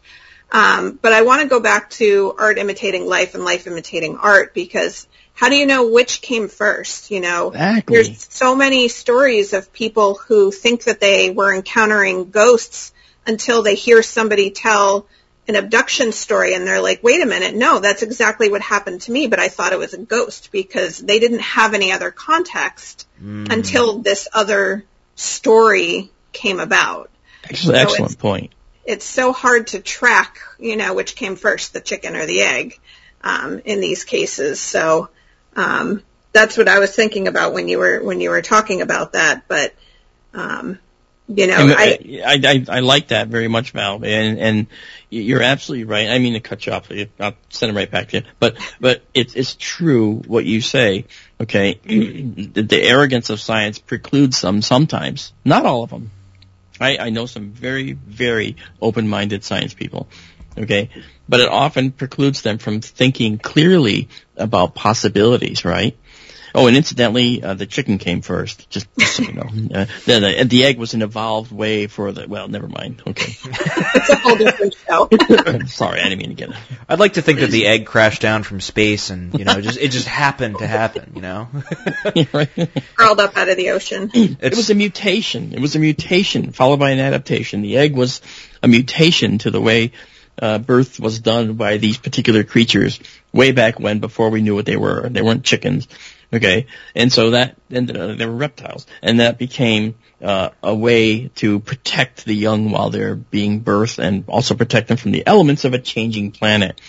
Um, 0.50 0.98
but 1.00 1.12
I 1.12 1.22
want 1.22 1.42
to 1.42 1.48
go 1.48 1.60
back 1.60 1.90
to 1.90 2.34
art 2.38 2.58
imitating 2.58 3.06
life 3.06 3.34
and 3.34 3.44
life 3.44 3.66
imitating 3.66 4.16
art 4.16 4.54
because 4.54 5.08
how 5.34 5.48
do 5.48 5.56
you 5.56 5.66
know 5.66 5.90
which 5.90 6.22
came 6.22 6.48
first? 6.48 7.10
You 7.10 7.20
know, 7.20 7.48
Exactly. 7.48 7.94
there's 7.94 8.26
so 8.32 8.54
many 8.54 8.88
stories 8.88 9.52
of 9.52 9.72
people 9.72 10.14
who 10.14 10.50
think 10.50 10.84
that 10.84 11.00
they 11.00 11.30
were 11.30 11.52
encountering 11.54 12.30
ghosts 12.30 12.92
until 13.26 13.62
they 13.62 13.74
hear 13.74 14.02
somebody 14.02 14.50
tell 14.50 15.06
an 15.48 15.54
abduction 15.56 16.12
story 16.12 16.54
and 16.54 16.66
they're 16.66 16.80
like, 16.80 17.02
wait 17.02 17.22
a 17.22 17.26
minute, 17.26 17.54
no, 17.54 17.78
that's 17.78 18.02
exactly 18.02 18.50
what 18.50 18.60
happened 18.62 19.00
to 19.02 19.12
me, 19.12 19.28
but 19.28 19.38
I 19.38 19.48
thought 19.48 19.72
it 19.72 19.78
was 19.78 19.94
a 19.94 19.98
ghost 19.98 20.50
because 20.50 20.98
they 20.98 21.18
didn't 21.18 21.40
have 21.40 21.74
any 21.74 21.92
other 21.92 22.10
context 22.10 23.06
until 23.20 23.98
this 24.00 24.28
other 24.32 24.84
story 25.14 26.10
came 26.32 26.60
about. 26.60 27.10
Excellent, 27.44 27.76
So 27.76 27.82
excellent 27.82 28.10
it's- 28.12 28.20
point. 28.20 28.52
It's 28.84 29.04
so 29.04 29.32
hard 29.32 29.68
to 29.68 29.80
track, 29.80 30.38
you 30.60 30.76
know, 30.76 30.94
which 30.94 31.16
came 31.16 31.34
first, 31.34 31.72
the 31.72 31.80
chicken 31.80 32.14
or 32.14 32.24
the 32.24 32.42
egg, 32.42 32.78
um, 33.24 33.60
in 33.64 33.80
these 33.80 34.04
cases. 34.04 34.60
So, 34.60 35.08
um, 35.56 36.02
that's 36.32 36.56
what 36.56 36.68
I 36.68 36.78
was 36.78 36.94
thinking 36.94 37.26
about 37.26 37.52
when 37.52 37.68
you 37.68 37.78
were, 37.78 38.00
when 38.00 38.20
you 38.20 38.30
were 38.30 38.42
talking 38.42 38.82
about 38.82 39.14
that, 39.14 39.48
but, 39.48 39.74
um, 40.34 40.78
you 41.28 41.46
know, 41.48 41.56
uh, 41.56 41.74
I, 41.76 42.22
I, 42.24 42.40
I, 42.44 42.64
I 42.76 42.80
like 42.80 43.08
that 43.08 43.28
very 43.28 43.48
much, 43.48 43.72
Val, 43.72 44.04
and 44.04 44.38
and 44.38 44.66
you're 45.10 45.42
absolutely 45.42 45.84
right. 45.84 46.08
I 46.08 46.18
mean 46.18 46.34
to 46.34 46.40
cut 46.40 46.64
you 46.66 46.72
off. 46.72 46.90
I'll 47.18 47.34
send 47.48 47.72
it 47.72 47.74
right 47.74 47.90
back 47.90 48.08
to 48.08 48.18
you. 48.18 48.22
But 48.38 48.56
but 48.80 49.02
it's 49.12 49.34
it's 49.34 49.56
true 49.58 50.22
what 50.26 50.44
you 50.44 50.60
say. 50.60 51.06
Okay, 51.40 51.80
the, 51.84 52.62
the 52.62 52.80
arrogance 52.82 53.30
of 53.30 53.40
science 53.40 53.78
precludes 53.78 54.38
some 54.38 54.62
sometimes, 54.62 55.32
not 55.44 55.66
all 55.66 55.82
of 55.82 55.90
them. 55.90 56.10
I, 56.78 56.98
I 56.98 57.10
know 57.10 57.26
some 57.26 57.50
very 57.50 57.92
very 57.92 58.56
open-minded 58.80 59.42
science 59.42 59.74
people. 59.74 60.08
Okay, 60.56 60.90
but 61.28 61.40
it 61.40 61.48
often 61.48 61.90
precludes 61.90 62.42
them 62.42 62.58
from 62.58 62.80
thinking 62.80 63.38
clearly 63.38 64.08
about 64.36 64.74
possibilities. 64.74 65.64
Right. 65.64 65.96
Oh, 66.56 66.68
and 66.68 66.76
incidentally, 66.76 67.42
uh, 67.42 67.52
the 67.52 67.66
chicken 67.66 67.98
came 67.98 68.22
first. 68.22 68.70
Just, 68.70 68.88
just 68.96 69.16
so 69.16 69.24
you 69.24 69.34
know, 69.34 69.42
uh, 69.74 69.84
the, 70.06 70.20
the 70.38 70.44
the 70.44 70.64
egg 70.64 70.78
was 70.78 70.94
an 70.94 71.02
evolved 71.02 71.52
way 71.52 71.86
for 71.86 72.12
the. 72.12 72.26
Well, 72.26 72.48
never 72.48 72.66
mind. 72.66 73.02
Okay, 73.06 73.36
it's 73.44 74.08
a 74.08 74.16
whole 74.16 74.36
different 74.36 74.74
show. 74.74 75.08
sorry, 75.66 76.00
I 76.00 76.04
didn't 76.04 76.18
mean 76.18 76.30
to 76.30 76.34
get 76.34 76.48
it. 76.48 76.56
I'd 76.88 76.98
like 76.98 77.12
to 77.14 77.22
think 77.22 77.40
that 77.40 77.50
the 77.50 77.66
egg 77.66 77.84
crashed 77.84 78.22
down 78.22 78.42
from 78.42 78.62
space 78.62 79.10
and 79.10 79.38
you 79.38 79.44
know 79.44 79.60
just 79.60 79.78
it 79.78 79.90
just 79.90 80.08
happened 80.08 80.58
to 80.60 80.66
happen. 80.66 81.12
You 81.14 81.20
know, 81.20 81.48
curled 82.96 83.20
up 83.20 83.36
out 83.36 83.50
of 83.50 83.58
the 83.58 83.70
ocean. 83.70 84.10
It 84.46 84.56
was 84.56 84.70
a 84.70 84.74
mutation. 84.74 85.52
It 85.52 85.60
was 85.60 85.76
a 85.76 85.78
mutation 85.78 86.52
followed 86.52 86.78
by 86.78 86.90
an 86.90 87.00
adaptation. 87.00 87.60
The 87.60 87.76
egg 87.76 87.94
was 87.94 88.22
a 88.62 88.68
mutation 88.68 89.38
to 89.38 89.50
the 89.50 89.60
way 89.60 89.92
uh, 90.40 90.58
birth 90.58 91.00
was 91.00 91.20
done 91.20 91.54
by 91.54 91.76
these 91.76 91.98
particular 91.98 92.44
creatures 92.44 93.00
way 93.32 93.52
back 93.52 93.78
when, 93.80 94.00
before 94.00 94.30
we 94.30 94.42
knew 94.42 94.54
what 94.54 94.66
they 94.66 94.76
were. 94.76 95.08
They 95.08 95.22
weren't 95.22 95.44
chickens. 95.44 95.88
Okay, 96.32 96.66
and 96.94 97.12
so 97.12 97.30
that 97.30 97.56
they 97.68 98.26
were 98.26 98.34
reptiles, 98.34 98.86
and 99.00 99.20
that 99.20 99.38
became 99.38 99.94
uh, 100.20 100.50
a 100.62 100.74
way 100.74 101.28
to 101.36 101.60
protect 101.60 102.24
the 102.24 102.34
young 102.34 102.70
while 102.70 102.90
they're 102.90 103.14
being 103.14 103.62
birthed, 103.62 103.98
and 103.98 104.24
also 104.26 104.54
protect 104.54 104.88
them 104.88 104.96
from 104.96 105.12
the 105.12 105.26
elements 105.26 105.64
of 105.64 105.72
a 105.72 105.78
changing 105.78 106.32
planet. 106.32 106.80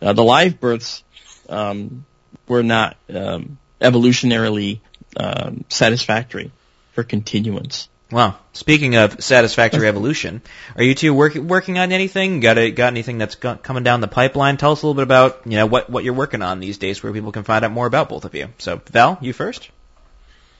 Uh, 0.00 0.12
the 0.12 0.24
live 0.24 0.60
births 0.60 1.04
um, 1.48 2.06
were 2.48 2.62
not 2.62 2.96
um, 3.12 3.58
evolutionarily 3.80 4.80
um, 5.16 5.64
satisfactory 5.68 6.50
for 6.92 7.02
continuance. 7.02 7.88
Wow. 8.10 8.36
Speaking 8.52 8.96
of 8.96 9.22
satisfactory 9.22 9.88
evolution, 9.88 10.42
are 10.76 10.82
you 10.82 10.94
two 10.94 11.12
working 11.12 11.48
working 11.48 11.78
on 11.78 11.92
anything? 11.92 12.40
Got 12.40 12.58
a, 12.58 12.70
got 12.70 12.88
anything 12.88 13.18
that's 13.18 13.34
go- 13.34 13.56
coming 13.56 13.82
down 13.82 14.00
the 14.00 14.08
pipeline? 14.08 14.56
Tell 14.56 14.72
us 14.72 14.82
a 14.82 14.86
little 14.86 14.94
bit 14.94 15.02
about 15.02 15.42
you 15.44 15.56
know 15.56 15.66
what 15.66 15.90
what 15.90 16.04
you're 16.04 16.14
working 16.14 16.42
on 16.42 16.60
these 16.60 16.78
days, 16.78 17.02
where 17.02 17.12
people 17.12 17.32
can 17.32 17.44
find 17.44 17.64
out 17.64 17.72
more 17.72 17.86
about 17.86 18.08
both 18.08 18.24
of 18.24 18.34
you. 18.34 18.48
So 18.58 18.80
Val, 18.90 19.18
you 19.20 19.32
first. 19.32 19.70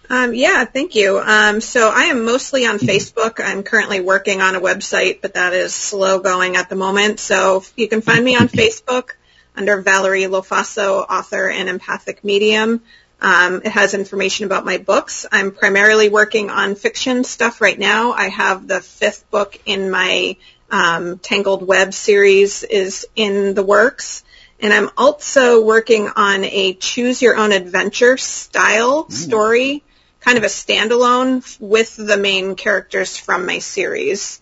Um, 0.09 0.35
yeah, 0.35 0.65
thank 0.65 0.95
you. 0.95 1.19
Um, 1.19 1.61
so 1.61 1.91
I 1.93 2.05
am 2.05 2.25
mostly 2.25 2.65
on 2.65 2.79
Facebook. 2.79 3.45
I'm 3.45 3.63
currently 3.65 4.01
working 4.01 4.41
on 4.41 4.55
a 4.55 4.61
website, 4.61 5.21
but 5.21 5.35
that 5.35 5.53
is 5.53 5.75
slow 5.75 6.21
going 6.21 6.57
at 6.57 6.69
the 6.69 6.77
moment. 6.77 7.19
So 7.19 7.65
you 7.77 7.89
can 7.89 8.03
find 8.03 8.25
me 8.25 8.37
on 8.37 8.49
Facebook 8.49 9.15
under 9.57 9.81
Valerie 9.81 10.23
Lofaso, 10.25 11.05
author 11.09 11.49
and 11.51 11.69
empathic 11.69 12.23
medium. 12.23 12.83
Um, 13.21 13.63
it 13.65 13.73
has 13.73 13.95
information 13.95 14.47
about 14.47 14.65
my 14.65 14.79
books. 14.79 15.27
I'm 15.33 15.53
primarily 15.53 16.09
working 16.09 16.51
on 16.51 16.75
fiction 16.75 17.25
stuff 17.25 17.61
right 17.61 17.79
now. 17.79 18.13
I 18.13 18.29
have 18.29 18.69
the 18.69 18.81
fifth 18.81 19.31
book 19.31 19.59
in 19.65 19.91
my 19.91 20.37
um, 20.71 21.19
Tangled 21.19 21.67
Web 21.67 21.95
series 21.95 22.63
is 22.63 23.07
in 23.17 23.55
the 23.55 23.63
works. 23.63 24.23
And 24.61 24.73
I'm 24.73 24.91
also 24.97 25.65
working 25.65 26.09
on 26.09 26.45
a 26.45 26.75
choose 26.75 27.21
your 27.21 27.37
own 27.37 27.53
adventure 27.53 28.17
style 28.17 29.09
story, 29.11 29.83
kind 30.21 30.39
of 30.39 30.45
a 30.45 30.49
standalone 30.49 31.59
with 31.61 31.97
the 31.97 32.17
main 32.17 32.55
characters 32.55 33.17
from 33.17 33.47
my 33.47 33.59
series. 33.59 34.41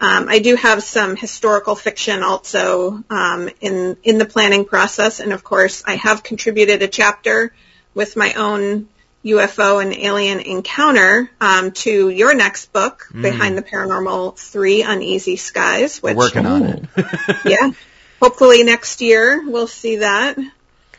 Um, 0.00 0.28
I 0.28 0.40
do 0.40 0.56
have 0.56 0.82
some 0.82 1.14
historical 1.14 1.76
fiction 1.76 2.24
also 2.24 3.04
um, 3.08 3.48
in 3.60 3.96
in 4.02 4.18
the 4.18 4.24
planning 4.24 4.64
process, 4.64 5.20
and 5.20 5.32
of 5.32 5.44
course, 5.44 5.84
I 5.86 5.94
have 5.94 6.24
contributed 6.24 6.82
a 6.82 6.88
chapter 6.88 7.54
with 7.94 8.16
my 8.16 8.32
own 8.34 8.88
UFO 9.24 9.80
and 9.80 9.96
alien 9.96 10.40
encounter 10.40 11.30
um, 11.40 11.70
to 11.70 12.08
your 12.08 12.34
next 12.34 12.72
book, 12.72 13.08
Behind 13.12 13.56
the 13.56 13.62
Paranormal 13.62 14.36
Three: 14.36 14.82
Uneasy 14.82 15.36
Skies. 15.36 16.02
Which, 16.02 16.16
We're 16.16 16.24
working 16.24 16.46
on 16.46 16.62
it. 16.64 16.84
yeah, 17.44 17.70
hopefully 18.20 18.64
next 18.64 19.00
year 19.00 19.48
we'll 19.48 19.68
see 19.68 19.96
that. 19.96 20.38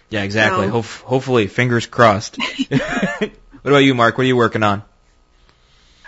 Yeah, 0.10 0.24
exactly. 0.24 0.68
No. 0.68 0.74
Hof- 0.74 1.02
hopefully, 1.02 1.48
fingers 1.48 1.86
crossed. 1.86 2.38
what 2.70 3.32
about 3.64 3.78
you, 3.78 3.94
Marc? 3.94 4.18
What 4.18 4.24
are 4.24 4.28
you 4.28 4.38
working 4.38 4.64
on? 4.64 4.84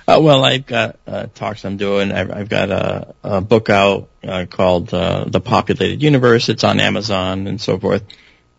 Uh, 0.07 0.19
well, 0.21 0.45
I've 0.45 0.67
got 0.67 0.99
uh, 1.07 1.25
talks 1.33 1.65
I'm 1.65 1.77
doing. 1.77 2.11
I've, 2.11 2.31
I've 2.31 2.49
got 2.49 2.69
a, 2.69 3.15
a 3.23 3.41
book 3.41 3.69
out 3.69 4.07
uh, 4.23 4.45
called 4.47 4.93
uh, 4.93 5.25
The 5.27 5.39
Populated 5.41 6.03
Universe. 6.03 6.47
It's 6.47 6.63
on 6.63 6.79
Amazon 6.79 7.47
and 7.47 7.59
so 7.59 7.79
forth. 7.79 8.03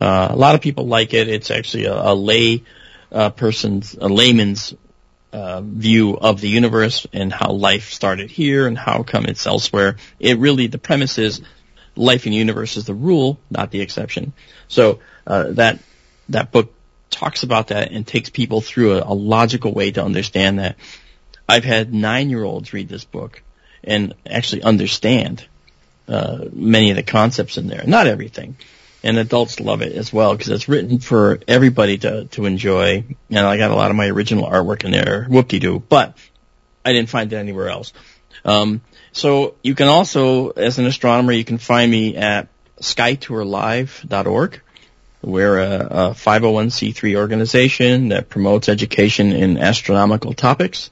Uh, 0.00 0.28
a 0.30 0.36
lot 0.36 0.54
of 0.54 0.60
people 0.60 0.86
like 0.86 1.14
it. 1.14 1.28
It's 1.28 1.50
actually 1.50 1.86
a, 1.86 1.94
a 1.94 2.14
lay 2.14 2.62
uh, 3.10 3.30
person's, 3.30 3.94
a 3.94 4.08
layman's 4.08 4.74
uh, 5.32 5.60
view 5.60 6.16
of 6.16 6.40
the 6.40 6.48
universe 6.48 7.06
and 7.12 7.32
how 7.32 7.52
life 7.52 7.92
started 7.92 8.30
here 8.30 8.66
and 8.66 8.76
how 8.76 9.02
come 9.02 9.26
it's 9.26 9.46
elsewhere. 9.46 9.96
It 10.18 10.38
really, 10.38 10.66
the 10.66 10.78
premise 10.78 11.18
is 11.18 11.42
life 11.94 12.26
in 12.26 12.32
the 12.32 12.38
universe 12.38 12.76
is 12.76 12.84
the 12.84 12.94
rule, 12.94 13.38
not 13.50 13.70
the 13.70 13.80
exception. 13.80 14.32
So 14.68 15.00
uh, 15.26 15.52
that 15.52 15.78
that 16.28 16.52
book 16.52 16.72
talks 17.10 17.42
about 17.42 17.68
that 17.68 17.92
and 17.92 18.06
takes 18.06 18.30
people 18.30 18.60
through 18.60 18.98
a, 18.98 19.02
a 19.02 19.14
logical 19.14 19.72
way 19.72 19.92
to 19.92 20.04
understand 20.04 20.58
that. 20.58 20.76
I've 21.48 21.64
had 21.64 21.94
nine-year-olds 21.94 22.72
read 22.72 22.88
this 22.88 23.04
book 23.04 23.42
and 23.84 24.14
actually 24.28 24.62
understand 24.62 25.46
uh, 26.08 26.46
many 26.52 26.90
of 26.90 26.96
the 26.96 27.02
concepts 27.04 27.56
in 27.56 27.68
there. 27.68 27.84
Not 27.86 28.08
everything, 28.08 28.56
and 29.06 29.18
adults 29.18 29.60
love 29.60 29.82
it 29.82 29.92
as 29.92 30.12
well 30.12 30.34
because 30.34 30.48
it's 30.48 30.68
written 30.68 30.98
for 30.98 31.38
everybody 31.46 31.96
to 31.98 32.24
to 32.24 32.44
enjoy. 32.44 33.04
And 33.30 33.38
I 33.38 33.56
got 33.56 33.70
a 33.70 33.76
lot 33.76 33.90
of 33.90 33.96
my 33.96 34.08
original 34.08 34.50
artwork 34.50 34.84
in 34.84 34.90
there, 34.90 35.26
whoop-de-doo. 35.30 35.78
But 35.88 36.18
I 36.84 36.92
didn't 36.92 37.08
find 37.08 37.32
it 37.32 37.36
anywhere 37.36 37.68
else. 37.68 37.92
Um, 38.44 38.80
so 39.12 39.54
you 39.62 39.76
can 39.76 39.86
also, 39.86 40.50
as 40.50 40.78
an 40.78 40.86
astronomer, 40.86 41.32
you 41.32 41.44
can 41.44 41.58
find 41.58 41.88
me 41.88 42.16
at 42.16 42.48
skytourlive.org. 42.80 44.60
We're 45.22 45.58
a, 45.60 45.78
a 45.78 46.10
501c3 46.10 47.16
organization 47.16 48.08
that 48.08 48.28
promotes 48.28 48.68
education 48.68 49.30
in 49.32 49.56
astronomical 49.56 50.32
topics. 50.34 50.90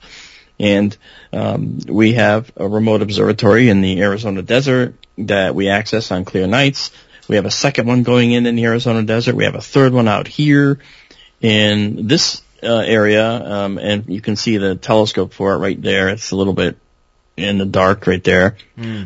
And 0.61 0.97
um, 1.33 1.79
we 1.89 2.13
have 2.15 2.53
a 2.57 2.69
remote 2.69 3.03
observatory 3.03 3.71
in 3.71 3.81
the 3.81 4.01
Arizona 4.01 4.43
desert 4.43 4.95
that 5.19 5.57
we 5.57 5.69
access 5.69 6.13
on 6.13 6.25
clear 6.25 6.47
nights. 6.47 6.93
We 7.29 7.37
have 7.37 7.47
a 7.47 7.51
second 7.51 7.87
one 7.87 8.03
going 8.03 8.33
in 8.33 8.47
in 8.47 8.57
the 8.57 8.65
Arizona 8.65 9.03
desert. 9.03 9.35
We 9.35 9.45
have 9.45 9.55
a 9.55 9.61
third 9.61 9.93
one 9.93 10.09
out 10.09 10.29
here 10.29 10.79
in 11.41 12.07
this 12.07 12.43
uh, 12.63 12.79
area, 12.79 13.27
um, 13.27 13.79
and 13.79 14.09
you 14.09 14.21
can 14.21 14.37
see 14.37 14.57
the 14.57 14.75
telescope 14.75 15.33
for 15.33 15.55
it 15.55 15.59
right 15.59 15.81
there. 15.81 16.09
It's 16.09 16.31
a 16.31 16.37
little 16.37 16.53
bit 16.53 16.79
in 17.37 17.59
the 17.59 17.67
dark 17.67 18.07
right 18.07 18.23
there. 18.23 18.57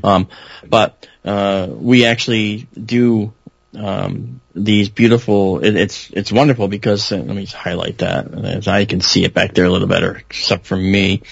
Um, 0.04 0.28
but 0.66 1.08
uh, 1.24 1.68
we 1.70 2.04
actually 2.04 2.68
do 2.72 3.32
um, 3.74 4.40
these 4.54 4.88
beautiful. 4.88 5.60
It, 5.60 5.76
it's 5.76 6.10
it's 6.10 6.32
wonderful 6.32 6.68
because 6.68 7.12
uh, 7.12 7.16
let 7.16 7.34
me 7.34 7.42
just 7.42 7.54
highlight 7.54 7.98
that. 7.98 8.32
As 8.32 8.68
I 8.68 8.84
can 8.84 9.00
see 9.00 9.24
it 9.24 9.34
back 9.34 9.54
there 9.54 9.66
a 9.66 9.70
little 9.70 9.88
better, 9.88 10.16
except 10.16 10.66
for 10.66 10.76
me. 10.76 11.22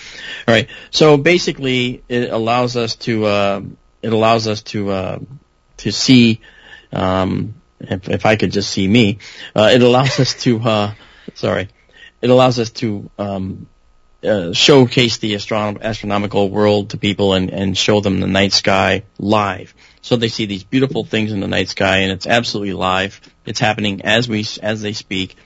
All 0.46 0.54
right. 0.54 0.68
So 0.90 1.16
basically, 1.16 2.02
it 2.08 2.30
allows 2.30 2.76
us 2.76 2.96
to 2.96 3.26
uh, 3.26 3.62
it 4.02 4.12
allows 4.12 4.48
us 4.48 4.62
to 4.62 4.90
uh, 4.90 5.18
to 5.78 5.92
see. 5.92 6.40
Um, 6.96 7.54
if, 7.80 8.08
if 8.08 8.26
I 8.26 8.36
could 8.36 8.52
just 8.52 8.70
see 8.70 8.88
me, 8.88 9.18
uh, 9.54 9.70
it 9.72 9.82
allows 9.82 10.18
us 10.18 10.34
to. 10.42 10.60
Uh, 10.60 10.94
sorry, 11.34 11.68
it 12.22 12.30
allows 12.30 12.58
us 12.58 12.70
to 12.70 13.10
um, 13.18 13.66
uh, 14.24 14.52
showcase 14.52 15.18
the 15.18 15.34
astron- 15.34 15.80
astronomical 15.80 16.50
world 16.50 16.90
to 16.90 16.96
people 16.96 17.34
and, 17.34 17.50
and 17.50 17.76
show 17.76 18.00
them 18.00 18.20
the 18.20 18.26
night 18.26 18.52
sky 18.52 19.02
live. 19.18 19.74
So 20.02 20.16
they 20.16 20.28
see 20.28 20.46
these 20.46 20.64
beautiful 20.64 21.04
things 21.04 21.32
in 21.32 21.40
the 21.40 21.48
night 21.48 21.68
sky, 21.68 21.98
and 21.98 22.12
it's 22.12 22.26
absolutely 22.26 22.72
live. 22.72 23.20
It's 23.44 23.60
happening 23.60 24.02
as 24.02 24.28
we 24.28 24.46
as 24.62 24.80
they 24.80 24.92
speak, 24.92 25.36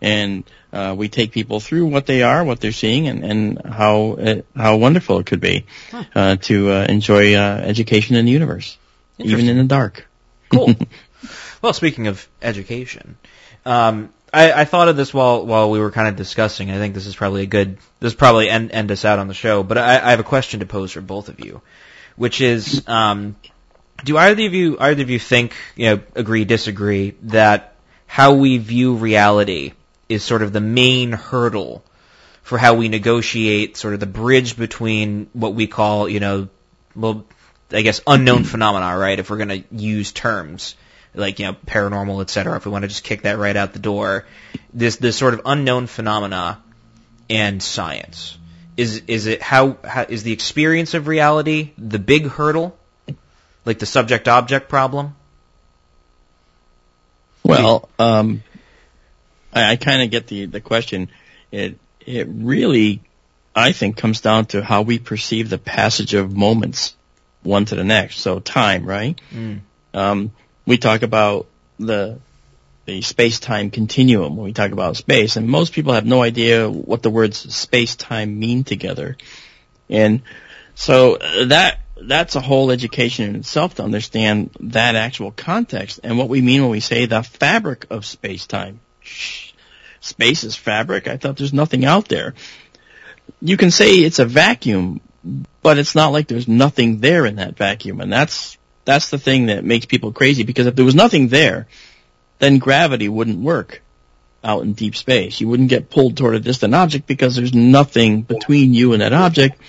and 0.00 0.44
uh, 0.72 0.94
we 0.96 1.08
take 1.08 1.32
people 1.32 1.60
through 1.60 1.86
what 1.86 2.06
they 2.06 2.22
are, 2.22 2.44
what 2.44 2.60
they're 2.60 2.72
seeing, 2.72 3.08
and, 3.08 3.24
and 3.24 3.62
how 3.64 4.12
uh, 4.12 4.42
how 4.54 4.76
wonderful 4.76 5.18
it 5.18 5.26
could 5.26 5.40
be 5.40 5.66
uh, 6.14 6.36
to 6.36 6.70
uh, 6.70 6.86
enjoy 6.88 7.34
uh, 7.34 7.60
education 7.64 8.16
in 8.16 8.26
the 8.26 8.32
universe, 8.32 8.78
even 9.18 9.48
in 9.48 9.58
the 9.58 9.64
dark. 9.64 10.06
Cool. 10.52 10.74
well, 11.62 11.72
speaking 11.72 12.06
of 12.06 12.26
education, 12.40 13.16
um, 13.64 14.12
I, 14.32 14.52
I 14.52 14.64
thought 14.64 14.88
of 14.88 14.96
this 14.96 15.12
while 15.12 15.44
while 15.44 15.70
we 15.70 15.78
were 15.78 15.90
kind 15.90 16.08
of 16.08 16.16
discussing. 16.16 16.70
I 16.70 16.78
think 16.78 16.94
this 16.94 17.06
is 17.06 17.14
probably 17.14 17.42
a 17.42 17.46
good. 17.46 17.78
This 18.00 18.12
is 18.12 18.14
probably 18.14 18.48
end 18.48 18.72
end 18.72 18.90
us 18.90 19.04
out 19.04 19.18
on 19.18 19.28
the 19.28 19.34
show. 19.34 19.62
But 19.62 19.78
I, 19.78 19.98
I 19.98 20.10
have 20.10 20.20
a 20.20 20.24
question 20.24 20.60
to 20.60 20.66
pose 20.66 20.92
for 20.92 21.00
both 21.00 21.28
of 21.28 21.40
you, 21.44 21.60
which 22.16 22.40
is, 22.40 22.86
um, 22.88 23.36
do 24.04 24.16
either 24.16 24.46
of 24.46 24.54
you 24.54 24.76
either 24.80 25.02
of 25.02 25.10
you 25.10 25.18
think 25.18 25.54
you 25.76 25.86
know 25.86 26.02
agree 26.14 26.44
disagree 26.44 27.14
that 27.22 27.74
how 28.06 28.34
we 28.34 28.58
view 28.58 28.94
reality 28.94 29.72
is 30.08 30.22
sort 30.22 30.42
of 30.42 30.52
the 30.52 30.60
main 30.60 31.12
hurdle 31.12 31.84
for 32.42 32.58
how 32.58 32.74
we 32.74 32.88
negotiate 32.88 33.76
sort 33.76 33.94
of 33.94 34.00
the 34.00 34.06
bridge 34.06 34.56
between 34.56 35.28
what 35.32 35.54
we 35.54 35.66
call 35.66 36.08
you 36.08 36.20
know 36.20 36.48
well 36.96 37.24
I 37.72 37.82
guess 37.82 38.00
unknown 38.06 38.44
phenomena, 38.44 38.96
right? 38.98 39.18
If 39.18 39.30
we're 39.30 39.38
going 39.38 39.62
to 39.62 39.64
use 39.74 40.12
terms 40.12 40.74
like 41.14 41.38
you 41.38 41.46
know 41.46 41.54
paranormal, 41.66 42.22
et 42.22 42.30
cetera, 42.30 42.56
If 42.56 42.64
we 42.64 42.72
want 42.72 42.82
to 42.82 42.88
just 42.88 43.04
kick 43.04 43.22
that 43.22 43.38
right 43.38 43.56
out 43.56 43.72
the 43.72 43.78
door, 43.78 44.26
this 44.72 44.96
this 44.96 45.16
sort 45.16 45.34
of 45.34 45.42
unknown 45.44 45.86
phenomena 45.86 46.62
and 47.28 47.62
science 47.62 48.38
is 48.76 49.02
is 49.06 49.26
it 49.26 49.42
how, 49.42 49.76
how 49.84 50.02
is 50.08 50.22
the 50.22 50.32
experience 50.32 50.94
of 50.94 51.06
reality 51.06 51.72
the 51.76 51.98
big 51.98 52.26
hurdle, 52.26 52.76
like 53.64 53.78
the 53.78 53.86
subject 53.86 54.28
object 54.28 54.68
problem? 54.68 55.14
Well, 57.42 57.88
um, 57.98 58.42
I, 59.52 59.72
I 59.72 59.76
kind 59.76 60.02
of 60.02 60.10
get 60.10 60.26
the 60.26 60.46
the 60.46 60.60
question. 60.60 61.10
It 61.50 61.78
it 62.00 62.28
really, 62.30 63.02
I 63.54 63.72
think, 63.72 63.96
comes 63.96 64.20
down 64.20 64.46
to 64.46 64.62
how 64.62 64.82
we 64.82 64.98
perceive 64.98 65.50
the 65.50 65.58
passage 65.58 66.14
of 66.14 66.34
moments, 66.34 66.96
one 67.42 67.64
to 67.66 67.74
the 67.74 67.84
next. 67.84 68.18
So 68.18 68.40
time, 68.40 68.84
right? 68.84 69.20
Mm. 69.32 69.60
Um, 69.94 70.32
we 70.66 70.78
talk 70.78 71.02
about 71.02 71.46
the 71.78 72.18
the 72.84 73.00
space 73.02 73.38
time 73.38 73.70
continuum 73.70 74.36
when 74.36 74.44
we 74.44 74.52
talk 74.52 74.72
about 74.72 74.96
space, 74.96 75.36
and 75.36 75.48
most 75.48 75.72
people 75.72 75.92
have 75.92 76.06
no 76.06 76.22
idea 76.22 76.68
what 76.68 77.02
the 77.02 77.10
words 77.10 77.54
space 77.54 77.94
time 77.94 78.38
mean 78.38 78.64
together, 78.64 79.16
and 79.88 80.22
so 80.74 81.18
that 81.46 81.78
that's 82.00 82.36
a 82.36 82.40
whole 82.40 82.70
education 82.70 83.28
in 83.28 83.36
itself 83.36 83.76
to 83.76 83.82
understand 83.82 84.50
that 84.60 84.96
actual 84.96 85.30
context 85.30 86.00
and 86.02 86.18
what 86.18 86.28
we 86.28 86.40
mean 86.40 86.62
when 86.62 86.70
we 86.70 86.80
say 86.80 87.06
the 87.06 87.22
fabric 87.22 87.86
of 87.90 88.04
space 88.04 88.46
time. 88.46 88.80
Space 90.00 90.42
is 90.42 90.56
fabric. 90.56 91.06
I 91.06 91.16
thought 91.16 91.36
there's 91.36 91.52
nothing 91.52 91.84
out 91.84 92.08
there. 92.08 92.34
You 93.40 93.56
can 93.56 93.70
say 93.70 93.94
it's 93.94 94.18
a 94.18 94.24
vacuum, 94.24 95.00
but 95.62 95.78
it's 95.78 95.94
not 95.94 96.12
like 96.12 96.28
there's 96.28 96.48
nothing 96.48 96.98
there 96.98 97.26
in 97.26 97.36
that 97.36 97.56
vacuum, 97.56 98.00
and 98.00 98.12
that's 98.12 98.58
that's 98.84 99.10
the 99.10 99.18
thing 99.18 99.46
that 99.46 99.64
makes 99.64 99.86
people 99.86 100.12
crazy 100.12 100.42
because 100.42 100.66
if 100.66 100.74
there 100.74 100.84
was 100.84 100.94
nothing 100.94 101.28
there, 101.28 101.68
then 102.38 102.58
gravity 102.58 103.08
wouldn't 103.08 103.38
work 103.38 103.82
out 104.42 104.62
in 104.62 104.72
deep 104.72 104.96
space. 104.96 105.40
You 105.40 105.48
wouldn't 105.48 105.70
get 105.70 105.90
pulled 105.90 106.16
toward 106.16 106.34
a 106.34 106.40
distant 106.40 106.74
object 106.74 107.06
because 107.06 107.36
there's 107.36 107.54
nothing 107.54 108.22
between 108.22 108.74
you 108.74 108.92
and 108.92 109.02
that 109.02 109.12
object. 109.12 109.60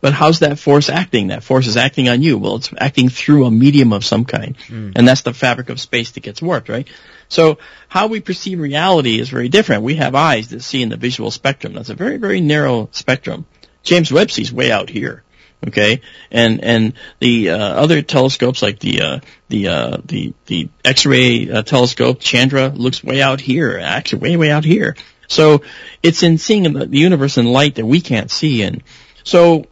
But 0.00 0.12
how's 0.12 0.40
that 0.40 0.58
force 0.58 0.90
acting? 0.90 1.28
That 1.28 1.42
force 1.42 1.66
is 1.66 1.76
acting 1.76 2.08
on 2.08 2.22
you. 2.22 2.36
Well, 2.36 2.56
it's 2.56 2.70
acting 2.76 3.08
through 3.08 3.46
a 3.46 3.50
medium 3.50 3.92
of 3.92 4.04
some 4.04 4.24
kind. 4.24 4.56
Mm. 4.68 4.92
And 4.94 5.08
that's 5.08 5.22
the 5.22 5.32
fabric 5.32 5.70
of 5.70 5.80
space 5.80 6.10
that 6.12 6.22
gets 6.22 6.42
warped, 6.42 6.68
right? 6.68 6.86
So 7.28 7.58
how 7.88 8.06
we 8.08 8.20
perceive 8.20 8.60
reality 8.60 9.18
is 9.18 9.30
very 9.30 9.48
different. 9.48 9.82
We 9.82 9.96
have 9.96 10.14
eyes 10.14 10.48
that 10.48 10.62
see 10.62 10.82
in 10.82 10.90
the 10.90 10.96
visual 10.96 11.30
spectrum. 11.30 11.72
That's 11.72 11.88
a 11.88 11.94
very, 11.94 12.18
very 12.18 12.40
narrow 12.40 12.88
spectrum. 12.92 13.46
James 13.86 14.12
Webb 14.12 14.30
sees 14.30 14.52
way 14.52 14.70
out 14.70 14.90
here. 14.90 15.22
Okay, 15.66 16.02
and 16.30 16.62
and 16.62 16.92
the 17.18 17.50
uh, 17.50 17.56
other 17.56 18.02
telescopes 18.02 18.60
like 18.60 18.78
the 18.78 19.00
uh, 19.00 19.20
the 19.48 19.68
uh, 19.68 19.96
the 20.04 20.34
the 20.44 20.68
X-ray 20.84 21.50
uh, 21.50 21.62
telescope 21.62 22.20
Chandra 22.20 22.68
looks 22.68 23.02
way 23.02 23.22
out 23.22 23.40
here, 23.40 23.80
actually 23.82 24.20
way 24.20 24.36
way 24.36 24.50
out 24.50 24.64
here. 24.64 24.96
So 25.28 25.62
it's 26.02 26.22
in 26.22 26.36
seeing 26.38 26.72
the, 26.74 26.86
universe 26.86 27.38
in 27.38 27.46
light 27.46 27.76
that 27.76 27.86
we 27.86 28.00
can't 28.02 28.30
see, 28.30 28.62
and 28.62 28.82
so 29.24 29.64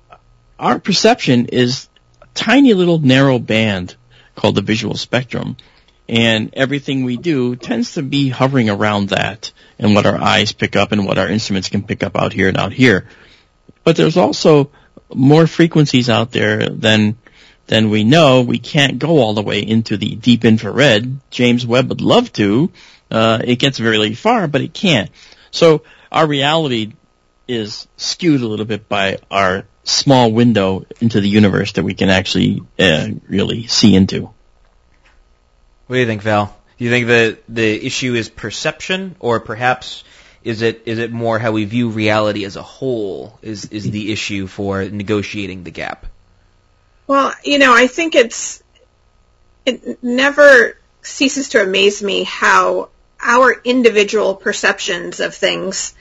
our 0.58 0.78
perception 0.78 1.46
is 1.46 1.88
a 2.22 2.26
tiny 2.32 2.72
little 2.72 2.98
narrow 2.98 3.38
band 3.38 3.94
called 4.34 4.54
the 4.54 4.62
visual 4.62 4.96
spectrum, 4.96 5.56
and 6.08 6.50
everything 6.54 7.04
we 7.04 7.18
do 7.18 7.56
tends 7.56 7.94
to 7.94 8.02
be 8.02 8.30
hovering 8.30 8.70
around 8.70 9.10
that 9.10 9.52
and 9.78 9.94
what 9.94 10.06
our 10.06 10.16
eyes 10.16 10.52
pick 10.52 10.76
up 10.76 10.92
and 10.92 11.06
what 11.06 11.18
our 11.18 11.28
instruments 11.28 11.68
can 11.68 11.82
pick 11.82 12.02
up 12.02 12.16
out 12.16 12.32
here 12.32 12.48
and 12.48 12.56
out 12.56 12.72
here. 12.72 13.06
But 13.84 13.96
there's 13.96 14.16
also 14.16 14.70
more 15.12 15.46
frequencies 15.46 16.08
out 16.08 16.32
there 16.32 16.68
than 16.68 17.16
than 17.66 17.90
we 17.90 18.04
know. 18.04 18.42
We 18.42 18.58
can't 18.58 18.98
go 18.98 19.18
all 19.18 19.34
the 19.34 19.42
way 19.42 19.60
into 19.60 19.96
the 19.96 20.14
deep 20.16 20.44
infrared. 20.44 21.20
James 21.30 21.66
Webb 21.66 21.88
would 21.88 22.00
love 22.00 22.32
to. 22.34 22.70
Uh, 23.10 23.40
it 23.44 23.58
gets 23.58 23.78
very 23.78 24.14
far, 24.14 24.48
but 24.48 24.60
it 24.60 24.74
can't. 24.74 25.10
So 25.50 25.82
our 26.10 26.26
reality 26.26 26.92
is 27.46 27.86
skewed 27.96 28.40
a 28.40 28.46
little 28.46 28.64
bit 28.64 28.88
by 28.88 29.18
our 29.30 29.66
small 29.84 30.32
window 30.32 30.84
into 31.00 31.20
the 31.20 31.28
universe 31.28 31.72
that 31.72 31.84
we 31.84 31.94
can 31.94 32.08
actually 32.08 32.62
uh, 32.78 33.08
really 33.28 33.66
see 33.66 33.94
into. 33.94 34.30
What 35.86 35.96
do 35.96 36.00
you 36.00 36.06
think, 36.06 36.22
Val? 36.22 36.56
Do 36.78 36.84
you 36.84 36.90
think 36.90 37.08
that 37.08 37.38
the 37.48 37.86
issue 37.86 38.14
is 38.14 38.28
perception, 38.28 39.16
or 39.20 39.40
perhaps 39.40 40.02
is 40.44 40.60
it 40.60 40.82
is 40.84 40.98
it 40.98 41.10
more 41.10 41.38
how 41.38 41.52
we 41.52 41.64
view 41.64 41.88
reality 41.88 42.44
as 42.44 42.56
a 42.56 42.62
whole 42.62 43.38
is 43.42 43.64
is 43.66 43.90
the 43.90 44.12
issue 44.12 44.46
for 44.46 44.84
negotiating 44.84 45.64
the 45.64 45.70
gap? 45.70 46.06
Well, 47.06 47.34
you 47.42 47.58
know, 47.58 47.74
I 47.74 47.86
think 47.86 48.14
it's 48.14 48.62
it 49.66 50.02
never 50.02 50.76
ceases 51.02 51.50
to 51.50 51.62
amaze 51.62 52.02
me 52.02 52.24
how 52.24 52.90
our 53.20 53.58
individual 53.64 54.34
perceptions 54.34 55.20
of 55.20 55.34
things, 55.34 55.94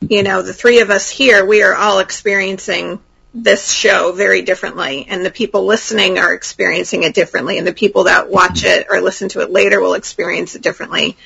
you 0.00 0.24
know, 0.24 0.42
the 0.42 0.52
three 0.52 0.80
of 0.80 0.90
us 0.90 1.08
here, 1.08 1.46
we 1.46 1.62
are 1.62 1.74
all 1.74 2.00
experiencing 2.00 3.00
this 3.34 3.70
show 3.70 4.12
very 4.12 4.42
differently 4.42 5.06
and 5.08 5.24
the 5.24 5.30
people 5.30 5.66
listening 5.66 6.18
are 6.18 6.32
experiencing 6.32 7.04
it 7.04 7.14
differently 7.14 7.58
and 7.58 7.66
the 7.66 7.74
people 7.74 8.04
that 8.04 8.30
watch 8.30 8.64
it 8.64 8.86
or 8.90 9.00
listen 9.00 9.28
to 9.28 9.40
it 9.40 9.50
later 9.50 9.80
will 9.80 9.94
experience 9.94 10.56
it 10.56 10.62
differently 10.62 11.16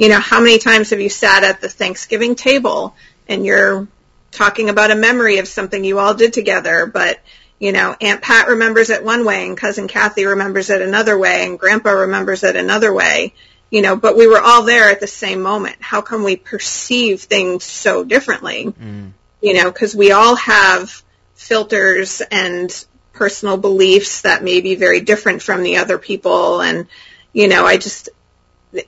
you 0.00 0.08
know, 0.08 0.18
how 0.18 0.40
many 0.40 0.58
times 0.58 0.90
have 0.90 1.00
you 1.02 1.10
sat 1.10 1.44
at 1.44 1.60
the 1.60 1.68
Thanksgiving 1.68 2.34
table 2.34 2.96
and 3.28 3.44
you're 3.44 3.86
talking 4.30 4.70
about 4.70 4.90
a 4.90 4.94
memory 4.94 5.36
of 5.40 5.46
something 5.46 5.84
you 5.84 5.98
all 5.98 6.14
did 6.14 6.32
together, 6.32 6.86
but 6.86 7.20
you 7.58 7.72
know, 7.72 7.94
Aunt 8.00 8.22
Pat 8.22 8.48
remembers 8.48 8.88
it 8.88 9.04
one 9.04 9.26
way 9.26 9.46
and 9.46 9.58
cousin 9.58 9.88
Kathy 9.88 10.24
remembers 10.24 10.70
it 10.70 10.80
another 10.80 11.18
way 11.18 11.44
and 11.44 11.58
grandpa 11.58 11.90
remembers 11.90 12.44
it 12.44 12.56
another 12.56 12.94
way, 12.94 13.34
you 13.68 13.82
know, 13.82 13.94
but 13.94 14.16
we 14.16 14.26
were 14.26 14.40
all 14.40 14.62
there 14.62 14.88
at 14.88 15.00
the 15.00 15.06
same 15.06 15.42
moment. 15.42 15.76
How 15.80 16.00
come 16.00 16.24
we 16.24 16.36
perceive 16.36 17.20
things 17.20 17.62
so 17.64 18.02
differently? 18.02 18.72
Mm. 18.72 19.12
You 19.42 19.52
know, 19.52 19.70
cause 19.70 19.94
we 19.94 20.12
all 20.12 20.36
have 20.36 21.02
filters 21.34 22.22
and 22.22 22.72
personal 23.12 23.58
beliefs 23.58 24.22
that 24.22 24.42
may 24.42 24.62
be 24.62 24.76
very 24.76 25.00
different 25.00 25.42
from 25.42 25.62
the 25.62 25.76
other 25.76 25.98
people. 25.98 26.62
And, 26.62 26.86
you 27.34 27.48
know, 27.48 27.66
I 27.66 27.76
just, 27.76 28.08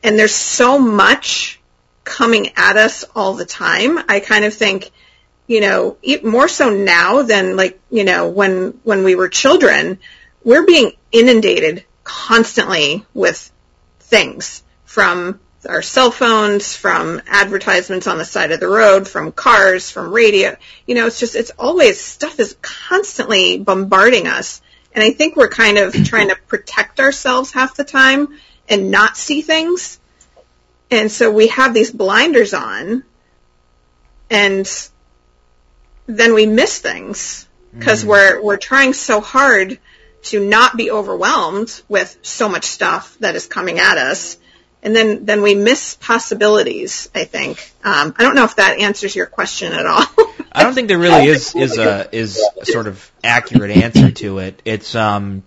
and 0.03 0.19
there's 0.19 0.35
so 0.35 0.79
much 0.79 1.61
coming 2.05 2.51
at 2.57 2.77
us 2.77 3.05
all 3.15 3.35
the 3.35 3.45
time. 3.45 3.99
I 4.09 4.21
kind 4.21 4.45
of 4.45 4.55
think, 4.55 4.91
you 5.47 5.61
know, 5.61 5.97
more 6.23 6.49
so 6.49 6.71
now 6.71 7.23
than 7.23 7.57
like, 7.57 7.81
you 7.91 8.05
know, 8.05 8.29
when, 8.29 8.81
when 8.85 9.05
we 9.05 9.15
were 9.15 9.29
children, 9.29 9.99
we're 10.45 10.67
being 10.67 10.93
inundated 11.11 11.85
constantly 12.05 13.05
with 13.15 13.51
things 14.01 14.63
from 14.85 15.41
our 15.69 15.83
cell 15.83 16.11
phones, 16.11 16.75
from 16.75 17.23
advertisements 17.27 18.09
on 18.09 18.19
the 18.19 18.25
side 18.25 18.51
of 18.51 18.59
the 18.59 18.69
road, 18.69 19.07
from 19.07 19.31
cars, 19.31 19.91
from 19.91 20.13
radio. 20.13 20.57
You 20.87 20.97
know, 20.97 21.07
it's 21.07 21.21
just, 21.21 21.37
it's 21.37 21.53
always, 21.59 22.01
stuff 22.01 22.41
is 22.41 22.57
constantly 22.63 23.59
bombarding 23.59 24.27
us. 24.27 24.61
And 24.93 25.05
I 25.05 25.11
think 25.13 25.37
we're 25.37 25.49
kind 25.49 25.79
of 25.79 25.95
trying 26.05 26.29
to 26.29 26.37
protect 26.49 27.01
ourselves 27.01 27.53
half 27.53 27.77
the 27.77 27.85
time 27.85 28.39
and 28.73 28.91
not 28.91 29.17
see 29.19 29.43
things. 29.43 30.01
And 30.91 31.13
so 31.13 31.31
we 31.31 31.49
have 31.49 31.75
these 31.75 31.91
blinders 31.91 32.55
on 32.55 33.05
and 34.31 34.91
then 36.07 36.35
we 36.35 36.47
miss 36.47 36.81
things 36.81 37.47
because 37.77 38.03
mm. 38.03 38.09
we're, 38.09 38.43
we're 38.43 38.57
trying 38.57 38.95
so 38.95 39.21
hard 39.21 39.79
to 40.23 40.49
not 40.49 40.77
be 40.77 40.91
overwhelmed 40.91 41.83
with 41.89 42.17
so 42.23 42.49
much 42.49 42.65
stuff 42.65 43.17
that 43.21 43.37
is 43.37 43.47
coming 43.47 43.79
at 43.79 43.99
us. 43.99 44.39
And 44.83 44.97
then, 44.97 45.27
then 45.27 45.43
we 45.43 45.55
miss 45.55 45.95
possibilities, 45.95 47.09
I 47.15 47.25
think. 47.25 47.73
Um, 47.85 48.15
I 48.19 48.23
don't 48.23 48.35
know 48.35 48.45
if 48.45 48.57
that 48.57 48.79
answers 48.79 49.15
your 49.15 49.27
question 49.27 49.73
at 49.73 49.87
all. 49.87 50.05
I 50.51 50.63
don't 50.63 50.75
think 50.75 50.89
there 50.89 50.99
really 50.99 51.27
is 51.29 51.55
is 51.55 51.79
a 51.79 52.09
is 52.15 52.43
a 52.61 52.67
sort 52.67 52.87
of 52.89 53.11
accurate 53.23 53.71
answer 53.71 54.11
to 54.11 54.39
it. 54.39 54.61
It's 54.65 54.95
um 54.95 55.45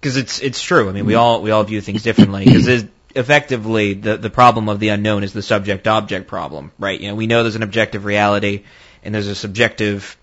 because 0.00 0.16
it's 0.16 0.40
it's 0.40 0.62
true. 0.62 0.88
I 0.88 0.92
mean, 0.92 1.06
we 1.06 1.12
mm-hmm. 1.12 1.20
all 1.20 1.42
we 1.42 1.50
all 1.50 1.64
view 1.64 1.80
things 1.80 2.02
differently 2.02 2.44
because 2.44 2.84
effectively 3.14 3.94
the 3.94 4.16
the 4.16 4.30
problem 4.30 4.68
of 4.68 4.80
the 4.80 4.88
unknown 4.88 5.24
is 5.24 5.32
the 5.32 5.42
subject 5.42 5.88
object 5.88 6.28
problem, 6.28 6.70
right? 6.78 7.00
You 7.00 7.08
know, 7.08 7.14
we 7.14 7.26
know 7.26 7.42
there's 7.42 7.56
an 7.56 7.62
objective 7.62 8.04
reality 8.04 8.64
and 9.02 9.14
there's 9.14 9.28
a 9.28 9.34
subjective 9.34 10.16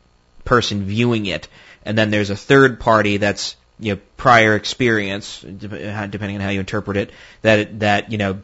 person 0.44 0.84
viewing 0.84 1.26
it, 1.26 1.48
and 1.84 1.98
then 1.98 2.12
there's 2.12 2.30
a 2.30 2.36
third 2.36 2.80
party 2.80 3.18
that's 3.18 3.56
you 3.80 3.96
know 3.96 4.02
prior 4.18 4.56
experience, 4.56 5.42
depending 5.42 6.36
on 6.36 6.42
how 6.42 6.50
you 6.50 6.60
interpret 6.60 6.98
it, 6.98 7.12
that 7.42 7.80
that 7.80 8.12
you 8.12 8.18
know 8.18 8.42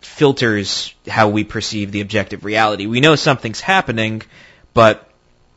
filters 0.00 0.94
how 1.08 1.28
we 1.28 1.44
perceive 1.44 1.92
the 1.92 2.00
objective 2.00 2.44
reality. 2.44 2.86
We 2.86 3.00
know 3.00 3.16
something's 3.16 3.60
happening, 3.60 4.22
but 4.74 5.08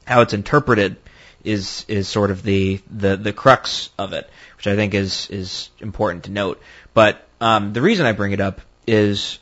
how 0.06 0.22
it's 0.22 0.34
interpreted 0.34 0.98
is 1.44 1.86
is 1.88 2.08
sort 2.08 2.32
of 2.32 2.44
the 2.44 2.82
the 2.90 3.18
the 3.18 3.34
crux 3.34 3.90
of 3.98 4.14
it, 4.14 4.30
which 4.58 4.68
I 4.68 4.76
think 4.76 4.94
is 4.94 5.30
is 5.30 5.70
important 5.80 6.26
to 6.26 6.32
note. 6.32 6.62
But 6.94 7.26
um, 7.42 7.74
the 7.74 7.82
reason 7.82 8.06
I 8.06 8.12
bring 8.12 8.32
it 8.32 8.42
up 8.42 8.62
is 8.88 9.40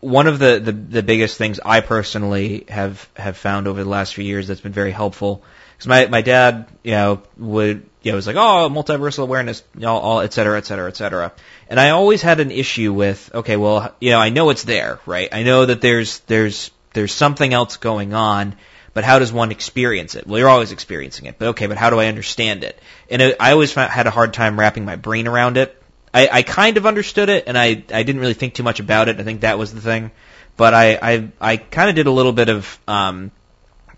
one 0.00 0.26
of 0.26 0.38
the, 0.38 0.60
the, 0.60 0.72
the 0.72 1.02
biggest 1.02 1.38
things 1.38 1.58
I 1.64 1.80
personally 1.80 2.64
have 2.68 3.08
have 3.16 3.36
found 3.36 3.66
over 3.66 3.82
the 3.82 3.88
last 3.88 4.14
few 4.14 4.24
years 4.24 4.46
that's 4.46 4.60
been 4.60 4.72
very 4.72 4.92
helpful. 4.92 5.42
Because 5.72 5.88
my 5.88 6.06
my 6.06 6.22
dad, 6.22 6.66
you 6.82 6.92
know, 6.92 7.22
would 7.36 7.86
you 8.02 8.12
know 8.12 8.16
was 8.16 8.26
like, 8.26 8.36
oh, 8.36 8.68
multiversal 8.70 9.24
awareness, 9.24 9.62
all 9.84 10.20
et 10.20 10.32
cetera, 10.32 10.58
et 10.58 10.66
cetera, 10.66 10.88
et 10.88 10.96
cetera. 10.96 11.32
And 11.68 11.78
I 11.80 11.90
always 11.90 12.22
had 12.22 12.40
an 12.40 12.50
issue 12.50 12.92
with, 12.92 13.30
okay, 13.34 13.56
well, 13.56 13.94
you 14.00 14.10
know, 14.10 14.20
I 14.20 14.30
know 14.30 14.50
it's 14.50 14.64
there, 14.64 15.00
right? 15.06 15.28
I 15.32 15.42
know 15.42 15.66
that 15.66 15.80
there's 15.80 16.20
there's 16.20 16.70
there's 16.92 17.12
something 17.12 17.52
else 17.52 17.76
going 17.76 18.14
on, 18.14 18.56
but 18.96 19.04
how 19.04 19.18
does 19.18 19.30
one 19.30 19.50
experience 19.50 20.14
it? 20.14 20.26
Well, 20.26 20.38
you're 20.38 20.48
always 20.48 20.72
experiencing 20.72 21.26
it, 21.26 21.38
but 21.38 21.48
okay, 21.48 21.66
but 21.66 21.76
how 21.76 21.90
do 21.90 22.00
I 22.00 22.06
understand 22.06 22.64
it? 22.64 22.80
And 23.10 23.20
it, 23.20 23.36
I 23.38 23.52
always 23.52 23.70
found, 23.70 23.92
had 23.92 24.06
a 24.06 24.10
hard 24.10 24.32
time 24.32 24.58
wrapping 24.58 24.86
my 24.86 24.96
brain 24.96 25.28
around 25.28 25.58
it. 25.58 25.76
I, 26.14 26.30
I 26.32 26.42
kind 26.42 26.78
of 26.78 26.86
understood 26.86 27.28
it, 27.28 27.44
and 27.46 27.58
I 27.58 27.84
I 27.92 28.02
didn't 28.04 28.22
really 28.22 28.32
think 28.32 28.54
too 28.54 28.62
much 28.62 28.80
about 28.80 29.10
it. 29.10 29.20
I 29.20 29.22
think 29.22 29.42
that 29.42 29.58
was 29.58 29.74
the 29.74 29.82
thing, 29.82 30.12
but 30.56 30.72
I 30.72 30.98
I, 31.02 31.28
I 31.38 31.56
kind 31.58 31.90
of 31.90 31.94
did 31.94 32.06
a 32.06 32.10
little 32.10 32.32
bit 32.32 32.48
of 32.48 32.78
um, 32.88 33.32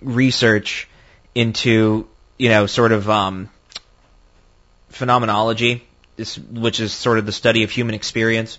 research 0.03 0.89
into 1.33 2.09
you 2.37 2.49
know 2.49 2.67
sort 2.67 2.91
of 2.91 3.09
um, 3.09 3.51
phenomenology, 4.89 5.87
which 6.51 6.81
is 6.81 6.93
sort 6.93 7.21
of 7.21 7.27
the 7.27 7.31
study 7.31 7.63
of 7.63 7.71
human 7.71 7.95
experience. 7.95 8.59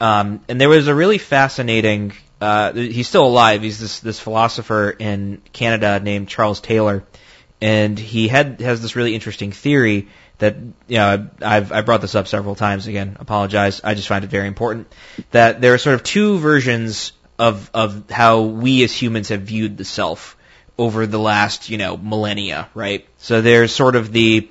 Um, 0.00 0.40
and 0.48 0.60
there 0.60 0.68
was 0.68 0.86
a 0.86 0.94
really 0.94 1.18
fascinating. 1.18 2.12
Uh, 2.44 2.74
he's 2.74 3.08
still 3.08 3.24
alive. 3.24 3.62
He's 3.62 3.80
this 3.80 4.00
this 4.00 4.20
philosopher 4.20 4.90
in 4.90 5.40
Canada 5.54 5.98
named 5.98 6.28
Charles 6.28 6.60
Taylor, 6.60 7.02
and 7.62 7.98
he 7.98 8.28
had 8.28 8.60
has 8.60 8.82
this 8.82 8.96
really 8.96 9.14
interesting 9.14 9.50
theory 9.50 10.08
that 10.36 10.56
you 10.86 10.98
know 10.98 11.30
I've 11.40 11.72
I 11.72 11.80
brought 11.80 12.02
this 12.02 12.14
up 12.14 12.28
several 12.28 12.54
times. 12.54 12.86
Again, 12.86 13.16
apologize. 13.18 13.80
I 13.82 13.94
just 13.94 14.08
find 14.08 14.24
it 14.24 14.30
very 14.30 14.46
important 14.46 14.92
that 15.30 15.62
there 15.62 15.72
are 15.72 15.78
sort 15.78 15.94
of 15.94 16.02
two 16.02 16.36
versions 16.36 17.12
of 17.38 17.70
of 17.72 18.10
how 18.10 18.42
we 18.42 18.84
as 18.84 18.92
humans 18.92 19.30
have 19.30 19.40
viewed 19.40 19.78
the 19.78 19.86
self 19.86 20.36
over 20.76 21.06
the 21.06 21.18
last 21.18 21.70
you 21.70 21.78
know 21.78 21.96
millennia, 21.96 22.68
right? 22.74 23.06
So 23.16 23.40
there's 23.40 23.74
sort 23.74 23.96
of 23.96 24.12
the 24.12 24.50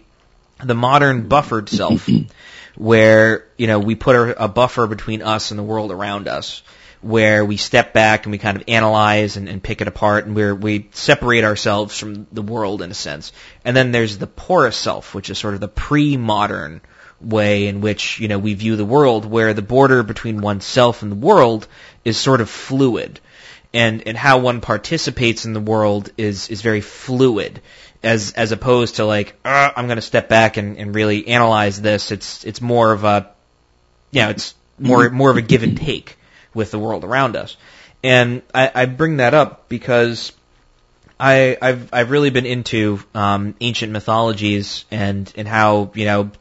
the 0.64 0.74
modern 0.74 1.28
buffered 1.28 1.70
self, 1.70 2.10
where 2.76 3.46
you 3.56 3.68
know 3.68 3.78
we 3.78 3.94
put 3.94 4.16
a, 4.16 4.46
a 4.46 4.48
buffer 4.48 4.88
between 4.88 5.22
us 5.22 5.52
and 5.52 5.60
the 5.60 5.64
world 5.64 5.92
around 5.92 6.28
us 6.28 6.64
where 7.04 7.44
we 7.44 7.58
step 7.58 7.94
back 7.94 8.26
and 8.26 8.32
we 8.32 8.38
kind 8.38 8.56
of 8.56 8.64
analyze 8.68 9.36
and, 9.36 9.50
and 9.50 9.62
pick 9.62 9.82
it 9.82 9.88
apart 9.88 10.26
and 10.26 10.36
we 10.36 10.52
we 10.54 10.90
separate 10.92 11.44
ourselves 11.44 11.98
from 11.98 12.28
the 12.32 12.42
world 12.42 12.82
in 12.82 12.92
a 12.92 12.94
sense. 12.94 13.32
And 13.66 13.76
then 13.76 13.92
there's 13.92 14.18
the 14.18 14.28
porous 14.28 14.78
self, 14.78 15.14
which 15.14 15.30
is 15.30 15.38
sort 15.38 15.54
of 15.54 15.60
the 15.60 15.68
pre-modern 15.68 16.82
way 17.20 17.68
in 17.68 17.82
which, 17.82 18.20
you 18.20 18.28
know, 18.28 18.40
we 18.40 18.54
view 18.54 18.76
the 18.76 18.86
world 18.86 19.26
where 19.26 19.54
the 19.54 19.62
border 19.62 20.04
between 20.04 20.42
oneself 20.42 21.02
and 21.02 21.12
the 21.12 21.18
world 21.18 21.68
is 22.06 22.18
sort 22.18 22.42
of 22.42 22.50
fluid. 22.50 23.20
And, 23.74 24.08
and 24.08 24.16
how 24.16 24.38
one 24.38 24.62
participates 24.62 25.46
in 25.46 25.54
the 25.54 25.60
world 25.60 26.12
is, 26.16 26.50
is 26.50 26.62
very 26.62 26.82
fluid 26.82 27.62
as, 28.04 28.32
as 28.34 28.52
opposed 28.52 28.96
to 28.96 29.06
like, 29.06 29.36
uh, 29.44 29.72
I'm 29.76 29.88
going 29.88 29.98
to 29.98 30.02
step 30.02 30.30
back 30.30 30.58
and, 30.58 30.78
and 30.78 30.94
really 30.94 31.28
analyze 31.28 31.82
this. 31.82 32.12
It's, 32.12 32.44
it's 32.44 32.62
more 32.62 32.92
of 32.94 33.04
a, 33.04 33.32
you 34.12 34.22
know, 34.22 34.30
it's 34.30 34.54
more, 34.78 35.10
more 35.10 35.32
of 35.32 35.38
a 35.38 35.42
give 35.42 35.64
and 35.64 35.76
take 35.76 36.18
with 36.54 36.72
the 36.72 36.80
world 36.80 37.04
around 37.04 37.36
us. 37.36 37.58
And 38.04 38.42
I, 38.54 38.72
I 38.74 38.86
bring 38.86 39.18
that 39.18 39.34
up 39.34 39.70
because 39.70 40.34
I, 41.20 41.58
I've 41.62 41.94
I've 41.94 42.12
really 42.12 42.32
been 42.32 42.46
into 42.46 43.00
um, 43.16 43.56
ancient 43.62 43.92
mythologies 43.92 44.86
and 44.92 45.32
and 45.38 45.48
how 45.48 45.92
you 45.94 46.06
know 46.06 46.32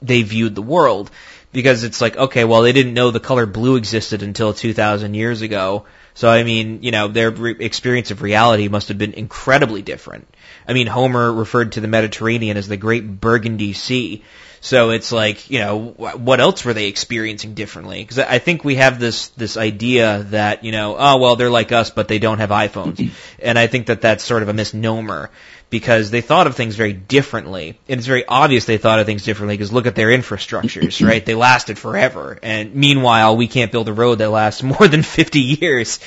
they 0.00 0.22
viewed 0.22 0.54
the 0.54 0.62
world 0.62 1.10
because 1.52 1.84
it's 1.84 2.00
like 2.00 2.16
okay, 2.16 2.44
well 2.44 2.62
they 2.62 2.72
didn't 2.72 2.94
know 2.94 3.10
the 3.10 3.20
color 3.20 3.46
blue 3.46 3.76
existed 3.76 4.22
until 4.22 4.52
2,000 4.52 5.14
years 5.14 5.42
ago. 5.42 5.84
So 6.14 6.28
I 6.28 6.42
mean, 6.42 6.82
you 6.82 6.90
know, 6.90 7.08
their 7.08 7.30
re- 7.30 7.56
experience 7.58 8.10
of 8.10 8.20
reality 8.20 8.68
must 8.68 8.88
have 8.88 8.98
been 8.98 9.14
incredibly 9.14 9.80
different. 9.80 10.26
I 10.66 10.72
mean, 10.72 10.86
Homer 10.86 11.32
referred 11.32 11.72
to 11.72 11.80
the 11.80 11.88
Mediterranean 11.88 12.56
as 12.56 12.68
the 12.68 12.76
Great 12.76 13.20
Burgundy 13.20 13.72
Sea. 13.72 14.22
So 14.64 14.90
it's 14.90 15.10
like, 15.10 15.50
you 15.50 15.58
know, 15.58 15.88
what 15.88 16.38
else 16.38 16.64
were 16.64 16.72
they 16.72 16.86
experiencing 16.86 17.54
differently? 17.54 18.00
Because 18.00 18.20
I 18.20 18.38
think 18.38 18.62
we 18.62 18.76
have 18.76 19.00
this 19.00 19.28
this 19.30 19.56
idea 19.56 20.22
that, 20.30 20.62
you 20.62 20.70
know, 20.70 20.96
oh 20.96 21.18
well, 21.18 21.34
they're 21.34 21.50
like 21.50 21.72
us, 21.72 21.90
but 21.90 22.06
they 22.06 22.20
don't 22.20 22.38
have 22.38 22.50
iPhones, 22.50 23.12
and 23.40 23.58
I 23.58 23.66
think 23.66 23.86
that 23.86 24.02
that's 24.02 24.22
sort 24.22 24.42
of 24.42 24.48
a 24.48 24.52
misnomer 24.52 25.30
because 25.72 26.10
they 26.10 26.20
thought 26.20 26.46
of 26.46 26.54
things 26.54 26.76
very 26.76 26.92
differently. 26.92 27.78
And 27.88 27.98
it's 27.98 28.06
very 28.06 28.26
obvious 28.26 28.66
they 28.66 28.76
thought 28.76 29.00
of 29.00 29.06
things 29.06 29.24
differently 29.24 29.56
because 29.56 29.72
look 29.72 29.86
at 29.86 29.94
their 29.94 30.08
infrastructures, 30.08 31.04
right? 31.08 31.24
They 31.24 31.34
lasted 31.34 31.78
forever. 31.78 32.38
And 32.42 32.74
meanwhile, 32.74 33.38
we 33.38 33.48
can't 33.48 33.72
build 33.72 33.88
a 33.88 33.92
road 33.92 34.16
that 34.16 34.28
lasts 34.28 34.62
more 34.74 34.86
than 34.86 35.02
50 35.02 35.40
years. 35.40 35.98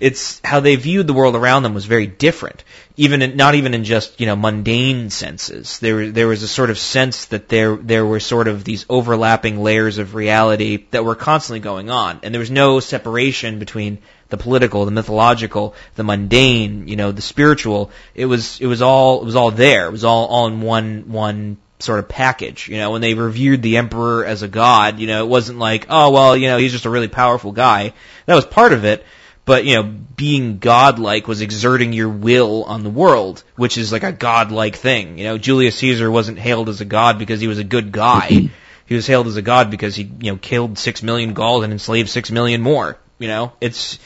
It's 0.00 0.40
how 0.42 0.60
they 0.60 0.74
viewed 0.76 1.06
the 1.06 1.12
world 1.12 1.36
around 1.36 1.64
them 1.64 1.74
was 1.74 1.84
very 1.84 2.06
different. 2.06 2.64
Even 3.00 3.22
in, 3.22 3.36
not 3.36 3.54
even 3.54 3.72
in 3.72 3.84
just, 3.84 4.20
you 4.20 4.26
know, 4.26 4.36
mundane 4.36 5.08
senses. 5.08 5.78
There, 5.78 6.10
there 6.10 6.28
was 6.28 6.42
a 6.42 6.48
sort 6.48 6.68
of 6.68 6.78
sense 6.78 7.26
that 7.26 7.48
there, 7.48 7.76
there 7.76 8.04
were 8.04 8.20
sort 8.20 8.46
of 8.46 8.62
these 8.62 8.84
overlapping 8.88 9.62
layers 9.62 9.96
of 9.96 10.14
reality 10.14 10.84
that 10.90 11.04
were 11.04 11.14
constantly 11.14 11.60
going 11.60 11.88
on. 11.88 12.20
And 12.22 12.34
there 12.34 12.40
was 12.40 12.50
no 12.50 12.78
separation 12.80 13.58
between 13.58 13.98
the 14.28 14.36
political, 14.36 14.84
the 14.84 14.90
mythological, 14.90 15.74
the 15.94 16.04
mundane, 16.04 16.88
you 16.88 16.96
know, 16.96 17.10
the 17.12 17.22
spiritual. 17.22 17.90
It 18.14 18.26
was 18.26 18.60
it 18.60 18.66
was 18.66 18.82
all 18.82 19.22
it 19.22 19.24
was 19.24 19.36
all 19.36 19.50
there. 19.50 19.86
It 19.86 19.92
was 19.92 20.04
all 20.04 20.26
all 20.26 20.46
in 20.46 20.60
one 20.60 21.04
one 21.08 21.56
sort 21.80 21.98
of 21.98 22.08
package. 22.08 22.68
You 22.68 22.78
know, 22.78 22.90
when 22.92 23.00
they 23.00 23.14
revered 23.14 23.62
the 23.62 23.76
emperor 23.76 24.24
as 24.24 24.42
a 24.42 24.48
god, 24.48 24.98
you 24.98 25.06
know, 25.06 25.24
it 25.24 25.28
wasn't 25.28 25.58
like, 25.58 25.86
oh 25.88 26.10
well, 26.10 26.36
you 26.36 26.48
know, 26.48 26.58
he's 26.58 26.72
just 26.72 26.86
a 26.86 26.90
really 26.90 27.08
powerful 27.08 27.52
guy. 27.52 27.92
That 28.26 28.34
was 28.34 28.46
part 28.46 28.72
of 28.72 28.84
it. 28.84 29.04
But, 29.50 29.64
you 29.64 29.74
know, 29.74 29.82
being 29.82 30.60
godlike 30.60 31.26
was 31.26 31.40
exerting 31.40 31.92
your 31.92 32.08
will 32.08 32.62
on 32.62 32.84
the 32.84 32.88
world, 32.88 33.42
which 33.56 33.78
is 33.78 33.90
like 33.90 34.04
a 34.04 34.12
godlike 34.12 34.76
thing. 34.76 35.18
You 35.18 35.24
know, 35.24 35.38
Julius 35.38 35.74
Caesar 35.78 36.08
wasn't 36.08 36.38
hailed 36.38 36.68
as 36.68 36.80
a 36.80 36.84
god 36.84 37.18
because 37.18 37.40
he 37.40 37.48
was 37.48 37.58
a 37.58 37.64
good 37.64 37.90
guy. 37.90 38.28
he 38.86 38.94
was 38.94 39.08
hailed 39.08 39.26
as 39.26 39.34
a 39.34 39.42
god 39.42 39.68
because 39.72 39.96
he, 39.96 40.04
you 40.04 40.30
know, 40.30 40.38
killed 40.40 40.78
six 40.78 41.02
million 41.02 41.32
Gauls 41.32 41.64
and 41.64 41.72
enslaved 41.72 42.10
six 42.10 42.30
million 42.30 42.60
more. 42.60 42.96
You 43.18 43.26
know, 43.26 43.52
it's 43.60 43.98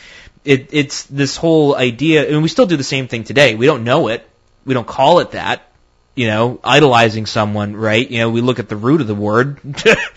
it, 0.47 0.71
it's 0.73 1.03
this 1.03 1.37
whole 1.37 1.77
idea, 1.77 2.27
and 2.27 2.43
we 2.43 2.49
still 2.49 2.65
do 2.65 2.79
the 2.79 2.83
same 2.83 3.07
thing 3.07 3.25
today. 3.25 3.55
We 3.55 3.67
don't 3.67 3.85
know 3.85 4.09
it. 4.09 4.27
We 4.65 4.73
don't 4.73 4.87
call 4.87 5.19
it 5.19 5.33
that. 5.33 5.71
You 6.15 6.29
know, 6.29 6.61
idolizing 6.63 7.27
someone, 7.27 7.75
right? 7.75 8.09
You 8.09 8.19
know, 8.19 8.31
we 8.31 8.41
look 8.41 8.61
at 8.61 8.69
the 8.69 8.77
root 8.77 9.01
of 9.01 9.09
the 9.09 9.15
word, 9.15 9.59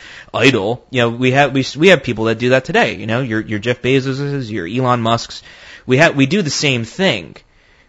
idol. 0.33 0.85
You 0.91 1.01
know, 1.01 1.09
we 1.09 1.31
have 1.31 1.53
we 1.53 1.65
we 1.75 1.87
have 1.87 2.03
people 2.03 2.25
that 2.25 2.37
do 2.37 2.49
that 2.49 2.65
today. 2.65 2.95
You 2.95 3.07
know, 3.07 3.21
your 3.21 3.41
your 3.41 3.59
Jeff 3.59 3.81
Bezos's, 3.81 4.51
your 4.51 4.67
Elon 4.67 5.01
Musk's. 5.01 5.41
We 5.85 5.97
have 5.97 6.15
we 6.15 6.27
do 6.27 6.41
the 6.41 6.49
same 6.49 6.83
thing. 6.83 7.35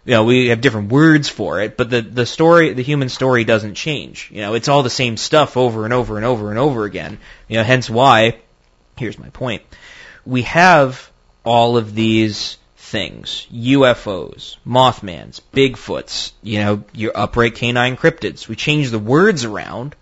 You 0.05 0.13
know, 0.13 0.23
we 0.23 0.47
have 0.47 0.61
different 0.61 0.91
words 0.91 1.29
for 1.29 1.61
it, 1.61 1.77
but 1.77 1.89
the 1.89 2.01
the 2.01 2.25
story, 2.25 2.73
the 2.73 2.81
human 2.81 3.09
story, 3.09 3.43
doesn't 3.43 3.75
change. 3.75 4.29
You 4.31 4.41
know, 4.41 4.55
it's 4.55 4.69
all 4.69 4.81
the 4.81 4.89
same 4.89 5.17
stuff 5.17 5.55
over 5.55 5.85
and 5.85 5.93
over 5.93 6.17
and 6.17 6.25
over 6.25 6.49
and 6.49 6.57
over 6.57 6.85
again. 6.85 7.19
You 7.47 7.57
know, 7.57 7.63
hence 7.63 7.89
why. 7.89 8.39
Here's 8.97 9.19
my 9.19 9.29
point 9.29 9.61
we 10.25 10.43
have 10.43 11.11
all 11.43 11.77
of 11.77 11.95
these 11.95 12.57
things. 12.89 13.47
UFOs, 13.53 14.57
Mothmans, 14.65 15.41
Bigfoots, 15.53 16.31
you 16.41 16.59
know, 16.59 16.83
your 16.93 17.11
upright 17.15 17.55
canine 17.55 17.95
cryptids. 17.95 18.47
We 18.47 18.55
change 18.55 18.89
the 18.89 18.99
words 18.99 19.45
around, 19.45 19.95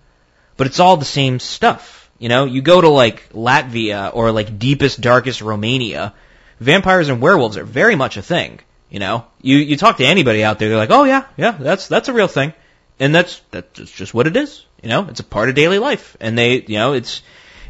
but 0.55 0.67
it's 0.67 0.79
all 0.79 0.97
the 0.97 1.05
same 1.05 1.39
stuff. 1.39 2.09
You 2.19 2.29
know, 2.29 2.45
you 2.45 2.61
go 2.61 2.81
to 2.81 2.89
like 2.89 3.29
Latvia 3.33 4.11
or 4.13 4.31
like 4.31 4.57
deepest, 4.57 4.99
darkest 5.01 5.41
Romania, 5.41 6.13
vampires 6.59 7.09
and 7.09 7.21
werewolves 7.21 7.57
are 7.57 7.63
very 7.63 7.95
much 7.95 8.17
a 8.17 8.21
thing. 8.21 8.59
You 8.89 8.99
know, 8.99 9.25
you, 9.41 9.57
you 9.57 9.77
talk 9.77 9.97
to 9.97 10.05
anybody 10.05 10.43
out 10.43 10.59
there, 10.59 10.69
they're 10.69 10.77
like, 10.77 10.91
oh 10.91 11.03
yeah, 11.03 11.25
yeah, 11.35 11.51
that's, 11.51 11.87
that's 11.87 12.09
a 12.09 12.13
real 12.13 12.27
thing. 12.27 12.53
And 12.99 13.13
that's, 13.13 13.41
that's 13.51 13.91
just 13.91 14.13
what 14.13 14.27
it 14.27 14.35
is. 14.35 14.65
You 14.81 14.89
know, 14.89 15.07
it's 15.09 15.19
a 15.19 15.23
part 15.23 15.49
of 15.49 15.55
daily 15.55 15.77
life. 15.77 16.17
And 16.19 16.37
they, 16.37 16.61
you 16.61 16.79
know, 16.79 16.93
it's, 16.93 17.21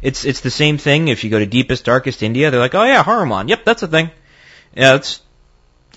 it's 0.02 0.24
it's 0.24 0.40
the 0.40 0.50
same 0.50 0.78
thing 0.78 1.08
if 1.08 1.24
you 1.24 1.30
go 1.30 1.38
to 1.38 1.46
deepest 1.46 1.84
darkest 1.84 2.22
India. 2.22 2.50
They're 2.50 2.60
like, 2.60 2.74
oh 2.74 2.84
yeah, 2.84 3.02
Hanuman. 3.02 3.48
Yep, 3.48 3.64
that's 3.64 3.82
a 3.82 3.88
thing. 3.88 4.10
Yeah, 4.74 4.94
it's 4.94 5.20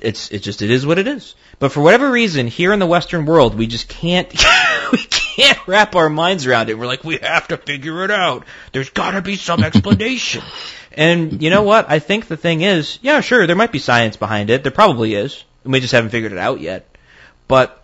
it's 0.01 0.31
it's 0.31 0.43
just 0.43 0.61
it 0.61 0.71
is 0.71 0.85
what 0.85 0.99
it 0.99 1.07
is. 1.07 1.35
But 1.59 1.71
for 1.71 1.81
whatever 1.81 2.09
reason, 2.09 2.47
here 2.47 2.73
in 2.73 2.79
the 2.79 2.87
Western 2.87 3.25
world, 3.25 3.55
we 3.55 3.67
just 3.67 3.87
can't 3.87 4.31
we 4.91 4.97
can't 4.97 5.67
wrap 5.67 5.95
our 5.95 6.09
minds 6.09 6.45
around 6.45 6.69
it. 6.69 6.77
We're 6.77 6.87
like, 6.87 7.03
we 7.03 7.17
have 7.17 7.47
to 7.49 7.57
figure 7.57 8.03
it 8.03 8.11
out. 8.11 8.45
There's 8.71 8.89
got 8.89 9.11
to 9.11 9.21
be 9.21 9.35
some 9.35 9.63
explanation. 9.63 10.43
and 10.91 11.41
you 11.41 11.49
know 11.49 11.63
what? 11.63 11.89
I 11.89 11.99
think 11.99 12.27
the 12.27 12.37
thing 12.37 12.61
is, 12.61 12.99
yeah, 13.01 13.21
sure, 13.21 13.47
there 13.47 13.55
might 13.55 13.71
be 13.71 13.79
science 13.79 14.17
behind 14.17 14.49
it. 14.49 14.63
There 14.63 14.71
probably 14.71 15.13
is. 15.13 15.43
We 15.63 15.79
just 15.79 15.93
haven't 15.93 16.09
figured 16.09 16.31
it 16.31 16.37
out 16.37 16.59
yet. 16.59 16.87
But 17.47 17.83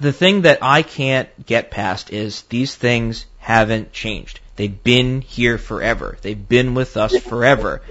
the 0.00 0.12
thing 0.12 0.42
that 0.42 0.58
I 0.62 0.82
can't 0.82 1.28
get 1.46 1.70
past 1.70 2.12
is 2.12 2.42
these 2.42 2.74
things 2.74 3.26
haven't 3.38 3.92
changed. 3.92 4.40
They've 4.56 4.82
been 4.82 5.20
here 5.20 5.58
forever. 5.58 6.16
They've 6.22 6.48
been 6.48 6.74
with 6.74 6.96
us 6.96 7.16
forever. 7.18 7.82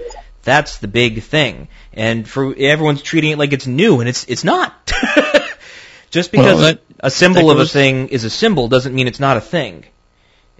That's 0.44 0.78
the 0.78 0.88
big 0.88 1.22
thing. 1.22 1.68
And 1.92 2.28
for 2.28 2.54
everyone's 2.56 3.02
treating 3.02 3.32
it 3.32 3.38
like 3.38 3.52
it's 3.52 3.66
new, 3.66 4.00
and 4.00 4.08
it's 4.08 4.24
it's 4.28 4.44
not. 4.44 4.92
Just 6.10 6.30
because 6.30 6.60
well, 6.60 6.74
that, 6.74 6.80
a 7.00 7.10
symbol 7.10 7.50
of 7.50 7.58
a 7.58 7.66
thing 7.66 8.08
is 8.08 8.22
a 8.22 8.30
symbol 8.30 8.68
doesn't 8.68 8.94
mean 8.94 9.08
it's 9.08 9.18
not 9.18 9.36
a 9.36 9.40
thing. 9.40 9.84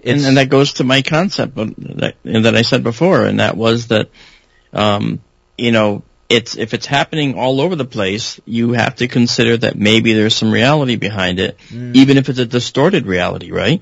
And, 0.03 0.21
and, 0.21 0.37
that 0.37 0.49
goes 0.49 0.73
to 0.73 0.83
my 0.83 1.01
concept 1.01 1.55
that, 1.55 2.15
that 2.23 2.55
I 2.55 2.61
said 2.61 2.83
before, 2.83 3.25
and 3.25 3.39
that 3.39 3.57
was 3.57 3.87
that, 3.87 4.09
um, 4.73 5.21
you 5.57 5.71
know, 5.71 6.03
it's 6.27 6.57
if 6.57 6.73
it's 6.73 6.85
happening 6.85 7.35
all 7.39 7.61
over 7.61 7.75
the 7.75 7.85
place, 7.85 8.39
you 8.45 8.73
have 8.73 8.95
to 8.97 9.07
consider 9.07 9.57
that 9.57 9.77
maybe 9.77 10.13
there's 10.13 10.35
some 10.35 10.51
reality 10.51 10.95
behind 10.95 11.39
it, 11.39 11.57
mm. 11.69 11.95
even 11.95 12.17
if 12.17 12.29
it's 12.29 12.39
a 12.39 12.45
distorted 12.45 13.05
reality, 13.05 13.51
right? 13.51 13.81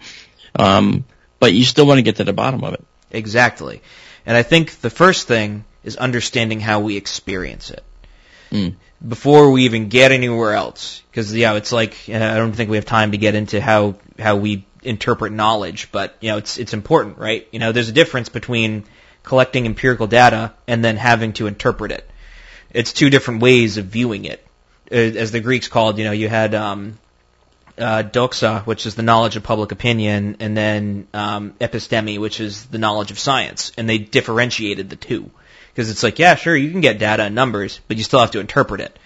Um, 0.56 1.06
but 1.40 1.54
you 1.54 1.64
still 1.64 1.86
want 1.86 1.98
to 1.98 2.04
get 2.04 2.18
to 2.18 2.24
the 2.24 2.34
bottom 2.34 2.64
of 2.64 2.74
it. 2.74 2.86
Exactly. 3.12 3.82
And 4.26 4.38
I 4.38 4.44
think 4.44 4.80
the 4.80 4.90
first 4.90 5.28
thing 5.28 5.66
is 5.84 5.98
understanding 5.98 6.60
how 6.60 6.80
we 6.80 6.98
experience 6.98 7.72
it. 7.72 7.84
Mm. 8.52 8.76
Before 9.06 9.52
we 9.52 9.66
even 9.66 9.90
get 9.90 10.12
anywhere 10.12 10.54
else. 10.54 11.02
Because, 11.12 11.34
yeah, 11.36 11.56
it's 11.56 11.72
like, 11.72 11.96
I 12.08 12.36
don't 12.36 12.54
think 12.54 12.70
we 12.70 12.78
have 12.78 12.86
time 12.86 13.12
to 13.12 13.18
get 13.18 13.36
into 13.36 13.60
how, 13.60 13.96
how 14.18 14.38
we 14.38 14.66
interpret 14.82 15.32
knowledge, 15.32 15.92
but, 15.92 16.16
you 16.22 16.30
know, 16.30 16.38
it's, 16.38 16.58
it's 16.58 16.74
important, 16.74 17.18
right? 17.18 17.48
You 17.52 17.60
know, 17.60 17.72
there's 17.72 17.90
a 17.90 17.94
difference 17.94 18.30
between 18.30 18.86
collecting 19.24 19.66
empirical 19.66 20.08
data 20.08 20.54
and 20.68 20.84
then 20.84 20.98
having 20.98 21.34
to 21.34 21.48
interpret 21.48 21.92
it. 21.92 22.10
It's 22.72 22.94
two 22.94 23.10
different 23.10 23.42
ways 23.42 23.78
of 23.78 23.86
viewing 23.86 24.26
it. 24.26 24.46
As 24.90 25.32
the 25.32 25.40
Greeks 25.40 25.68
called, 25.68 25.98
you 25.98 26.06
know, 26.06 26.12
you 26.12 26.30
had, 26.30 26.56
um, 26.56 26.98
uh, 27.78 28.04
doxa, 28.04 28.66
which 28.66 28.86
is 28.86 28.96
the 28.96 29.02
knowledge 29.02 29.36
of 29.36 29.44
public 29.44 29.72
opinion, 29.72 30.38
and 30.40 30.56
then 30.56 31.08
um, 31.14 31.54
episteme, 31.60 32.20
which 32.20 32.40
is 32.40 32.66
the 32.66 32.78
knowledge 32.78 33.12
of 33.12 33.18
science, 33.18 33.72
and 33.78 33.90
they 33.90 33.98
differentiated 33.98 34.90
the 34.90 34.96
two 34.96 35.32
because 35.74 35.90
it's 35.90 36.04
like, 36.04 36.20
yeah, 36.20 36.36
sure, 36.36 36.56
you 36.56 36.72
can 36.72 36.82
get 36.82 37.00
data 37.00 37.24
and 37.24 37.36
numbers, 37.36 37.80
but 37.88 37.98
you 37.98 38.04
still 38.04 38.20
have 38.20 38.32
to 38.32 38.40
interpret 38.40 38.82
it, 38.82 38.98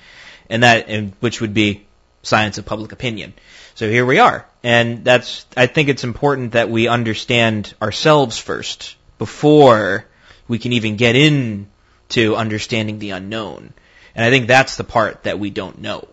and 0.50 0.64
that, 0.64 0.90
and 0.90 1.14
which 1.20 1.40
would 1.42 1.54
be 1.54 1.86
science 2.24 2.58
of 2.58 2.66
public 2.66 2.92
opinion. 2.92 3.34
So 3.76 3.90
here 3.90 4.06
we 4.06 4.20
are, 4.20 4.46
and 4.64 5.06
that's, 5.06 5.46
I 5.56 5.68
think 5.68 5.90
it's 5.90 6.04
important 6.04 6.54
that 6.54 6.70
we 6.70 6.88
understand 6.88 7.74
ourselves 7.82 8.38
first 8.38 8.96
before 9.18 10.06
we 10.48 10.60
can 10.60 10.74
even 10.74 10.98
get 10.98 11.16
in 11.16 11.68
to 12.10 12.36
understanding 12.36 13.00
the 13.00 13.12
unknown, 13.12 13.74
and 14.14 14.26
I 14.26 14.30
think 14.30 14.48
that's 14.48 14.76
the 14.76 14.84
part 14.84 15.24
that 15.24 15.40
we 15.40 15.50
don't 15.50 15.80
know. 15.80 16.08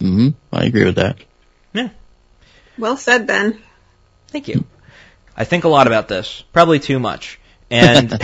hmm 0.00 0.28
I 0.52 0.64
agree 0.64 0.84
with 0.84 0.96
that. 0.96 1.18
Yeah. 1.72 1.88
Well 2.78 2.96
said, 2.96 3.26
Ben. 3.26 3.58
Thank 4.28 4.48
you. 4.48 4.64
I 5.36 5.44
think 5.44 5.64
a 5.64 5.68
lot 5.68 5.86
about 5.86 6.08
this, 6.08 6.44
probably 6.52 6.78
too 6.78 6.98
much. 6.98 7.39
And 7.70 8.20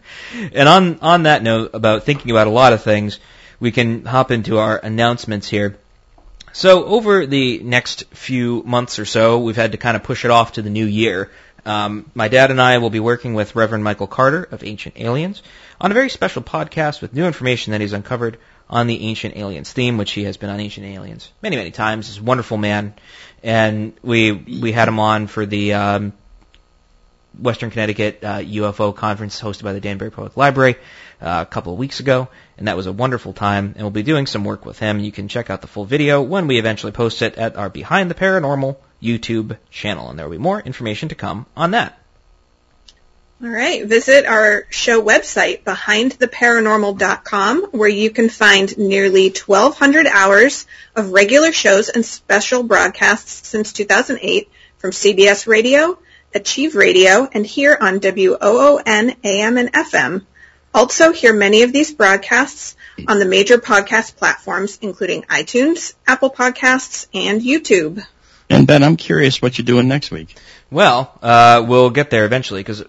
and 0.52 0.68
on 0.68 0.98
on 1.00 1.22
that 1.24 1.42
note 1.42 1.70
about 1.74 2.04
thinking 2.04 2.30
about 2.30 2.46
a 2.46 2.50
lot 2.50 2.72
of 2.72 2.82
things, 2.82 3.18
we 3.60 3.72
can 3.72 4.04
hop 4.04 4.30
into 4.30 4.58
our 4.58 4.76
announcements 4.76 5.48
here. 5.48 5.76
So 6.52 6.84
over 6.84 7.26
the 7.26 7.58
next 7.58 8.04
few 8.14 8.62
months 8.62 8.98
or 8.98 9.04
so, 9.04 9.40
we've 9.40 9.56
had 9.56 9.72
to 9.72 9.78
kind 9.78 9.96
of 9.96 10.04
push 10.04 10.24
it 10.24 10.30
off 10.30 10.52
to 10.52 10.62
the 10.62 10.70
new 10.70 10.86
year. 10.86 11.30
Um, 11.66 12.10
my 12.14 12.28
dad 12.28 12.50
and 12.50 12.60
I 12.60 12.78
will 12.78 12.90
be 12.90 13.00
working 13.00 13.34
with 13.34 13.56
Reverend 13.56 13.82
Michael 13.82 14.06
Carter 14.06 14.46
of 14.50 14.62
Ancient 14.62 15.00
Aliens 15.00 15.42
on 15.80 15.90
a 15.90 15.94
very 15.94 16.10
special 16.10 16.42
podcast 16.42 17.00
with 17.00 17.14
new 17.14 17.24
information 17.24 17.72
that 17.72 17.80
he's 17.80 17.92
uncovered 17.92 18.38
on 18.68 18.86
the 18.86 19.02
Ancient 19.04 19.36
Aliens 19.36 19.72
theme, 19.72 19.98
which 19.98 20.12
he 20.12 20.24
has 20.24 20.36
been 20.36 20.50
on 20.50 20.60
Ancient 20.60 20.86
Aliens 20.86 21.30
many, 21.42 21.56
many 21.56 21.70
times. 21.70 22.06
He's 22.06 22.18
a 22.18 22.22
wonderful 22.22 22.56
man, 22.56 22.94
and 23.42 23.94
we 24.02 24.32
we 24.32 24.72
had 24.72 24.88
him 24.88 25.00
on 25.00 25.26
for 25.26 25.46
the 25.46 25.74
um, 25.74 26.12
Western 27.38 27.70
Connecticut 27.70 28.20
uh, 28.22 28.38
UFO 28.38 28.94
conference 28.94 29.40
hosted 29.40 29.62
by 29.62 29.72
the 29.72 29.80
Danbury 29.80 30.10
Public 30.10 30.36
Library 30.36 30.76
uh, 31.20 31.44
a 31.46 31.50
couple 31.50 31.72
of 31.72 31.78
weeks 31.78 32.00
ago, 32.00 32.28
and 32.58 32.68
that 32.68 32.76
was 32.76 32.86
a 32.86 32.92
wonderful 32.92 33.32
time. 33.32 33.72
And 33.74 33.82
we'll 33.82 33.90
be 33.90 34.02
doing 34.02 34.26
some 34.26 34.44
work 34.44 34.64
with 34.64 34.78
him. 34.78 35.00
You 35.00 35.12
can 35.12 35.28
check 35.28 35.50
out 35.50 35.60
the 35.60 35.66
full 35.66 35.84
video 35.84 36.22
when 36.22 36.46
we 36.46 36.58
eventually 36.58 36.92
post 36.92 37.22
it 37.22 37.36
at 37.36 37.56
our 37.56 37.70
Behind 37.70 38.10
the 38.10 38.14
Paranormal 38.14 38.76
YouTube 39.02 39.56
channel, 39.70 40.10
and 40.10 40.18
there 40.18 40.28
will 40.28 40.36
be 40.36 40.42
more 40.42 40.60
information 40.60 41.08
to 41.10 41.14
come 41.14 41.46
on 41.56 41.72
that. 41.72 41.98
All 43.42 43.50
right. 43.50 43.84
Visit 43.84 44.26
our 44.26 44.64
show 44.70 45.02
website, 45.02 45.64
behindtheparanormal.com, 45.64 47.64
where 47.72 47.88
you 47.88 48.10
can 48.10 48.28
find 48.28 48.78
nearly 48.78 49.28
1,200 49.28 50.06
hours 50.06 50.66
of 50.94 51.10
regular 51.10 51.52
shows 51.52 51.88
and 51.88 52.06
special 52.06 52.62
broadcasts 52.62 53.48
since 53.48 53.72
2008 53.72 54.48
from 54.78 54.92
CBS 54.92 55.48
Radio, 55.48 55.98
Achieve 56.34 56.74
Radio, 56.74 57.28
and 57.32 57.46
here 57.46 57.76
on 57.80 58.00
WOON 58.00 59.14
AM 59.24 59.56
and 59.56 59.72
FM. 59.72 60.26
Also 60.74 61.12
hear 61.12 61.32
many 61.32 61.62
of 61.62 61.72
these 61.72 61.92
broadcasts 61.94 62.76
on 63.06 63.20
the 63.20 63.24
major 63.24 63.58
podcast 63.58 64.16
platforms, 64.16 64.78
including 64.82 65.22
iTunes, 65.22 65.94
Apple 66.06 66.30
Podcasts, 66.30 67.06
and 67.14 67.40
YouTube. 67.40 68.04
And 68.50 68.66
Ben, 68.66 68.82
I'm 68.82 68.96
curious 68.96 69.40
what 69.40 69.56
you're 69.56 69.64
doing 69.64 69.86
next 69.86 70.10
week. 70.10 70.36
Well, 70.70 71.16
uh, 71.22 71.64
we'll 71.66 71.90
get 71.90 72.10
there 72.10 72.24
eventually 72.24 72.60
because 72.60 72.84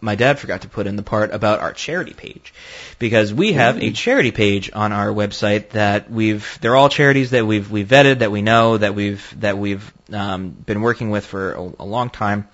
my 0.00 0.14
dad 0.14 0.38
forgot 0.38 0.62
to 0.62 0.68
put 0.68 0.86
in 0.86 0.96
the 0.96 1.02
part 1.02 1.32
about 1.32 1.60
our 1.60 1.72
charity 1.72 2.12
page 2.12 2.52
because 2.98 3.32
we 3.32 3.52
have 3.52 3.82
a 3.82 3.90
charity 3.92 4.30
page 4.30 4.70
on 4.72 4.92
our 4.92 5.08
website 5.08 5.70
that 5.70 6.10
we've 6.10 6.58
they're 6.60 6.76
all 6.76 6.88
charities 6.88 7.30
that 7.30 7.46
we've 7.46 7.70
we've 7.70 7.86
vetted 7.86 8.20
that 8.20 8.30
we 8.30 8.42
know 8.42 8.78
that 8.78 8.94
we've 8.94 9.40
that 9.40 9.58
we've 9.58 9.92
um, 10.12 10.50
been 10.50 10.80
working 10.80 11.10
with 11.10 11.26
for 11.26 11.52
a, 11.52 11.72
a 11.80 11.84
long 11.84 12.08
time 12.08 12.48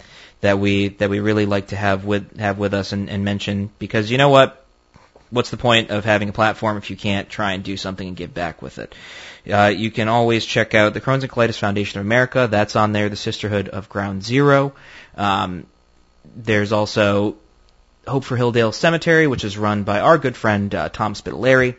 that 0.46 0.60
we 0.60 0.88
that 0.88 1.10
we 1.10 1.18
really 1.18 1.44
like 1.44 1.68
to 1.68 1.76
have 1.76 2.04
with 2.04 2.38
have 2.38 2.56
with 2.56 2.72
us 2.72 2.92
and, 2.92 3.10
and 3.10 3.24
mention 3.24 3.68
because 3.80 4.12
you 4.12 4.16
know 4.16 4.28
what 4.28 4.64
what's 5.30 5.50
the 5.50 5.56
point 5.56 5.90
of 5.90 6.04
having 6.04 6.28
a 6.28 6.32
platform 6.32 6.76
if 6.76 6.88
you 6.88 6.96
can't 6.96 7.28
try 7.28 7.54
and 7.54 7.64
do 7.64 7.76
something 7.76 8.06
and 8.06 8.16
give 8.16 8.32
back 8.32 8.62
with 8.62 8.78
it? 8.78 8.94
Uh, 9.52 9.66
you 9.66 9.90
can 9.90 10.06
always 10.06 10.44
check 10.44 10.72
out 10.72 10.94
the 10.94 11.00
Crohn's 11.00 11.24
and 11.24 11.32
Colitis 11.32 11.58
Foundation 11.58 11.98
of 11.98 12.06
America. 12.06 12.46
That's 12.48 12.76
on 12.76 12.92
there. 12.92 13.08
The 13.08 13.16
Sisterhood 13.16 13.68
of 13.68 13.88
Ground 13.88 14.22
Zero. 14.22 14.72
Um, 15.16 15.66
there's 16.36 16.70
also 16.70 17.36
Hope 18.06 18.22
for 18.22 18.36
Hilldale 18.36 18.72
Cemetery, 18.72 19.26
which 19.26 19.42
is 19.42 19.58
run 19.58 19.82
by 19.82 19.98
our 19.98 20.16
good 20.16 20.36
friend 20.36 20.72
uh, 20.72 20.90
Tom 20.90 21.14
Spitaleri 21.14 21.74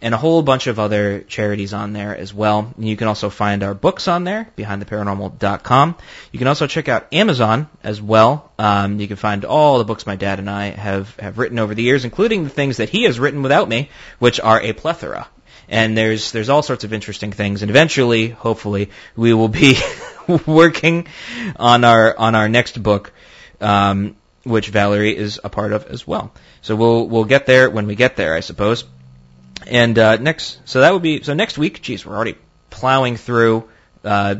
and 0.00 0.14
a 0.14 0.16
whole 0.16 0.42
bunch 0.42 0.68
of 0.68 0.78
other 0.78 1.20
charities 1.22 1.72
on 1.72 1.92
there 1.92 2.16
as 2.16 2.32
well. 2.32 2.72
And 2.76 2.88
You 2.88 2.96
can 2.96 3.08
also 3.08 3.30
find 3.30 3.62
our 3.62 3.74
books 3.74 4.06
on 4.06 4.24
there, 4.24 4.48
behindtheparanormal.com. 4.56 5.96
You 6.30 6.38
can 6.38 6.48
also 6.48 6.66
check 6.66 6.88
out 6.88 7.12
Amazon 7.12 7.68
as 7.82 8.00
well. 8.00 8.52
Um, 8.58 9.00
you 9.00 9.08
can 9.08 9.16
find 9.16 9.44
all 9.44 9.78
the 9.78 9.84
books 9.84 10.06
my 10.06 10.16
dad 10.16 10.38
and 10.38 10.48
I 10.48 10.66
have, 10.66 11.14
have 11.16 11.38
written 11.38 11.58
over 11.58 11.74
the 11.74 11.82
years, 11.82 12.04
including 12.04 12.44
the 12.44 12.50
things 12.50 12.76
that 12.76 12.90
he 12.90 13.04
has 13.04 13.18
written 13.18 13.42
without 13.42 13.68
me, 13.68 13.90
which 14.18 14.38
are 14.40 14.60
a 14.60 14.72
plethora. 14.72 15.26
And 15.70 15.98
there's 15.98 16.32
there's 16.32 16.48
all 16.48 16.62
sorts 16.62 16.84
of 16.84 16.94
interesting 16.94 17.30
things, 17.30 17.60
and 17.60 17.70
eventually, 17.70 18.28
hopefully, 18.28 18.88
we 19.16 19.34
will 19.34 19.48
be 19.48 19.76
working 20.46 21.08
on 21.56 21.84
our 21.84 22.16
on 22.16 22.34
our 22.34 22.48
next 22.48 22.82
book, 22.82 23.12
um, 23.60 24.16
which 24.44 24.68
Valerie 24.68 25.14
is 25.14 25.38
a 25.44 25.50
part 25.50 25.74
of 25.74 25.84
as 25.88 26.06
well. 26.06 26.32
So 26.62 26.74
we'll 26.74 27.06
we'll 27.06 27.26
get 27.26 27.44
there 27.44 27.68
when 27.68 27.86
we 27.86 27.96
get 27.96 28.16
there, 28.16 28.32
I 28.32 28.40
suppose. 28.40 28.84
And 29.66 29.98
uh, 29.98 30.16
next, 30.16 30.60
so 30.64 30.80
that 30.80 30.92
would 30.92 31.02
be 31.02 31.22
so 31.22 31.34
next 31.34 31.58
week. 31.58 31.82
Geez, 31.82 32.06
we're 32.06 32.14
already 32.14 32.36
plowing 32.70 33.16
through 33.16 33.68
uh, 34.04 34.36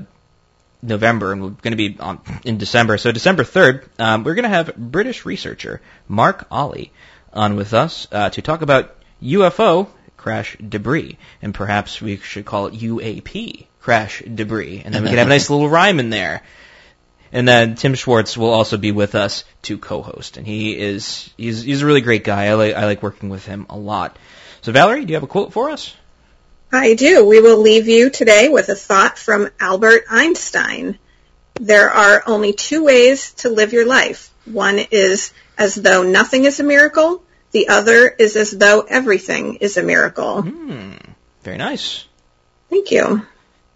November, 0.83 1.33
and 1.33 1.43
we're 1.43 1.51
going 1.51 1.73
to 1.73 1.77
be 1.77 1.99
on 1.99 2.21
in 2.45 2.59
December. 2.59 2.99
So 2.99 3.13
December 3.13 3.45
third, 3.45 3.89
um, 3.99 4.25
we're 4.25 4.35
going 4.35 4.45
to 4.45 4.49
have 4.49 4.77
British 4.77 5.25
researcher 5.25 5.81
Mark 6.07 6.47
Olly 6.51 6.93
on 7.33 7.57
with 7.57 7.75
us 7.75 8.07
uh, 8.13 8.31
to 8.31 8.43
talk 8.43 8.63
about 8.63 8.95
UFO 9.23 9.89
crash 10.17 10.57
debris, 10.57 11.19
and 11.43 11.55
perhaps 11.55 12.01
we 12.01 12.17
should 12.19 12.45
call 12.45 12.67
it 12.67 12.75
UAP 12.75 13.67
crash 13.81 14.23
debris, 14.23 14.83
and 14.85 14.95
then 14.95 15.03
we 15.03 15.09
can 15.09 15.19
have 15.19 15.27
a 15.27 15.31
nice 15.31 15.51
little 15.51 15.69
rhyme 15.69 16.01
in 16.01 16.11
there. 16.11 16.43
And 17.31 17.47
then 17.47 17.75
Tim 17.75 17.95
Schwartz 17.95 18.37
will 18.37 18.51
also 18.51 18.79
be 18.79 18.93
with 18.93 19.15
us 19.15 19.45
to 19.63 19.79
co-host, 19.79 20.39
and 20.39 20.47
he 20.47 20.79
is 20.79 21.31
he's 21.37 21.63
he's 21.63 21.83
a 21.83 21.87
really 21.87 22.01
great 22.01 22.25
guy. 22.25 22.47
I 22.47 22.55
like 22.55 22.75
I 22.75 22.87
like 22.87 23.03
working 23.03 23.29
with 23.29 23.45
him 23.45 23.67
a 23.69 23.77
lot. 23.77 24.19
So, 24.69 24.73
Valerie, 24.73 25.07
do 25.07 25.13
you 25.13 25.17
have 25.17 25.23
a 25.23 25.27
quote 25.27 25.55
for 25.55 25.71
us? 25.71 25.97
I 26.71 26.93
do. 26.93 27.25
We 27.25 27.41
will 27.41 27.57
leave 27.57 27.89
you 27.89 28.11
today 28.11 28.51
with 28.51 28.69
a 28.69 28.75
thought 28.75 29.19
from 29.19 29.49
Albert 29.59 30.05
Einstein. 30.11 30.99
There 31.55 31.89
are 31.89 32.23
only 32.27 32.53
two 32.53 32.85
ways 32.85 33.33
to 33.37 33.49
live 33.49 33.73
your 33.73 33.87
life. 33.87 34.31
One 34.45 34.79
is 34.79 35.33
as 35.57 35.75
though 35.75 36.03
nothing 36.03 36.45
is 36.45 36.61
a 36.61 36.65
miracle. 36.65 37.23
The 37.53 37.69
other 37.69 38.09
is 38.09 38.37
as 38.37 38.51
though 38.51 38.83
everything 38.83 39.55
is 39.55 39.79
a 39.79 39.83
miracle. 39.83 40.43
Hmm. 40.43 40.93
Very 41.45 41.57
nice. 41.57 42.05
Thank 42.69 42.91
you. 42.91 43.27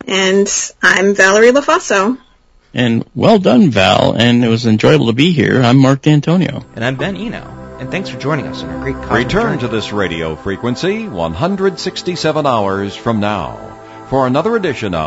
And 0.06 0.72
I'm 0.82 1.14
Valerie 1.14 1.52
Lofaso. 1.52 2.18
And 2.74 3.06
well 3.14 3.38
done, 3.38 3.70
Val. 3.70 4.12
And 4.12 4.44
it 4.44 4.48
was 4.48 4.66
enjoyable 4.66 5.06
to 5.06 5.14
be 5.14 5.32
here. 5.32 5.62
I'm 5.62 5.78
Marc 5.78 6.02
Dantonio. 6.02 6.62
And 6.76 6.84
I'm 6.84 6.96
Ben 6.96 7.16
Eno. 7.16 7.61
And 7.82 7.90
thanks 7.90 8.08
for 8.10 8.16
joining 8.16 8.46
us 8.46 8.62
on 8.62 8.70
our 8.70 8.78
great 8.78 8.94
cosmic 8.94 9.26
Return 9.26 9.58
journey. 9.58 9.60
to 9.62 9.66
this 9.66 9.92
radio 9.92 10.36
frequency 10.36 11.08
167 11.08 12.46
hours 12.46 12.94
from 12.94 13.18
now 13.18 13.56
for 14.08 14.24
another 14.24 14.54
edition 14.54 14.94
of 14.94 15.00